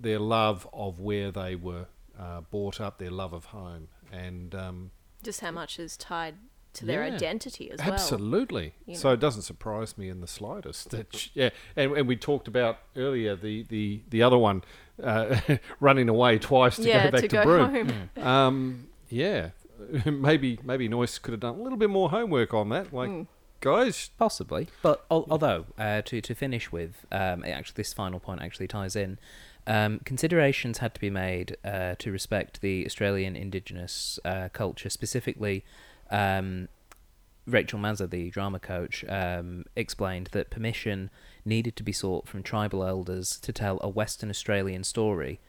their 0.00 0.18
love 0.18 0.68
of 0.72 0.98
where 1.00 1.30
they 1.30 1.54
were 1.56 1.86
uh, 2.18 2.42
brought 2.42 2.80
up, 2.80 2.98
their 2.98 3.10
love 3.10 3.32
of 3.32 3.46
home, 3.46 3.88
and 4.12 4.54
um, 4.54 4.90
Just 5.22 5.40
how 5.40 5.50
much 5.50 5.78
is 5.78 5.96
tied 5.96 6.34
to 6.74 6.84
their 6.84 7.06
Yeah. 7.06 7.14
identity 7.14 7.70
as 7.70 7.78
well. 7.78 7.92
Absolutely. 7.92 8.74
you 8.84 8.96
So 8.96 9.10
it 9.12 9.20
doesn't 9.20 9.42
surprise 9.42 9.96
me 9.96 10.08
in 10.08 10.20
the 10.20 10.26
slightest. 10.26 10.90
That 10.90 11.14
sh- 11.14 11.28
yeah, 11.34 11.50
and, 11.76 11.92
and 11.96 12.08
we 12.08 12.16
talked 12.16 12.48
about 12.48 12.78
earlier 12.96 13.36
the 13.36 13.62
the 13.68 14.02
the 14.10 14.22
other 14.22 14.36
one 14.38 14.62
uh, 15.02 15.38
running 15.80 16.08
away 16.08 16.38
twice 16.38 16.76
to 16.76 16.82
yeah, 16.82 17.04
go 17.06 17.10
back 17.12 17.20
to 17.22 17.28
to, 17.28 17.36
go 17.36 17.44
Broome. 17.44 17.74
home. 17.88 18.10
Um, 18.26 18.86
yeah, 19.08 19.50
maybe 20.06 20.58
maybe 20.64 20.88
Noyce 20.88 21.20
could 21.20 21.32
have 21.32 21.40
done 21.40 21.56
a 21.56 21.62
little 21.62 21.78
bit 21.78 21.90
more 21.90 22.10
homework 22.10 22.54
on 22.54 22.68
that. 22.70 22.92
Like, 22.92 23.10
Mm. 23.10 23.26
guys, 23.60 24.10
Possibly, 24.18 24.68
but 24.82 25.04
al- 25.10 25.26
although 25.30 25.66
uh, 25.78 26.02
to 26.02 26.20
to 26.20 26.34
finish 26.34 26.70
with, 26.72 27.04
um, 27.12 27.44
it 27.44 27.50
actually 27.50 27.74
this 27.76 27.92
final 27.92 28.20
point 28.20 28.40
actually 28.42 28.68
ties 28.68 28.96
in. 28.96 29.18
Um, 29.66 30.00
considerations 30.04 30.78
had 30.78 30.92
to 30.94 31.00
be 31.00 31.08
made 31.08 31.56
uh, 31.64 31.94
to 31.98 32.12
respect 32.12 32.60
the 32.60 32.84
Australian 32.84 33.34
Indigenous 33.34 34.18
uh, 34.24 34.50
culture, 34.52 34.90
specifically. 34.90 35.64
Um, 36.10 36.68
Rachel 37.46 37.78
Maza, 37.78 38.06
the 38.06 38.30
drama 38.30 38.58
coach, 38.58 39.04
um, 39.08 39.64
explained 39.76 40.28
that 40.32 40.50
permission 40.50 41.10
needed 41.44 41.76
to 41.76 41.82
be 41.82 41.92
sought 41.92 42.26
from 42.26 42.42
tribal 42.42 42.84
elders 42.84 43.38
to 43.40 43.52
tell 43.52 43.78
a 43.82 43.88
Western 43.88 44.30
Australian 44.30 44.82
story 44.84 45.40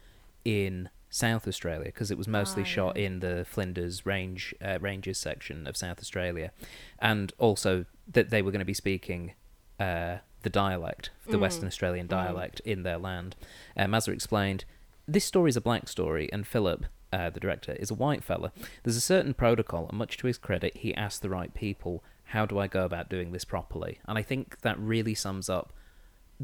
in 0.44 0.90
South 1.10 1.48
Australia 1.48 1.86
because 1.86 2.12
it 2.12 2.18
was 2.18 2.28
mostly 2.28 2.64
Ah, 2.64 2.66
shot 2.66 2.98
in 2.98 3.20
the 3.20 3.46
Flinders 3.50 4.06
Range 4.06 4.54
uh, 4.62 4.78
Ranges 4.82 5.18
section 5.18 5.66
of 5.66 5.78
South 5.78 6.00
Australia, 6.00 6.52
and 7.00 7.32
also 7.38 7.86
that 8.12 8.30
they 8.30 8.42
were 8.42 8.52
going 8.52 8.60
to 8.60 8.66
be 8.66 8.74
speaking 8.74 9.34
uh, 9.80 10.18
the 10.44 10.50
dialect, 10.50 11.10
the 11.28 11.38
Mm. 11.38 11.42
Western 11.42 11.68
Australian 11.68 12.08
Mm. 12.08 12.10
dialect 12.10 12.60
in 12.62 12.84
their 12.84 12.98
land. 12.98 13.36
Uh, 13.78 13.88
Maza 13.88 14.12
explained, 14.12 14.66
"This 15.08 15.24
story 15.26 15.50
is 15.50 15.56
a 15.58 15.62
black 15.62 15.88
story, 15.88 16.30
and 16.34 16.46
Philip." 16.46 16.86
Uh, 17.16 17.30
the 17.30 17.40
director 17.46 17.74
is 17.84 17.90
a 17.92 18.00
white 18.04 18.24
fella. 18.30 18.50
There's 18.84 19.02
a 19.04 19.12
certain 19.14 19.34
protocol, 19.34 19.84
and 19.88 19.98
much 19.98 20.18
to 20.18 20.28
his 20.28 20.38
credit, 20.38 20.74
he 20.84 20.94
asked 21.06 21.22
the 21.22 21.36
right 21.38 21.54
people, 21.54 22.04
"How 22.34 22.46
do 22.46 22.56
I 22.64 22.68
go 22.68 22.84
about 22.84 23.10
doing 23.16 23.32
this 23.32 23.46
properly?" 23.46 23.94
And 24.08 24.18
I 24.22 24.24
think 24.30 24.46
that 24.66 24.78
really 24.94 25.16
sums 25.16 25.48
up 25.58 25.68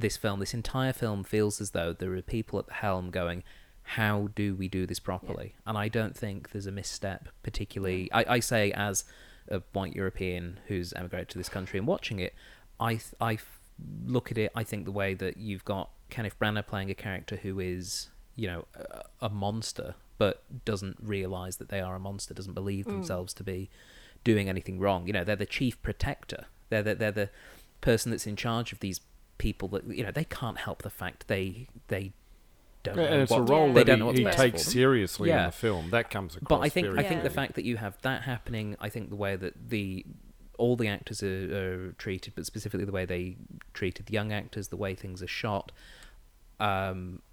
this 0.03 0.15
film. 0.23 0.39
This 0.39 0.53
entire 0.53 0.93
film 0.93 1.23
feels 1.33 1.59
as 1.63 1.71
though 1.71 1.91
there 1.91 2.13
are 2.15 2.21
people 2.21 2.57
at 2.59 2.67
the 2.67 2.79
helm 2.85 3.11
going, 3.11 3.43
"How 3.97 4.29
do 4.41 4.55
we 4.55 4.67
do 4.69 4.85
this 4.85 5.01
properly?" 5.09 5.55
And 5.67 5.77
I 5.85 5.87
don't 5.89 6.15
think 6.15 6.51
there's 6.51 6.67
a 6.67 6.71
misstep, 6.71 7.27
particularly. 7.43 8.09
I, 8.19 8.35
I 8.37 8.39
say 8.39 8.71
as 8.71 9.03
a 9.49 9.61
white 9.73 9.95
European 10.01 10.59
who's 10.67 10.93
emigrated 10.93 11.29
to 11.29 11.37
this 11.37 11.49
country 11.49 11.77
and 11.79 11.87
watching 11.87 12.19
it, 12.19 12.33
I 12.79 12.91
th- 12.91 13.15
I 13.19 13.33
f- 13.33 13.59
look 14.05 14.31
at 14.31 14.37
it. 14.37 14.51
I 14.55 14.63
think 14.63 14.85
the 14.85 14.97
way 15.03 15.15
that 15.15 15.35
you've 15.35 15.65
got 15.65 15.89
Kenneth 16.09 16.37
Branagh 16.39 16.67
playing 16.67 16.89
a 16.89 16.99
character 17.07 17.35
who 17.43 17.59
is, 17.59 18.09
you 18.35 18.47
know, 18.47 18.61
a, 18.75 19.25
a 19.27 19.29
monster, 19.29 19.95
but 20.21 20.43
doesn't 20.65 20.97
realize 21.01 21.57
that 21.57 21.69
they 21.69 21.81
are 21.81 21.95
a 21.95 21.99
monster, 21.99 22.31
doesn't 22.31 22.53
believe 22.53 22.85
themselves 22.85 23.33
to 23.33 23.43
be 23.43 23.71
doing 24.23 24.47
anything 24.47 24.77
wrong. 24.77 25.07
You 25.07 25.13
know, 25.13 25.23
they're 25.23 25.35
the 25.35 25.47
chief 25.47 25.81
protector. 25.81 26.45
They're 26.69 26.83
the, 26.83 26.93
they're 26.93 27.11
the 27.11 27.29
person 27.81 28.11
that's 28.11 28.27
in 28.27 28.35
charge 28.35 28.71
of 28.71 28.81
these 28.81 29.01
people 29.39 29.67
that 29.69 29.83
you 29.87 30.03
know 30.03 30.11
they 30.11 30.25
can't 30.25 30.59
help 30.59 30.83
the 30.83 30.91
fact 30.91 31.27
they 31.27 31.65
they 31.87 32.13
don't 32.83 32.97
know 32.97 33.03
and 33.03 33.23
it's 33.23 33.31
what, 33.31 33.39
a 33.39 33.43
role 33.51 33.73
they 33.73 33.83
that 33.83 33.85
don't 33.85 33.95
he, 33.95 33.99
know 33.99 34.05
what's 34.05 34.19
he 34.19 34.25
takes 34.25 34.61
for 34.61 34.69
them. 34.69 34.73
seriously 34.73 35.31
in 35.31 35.43
the 35.43 35.51
film. 35.51 35.89
That 35.89 36.11
comes 36.11 36.35
across. 36.35 36.49
But 36.49 36.63
I 36.63 36.69
think 36.69 36.99
I 36.99 37.01
think 37.01 37.23
the 37.23 37.31
fact 37.31 37.55
that 37.55 37.65
you 37.65 37.77
have 37.77 37.99
that 38.03 38.21
happening, 38.21 38.75
I 38.79 38.89
think 38.89 39.09
the 39.09 39.15
way 39.15 39.35
that 39.35 39.69
the 39.69 40.05
all 40.59 40.75
the 40.75 40.87
actors 40.87 41.23
are, 41.23 41.87
are 41.89 41.91
treated, 41.93 42.33
but 42.35 42.45
specifically 42.45 42.85
the 42.85 42.91
way 42.91 43.05
they 43.05 43.37
treated 43.73 44.05
the 44.05 44.13
young 44.13 44.31
actors, 44.31 44.67
the 44.67 44.77
way 44.77 44.93
things 44.93 45.23
are 45.23 45.27
shot, 45.27 45.71
um, 46.59 47.23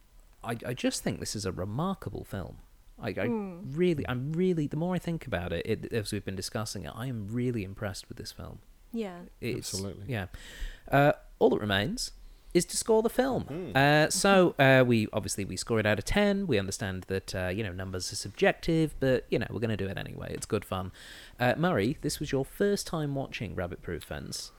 I, 0.42 0.56
I 0.64 0.72
just 0.72 1.02
think 1.02 1.20
this 1.20 1.36
is 1.36 1.44
a 1.44 1.52
remarkable 1.52 2.24
film. 2.24 2.60
I, 3.00 3.08
I 3.10 3.26
really, 3.26 4.04
I'm 4.08 4.32
really. 4.32 4.66
The 4.66 4.76
more 4.76 4.94
I 4.94 4.98
think 4.98 5.26
about 5.26 5.52
it, 5.52 5.64
it, 5.66 5.92
as 5.92 6.12
we've 6.12 6.24
been 6.24 6.36
discussing 6.36 6.84
it, 6.84 6.92
I 6.94 7.06
am 7.06 7.28
really 7.30 7.62
impressed 7.64 8.08
with 8.08 8.18
this 8.18 8.32
film. 8.32 8.58
Yeah. 8.92 9.18
It's, 9.40 9.72
Absolutely. 9.74 10.06
Yeah. 10.08 10.26
Uh, 10.90 11.12
all 11.38 11.50
that 11.50 11.60
remains 11.60 12.12
is 12.54 12.64
to 12.64 12.76
score 12.76 13.02
the 13.02 13.10
film. 13.10 13.42
Hmm. 13.44 13.76
Uh, 13.76 14.08
so 14.10 14.54
uh, 14.58 14.82
we 14.86 15.06
obviously 15.12 15.44
we 15.44 15.56
score 15.56 15.78
it 15.78 15.86
out 15.86 15.98
of 15.98 16.04
ten. 16.06 16.46
We 16.46 16.58
understand 16.58 17.04
that 17.08 17.34
uh, 17.34 17.48
you 17.48 17.62
know 17.62 17.72
numbers 17.72 18.10
are 18.12 18.16
subjective, 18.16 18.94
but 18.98 19.26
you 19.30 19.38
know 19.38 19.46
we're 19.50 19.60
going 19.60 19.68
to 19.70 19.76
do 19.76 19.86
it 19.86 19.98
anyway. 19.98 20.32
It's 20.32 20.46
good 20.46 20.64
fun. 20.64 20.90
Uh, 21.38 21.54
Murray, 21.56 21.98
this 22.00 22.18
was 22.18 22.32
your 22.32 22.44
first 22.44 22.86
time 22.86 23.14
watching 23.14 23.54
Rabbit 23.54 23.82
Proof 23.82 24.02
Fence. 24.04 24.50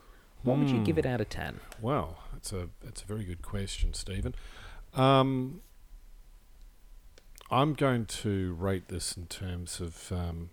What 0.43 0.57
would 0.59 0.69
you 0.69 0.79
give 0.83 0.95
Hmm. 0.95 0.99
it 0.99 1.05
out 1.07 1.19
of 1.19 1.29
ten? 1.29 1.59
Well, 1.81 2.19
that's 2.31 2.53
a 2.53 2.69
that's 2.81 3.01
a 3.01 3.05
very 3.05 3.25
good 3.25 3.41
question, 3.41 3.93
Stephen. 3.93 4.35
Um, 4.93 5.61
I'm 7.51 7.73
going 7.73 8.05
to 8.05 8.53
rate 8.53 8.87
this 8.89 9.17
in 9.17 9.25
terms 9.25 9.81
of 9.81 10.11
um, 10.11 10.49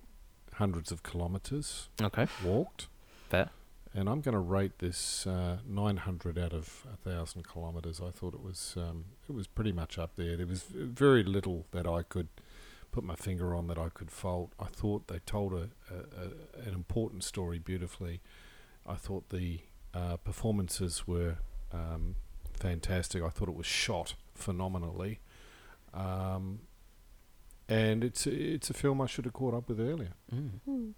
hundreds 0.54 0.90
of 0.90 1.02
kilometres 1.02 1.88
Okay, 2.00 2.26
walked, 2.44 2.88
fair. 3.28 3.50
and 3.94 4.08
I'm 4.08 4.20
going 4.22 4.32
to 4.34 4.38
rate 4.38 4.78
this 4.78 5.26
uh, 5.26 5.58
900 5.68 6.38
out 6.38 6.52
of 6.54 6.86
thousand 7.04 7.46
kilometres. 7.52 8.00
I 8.00 8.10
thought 8.10 8.32
it 8.34 8.42
was 8.42 8.74
um, 8.78 9.04
it 9.28 9.32
was 9.32 9.46
pretty 9.46 9.72
much 9.72 9.98
up 9.98 10.16
there. 10.16 10.36
There 10.36 10.46
was 10.46 10.62
very 10.62 11.22
little 11.22 11.66
that 11.72 11.86
I 11.86 12.02
could 12.02 12.28
put 12.92 13.04
my 13.04 13.14
finger 13.16 13.54
on 13.54 13.66
that 13.66 13.76
I 13.78 13.90
could 13.90 14.10
fault. 14.10 14.52
I 14.58 14.66
thought 14.66 15.08
they 15.08 15.18
told 15.26 15.52
a, 15.52 15.68
a, 15.90 16.62
a 16.64 16.68
an 16.68 16.74
important 16.74 17.24
story 17.24 17.58
beautifully. 17.58 18.20
I 18.86 18.94
thought 18.94 19.28
the 19.28 19.60
uh, 19.92 20.16
performances 20.16 21.06
were 21.06 21.36
um, 21.74 22.14
fantastic. 22.58 23.22
I 23.22 23.28
thought 23.28 23.48
it 23.50 23.54
was 23.56 23.66
shot 23.66 24.14
phenomenally, 24.34 25.20
um, 25.92 26.60
and 27.68 28.04
it's 28.04 28.26
it's 28.26 28.70
a 28.70 28.74
film 28.74 29.00
I 29.00 29.06
should 29.06 29.24
have 29.24 29.34
caught 29.34 29.54
up 29.54 29.68
with 29.68 29.80
earlier. 29.80 30.12
Mm. 30.34 30.92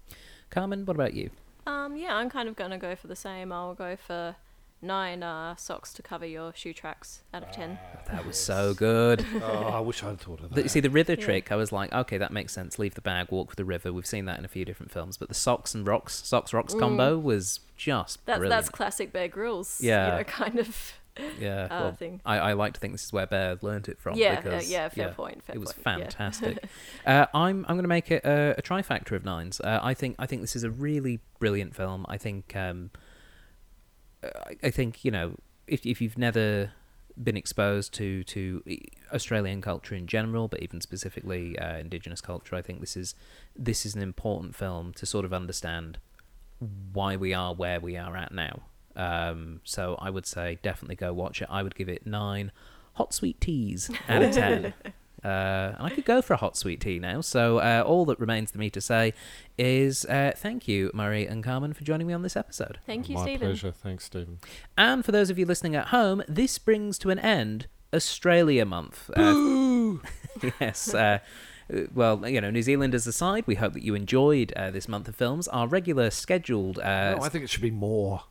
Carmen, 0.49 0.85
what 0.85 0.95
about 0.95 1.13
you? 1.13 1.29
Um, 1.67 1.95
yeah, 1.95 2.15
I'm 2.15 2.29
kind 2.29 2.49
of 2.49 2.55
going 2.55 2.71
to 2.71 2.77
go 2.77 2.95
for 2.95 3.07
the 3.07 3.15
same. 3.15 3.51
I'll 3.51 3.75
go 3.75 3.95
for 3.95 4.35
nine 4.81 5.21
uh, 5.21 5.55
socks 5.57 5.93
to 5.93 6.01
cover 6.01 6.25
your 6.25 6.53
shoe 6.55 6.71
tracks 6.73 7.21
out 7.33 7.43
of 7.43 7.51
ten. 7.51 7.77
That 8.09 8.25
was 8.25 8.37
so 8.37 8.73
good. 8.73 9.25
oh, 9.43 9.69
I 9.73 9.79
wish 9.81 10.01
I'd 10.03 10.19
thought 10.19 10.39
of 10.39 10.53
The, 10.55 10.63
that. 10.63 10.69
see 10.71 10.79
the 10.79 10.89
river 10.89 11.13
Yeah. 11.13 11.23
trick. 11.25 11.51
I 11.51 11.55
was 11.57 11.71
like, 11.71 11.91
okay, 11.93 12.17
that 12.17 12.31
makes 12.31 12.53
sense. 12.53 12.79
Leave 12.79 12.95
the 12.95 13.01
bag, 13.01 13.27
walk 13.29 13.49
with 13.49 13.57
the 13.57 13.65
river. 13.65 13.91
We've 13.91 14.05
seen 14.05 14.25
that 14.25 14.39
in 14.39 14.45
a 14.45 14.47
few 14.47 14.63
different 14.65 14.91
films, 14.91 15.17
but 15.17 15.27
the 15.27 15.35
socks 15.35 15.75
and 15.75 15.85
rocks, 15.85 16.25
socks 16.25 16.53
rocks 16.53 16.73
combo 16.73 17.17
was 17.19 17.59
just 17.75 17.89
Mm. 18.21 18.25
That's 18.25 18.39
brilliant. 18.39 18.49
that's 18.49 18.69
classic 18.69 19.11
Bear 19.11 19.27
Grylls. 19.27 19.79
Yeah. 19.81 20.11
you 20.13 20.17
know, 20.19 20.23
kind 20.23 20.59
of. 20.59 20.93
yeah, 21.39 21.63
uh, 21.65 21.81
well, 21.81 21.91
thing. 21.93 22.21
I, 22.25 22.37
I 22.37 22.53
like 22.53 22.73
to 22.73 22.79
think 22.79 22.93
this 22.93 23.03
is 23.03 23.13
where 23.13 23.27
Bear 23.27 23.57
learnt 23.61 23.89
it 23.89 23.99
from. 23.99 24.17
Yeah, 24.17 24.41
uh, 24.45 24.61
yeah, 24.65 24.89
fair 24.89 25.13
point, 25.13 25.43
fair 25.43 25.55
it 25.55 25.59
was 25.59 25.73
point, 25.73 25.99
yeah. 25.99 26.03
fantastic. 26.05 26.63
uh, 27.05 27.25
I'm 27.33 27.65
I'm 27.67 27.75
going 27.75 27.83
to 27.83 27.89
make 27.89 28.11
it 28.11 28.23
a, 28.23 28.55
a 28.57 28.61
trifactor 28.61 29.15
of 29.15 29.25
nines. 29.25 29.59
Uh, 29.59 29.79
I 29.81 29.93
think 29.93 30.15
I 30.19 30.25
think 30.25 30.41
this 30.41 30.55
is 30.55 30.63
a 30.63 30.71
really 30.71 31.19
brilliant 31.39 31.75
film. 31.75 32.05
I 32.09 32.17
think 32.17 32.55
um, 32.55 32.91
I, 34.23 34.55
I 34.63 34.69
think 34.69 35.03
you 35.05 35.11
know 35.11 35.35
if 35.67 35.85
if 35.85 36.01
you've 36.01 36.17
never 36.17 36.71
been 37.21 37.37
exposed 37.37 37.93
to 37.95 38.23
to 38.23 38.63
Australian 39.13 39.61
culture 39.61 39.95
in 39.95 40.07
general, 40.07 40.47
but 40.47 40.61
even 40.61 40.81
specifically 40.81 41.57
uh, 41.59 41.77
Indigenous 41.77 42.21
culture, 42.21 42.55
I 42.55 42.61
think 42.61 42.79
this 42.79 42.95
is 42.95 43.15
this 43.55 43.85
is 43.85 43.95
an 43.95 44.01
important 44.01 44.55
film 44.55 44.93
to 44.93 45.05
sort 45.05 45.25
of 45.25 45.33
understand 45.33 45.99
why 46.93 47.15
we 47.15 47.33
are 47.33 47.53
where 47.53 47.79
we 47.79 47.97
are 47.97 48.15
at 48.15 48.31
now. 48.31 48.61
Um, 48.99 49.61
so 49.63 49.97
I 49.99 50.09
would 50.09 50.25
say 50.25 50.59
definitely 50.61 50.95
go 50.95 51.13
watch 51.13 51.41
it. 51.41 51.47
I 51.49 51.63
would 51.63 51.75
give 51.75 51.87
it 51.87 52.05
nine 52.05 52.51
hot 52.93 53.13
sweet 53.13 53.39
teas 53.39 53.89
out 54.09 54.21
of 54.21 54.31
ten. 54.33 54.73
Uh, 55.23 55.75
and 55.77 55.87
I 55.87 55.89
could 55.89 56.05
go 56.05 56.21
for 56.21 56.33
a 56.33 56.37
hot 56.37 56.55
sweet 56.55 56.79
tea 56.81 56.99
now. 56.99 57.21
So 57.21 57.59
uh, 57.59 57.83
all 57.85 58.05
that 58.05 58.19
remains 58.19 58.51
for 58.51 58.57
me 58.57 58.69
to 58.69 58.81
say 58.81 59.13
is 59.57 60.05
uh, 60.05 60.31
thank 60.35 60.67
you, 60.67 60.91
Murray 60.93 61.25
and 61.25 61.43
Carmen, 61.43 61.73
for 61.73 61.83
joining 61.83 62.07
me 62.07 62.13
on 62.13 62.21
this 62.21 62.35
episode. 62.37 62.79
Thank 62.85 63.09
you, 63.09 63.15
My 63.15 63.23
Stephen. 63.23 63.47
pleasure. 63.47 63.71
Thanks, 63.71 64.05
Stephen. 64.05 64.39
And 64.77 65.03
for 65.03 65.11
those 65.11 65.29
of 65.29 65.39
you 65.39 65.45
listening 65.45 65.75
at 65.75 65.87
home, 65.87 66.23
this 66.27 66.57
brings 66.57 66.97
to 66.99 67.09
an 67.09 67.19
end 67.19 67.67
Australia 67.93 68.65
Month. 68.65 69.09
Uh, 69.15 69.95
yes. 70.61 70.93
Uh, 70.93 71.19
well, 71.93 72.27
you 72.27 72.41
know, 72.41 72.49
New 72.49 72.61
Zealanders 72.63 73.05
aside, 73.05 73.43
we 73.45 73.55
hope 73.55 73.73
that 73.73 73.83
you 73.83 73.95
enjoyed 73.95 74.53
uh, 74.53 74.71
this 74.71 74.87
month 74.87 75.07
of 75.07 75.15
films. 75.15 75.47
Our 75.49 75.67
regular 75.67 76.09
scheduled 76.09 76.79
uh, 76.79 77.15
no, 77.15 77.23
I 77.23 77.29
think 77.29 77.43
it 77.43 77.49
should 77.49 77.61
be 77.61 77.71
more. 77.71 78.23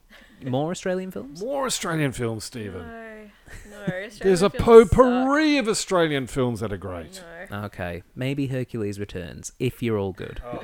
More 0.45 0.71
Australian 0.71 1.11
films. 1.11 1.43
More 1.43 1.67
Australian 1.67 2.13
films, 2.13 2.45
Stephen. 2.45 2.83
No, 2.83 3.31
no. 3.71 3.87
There's 4.21 4.43
a 4.43 4.47
Australian 4.47 4.51
films 4.51 4.91
potpourri 4.91 5.59
of 5.59 5.69
Australian 5.69 6.27
films 6.27 6.61
that 6.61 6.73
are 6.73 6.77
suck. 6.77 6.81
great. 6.81 7.23
No. 7.51 7.65
Okay, 7.65 8.03
maybe 8.15 8.49
Hercules 8.49 8.99
returns 8.99 9.53
if 9.59 9.83
you're 9.83 9.99
all 9.99 10.13
good. 10.13 10.41
Oh. 10.45 10.63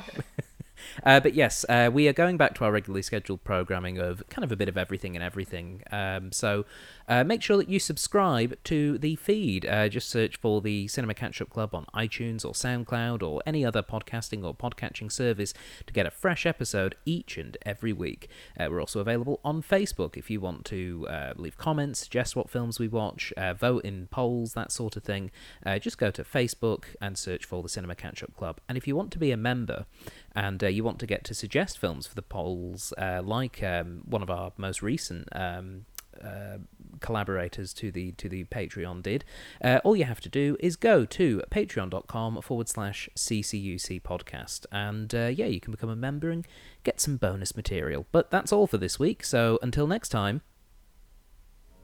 uh, 1.04 1.20
but 1.20 1.34
yes, 1.34 1.64
uh, 1.68 1.90
we 1.92 2.08
are 2.08 2.12
going 2.12 2.36
back 2.36 2.54
to 2.56 2.64
our 2.64 2.72
regularly 2.72 3.02
scheduled 3.02 3.44
programming 3.44 3.98
of 3.98 4.22
kind 4.28 4.44
of 4.44 4.52
a 4.52 4.56
bit 4.56 4.68
of 4.68 4.76
everything 4.76 5.16
and 5.16 5.22
everything. 5.22 5.82
Um, 5.90 6.32
so 6.32 6.64
uh, 7.08 7.24
make 7.24 7.42
sure 7.42 7.56
that 7.56 7.68
you 7.68 7.78
subscribe 7.78 8.56
to 8.64 8.98
the 8.98 9.16
feed. 9.16 9.66
Uh, 9.66 9.88
just 9.88 10.08
search 10.08 10.36
for 10.36 10.60
the 10.60 10.88
Cinema 10.88 11.14
Catch 11.14 11.40
Up 11.40 11.50
Club 11.50 11.74
on 11.74 11.86
iTunes 11.94 12.44
or 12.44 12.52
SoundCloud 12.52 13.22
or 13.22 13.42
any 13.46 13.64
other 13.64 13.82
podcasting 13.82 14.44
or 14.44 14.54
podcatching 14.54 15.10
service 15.10 15.52
to 15.86 15.92
get 15.92 16.06
a 16.06 16.10
fresh 16.10 16.46
episode 16.46 16.94
each 17.04 17.36
and 17.36 17.56
every 17.62 17.92
week. 17.92 18.28
Uh, 18.58 18.68
we're 18.70 18.80
also 18.80 19.00
available 19.00 19.40
on 19.44 19.62
Facebook 19.62 20.16
if 20.16 20.30
you 20.30 20.40
want 20.40 20.64
to 20.66 21.06
uh, 21.10 21.32
leave 21.36 21.58
comments, 21.58 22.00
suggest 22.00 22.36
what 22.36 22.48
films 22.48 22.78
we 22.78 22.88
watch, 22.88 23.32
uh, 23.36 23.52
vote 23.54 23.84
in 23.84 24.06
polls, 24.06 24.54
that 24.54 24.72
sort 24.72 24.96
of 24.96 25.04
thing. 25.04 25.30
Uh, 25.64 25.78
just 25.78 25.98
go 25.98 26.10
to 26.10 26.24
Facebook 26.24 26.84
and 27.00 27.18
search 27.18 27.44
for 27.44 27.62
the 27.62 27.68
Cinema 27.68 27.94
Catch 27.94 28.22
Up 28.22 28.34
Club. 28.36 28.60
And 28.68 28.78
if 28.78 28.88
you 28.88 28.96
want 28.96 29.10
to 29.12 29.18
be 29.18 29.30
a 29.30 29.36
member 29.36 29.86
and 30.34 30.62
you 30.62 30.82
want 30.82 30.98
to 31.00 31.06
get 31.06 31.24
to 31.24 31.34
suggest 31.34 31.78
films 31.78 32.06
for 32.06 32.14
the 32.14 32.22
polls, 32.22 32.92
like 32.98 33.62
um, 33.62 34.02
one 34.06 34.22
of 34.22 34.30
our 34.30 34.52
most 34.56 34.82
recent. 34.82 35.28
Um, 35.32 35.84
uh, 36.22 36.58
collaborators 37.00 37.72
to 37.74 37.90
the 37.90 38.12
to 38.12 38.28
the 38.28 38.44
Patreon 38.44 39.02
did. 39.02 39.24
Uh, 39.62 39.80
all 39.84 39.96
you 39.96 40.04
have 40.04 40.20
to 40.22 40.28
do 40.28 40.56
is 40.60 40.76
go 40.76 41.04
to 41.04 41.42
patreon.com 41.50 42.42
forward 42.42 42.68
slash 42.68 43.08
CCUC 43.16 44.02
podcast. 44.02 44.66
And 44.72 45.14
uh, 45.14 45.26
yeah, 45.26 45.46
you 45.46 45.60
can 45.60 45.70
become 45.70 45.90
a 45.90 45.96
member 45.96 46.30
and 46.30 46.46
get 46.82 47.00
some 47.00 47.16
bonus 47.16 47.56
material. 47.56 48.06
But 48.12 48.30
that's 48.30 48.52
all 48.52 48.66
for 48.66 48.78
this 48.78 48.98
week. 48.98 49.24
So 49.24 49.58
until 49.62 49.86
next 49.86 50.08
time, 50.10 50.42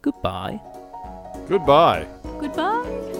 goodbye. 0.02 0.60
Goodbye. 1.48 2.06
Goodbye. 2.40 3.19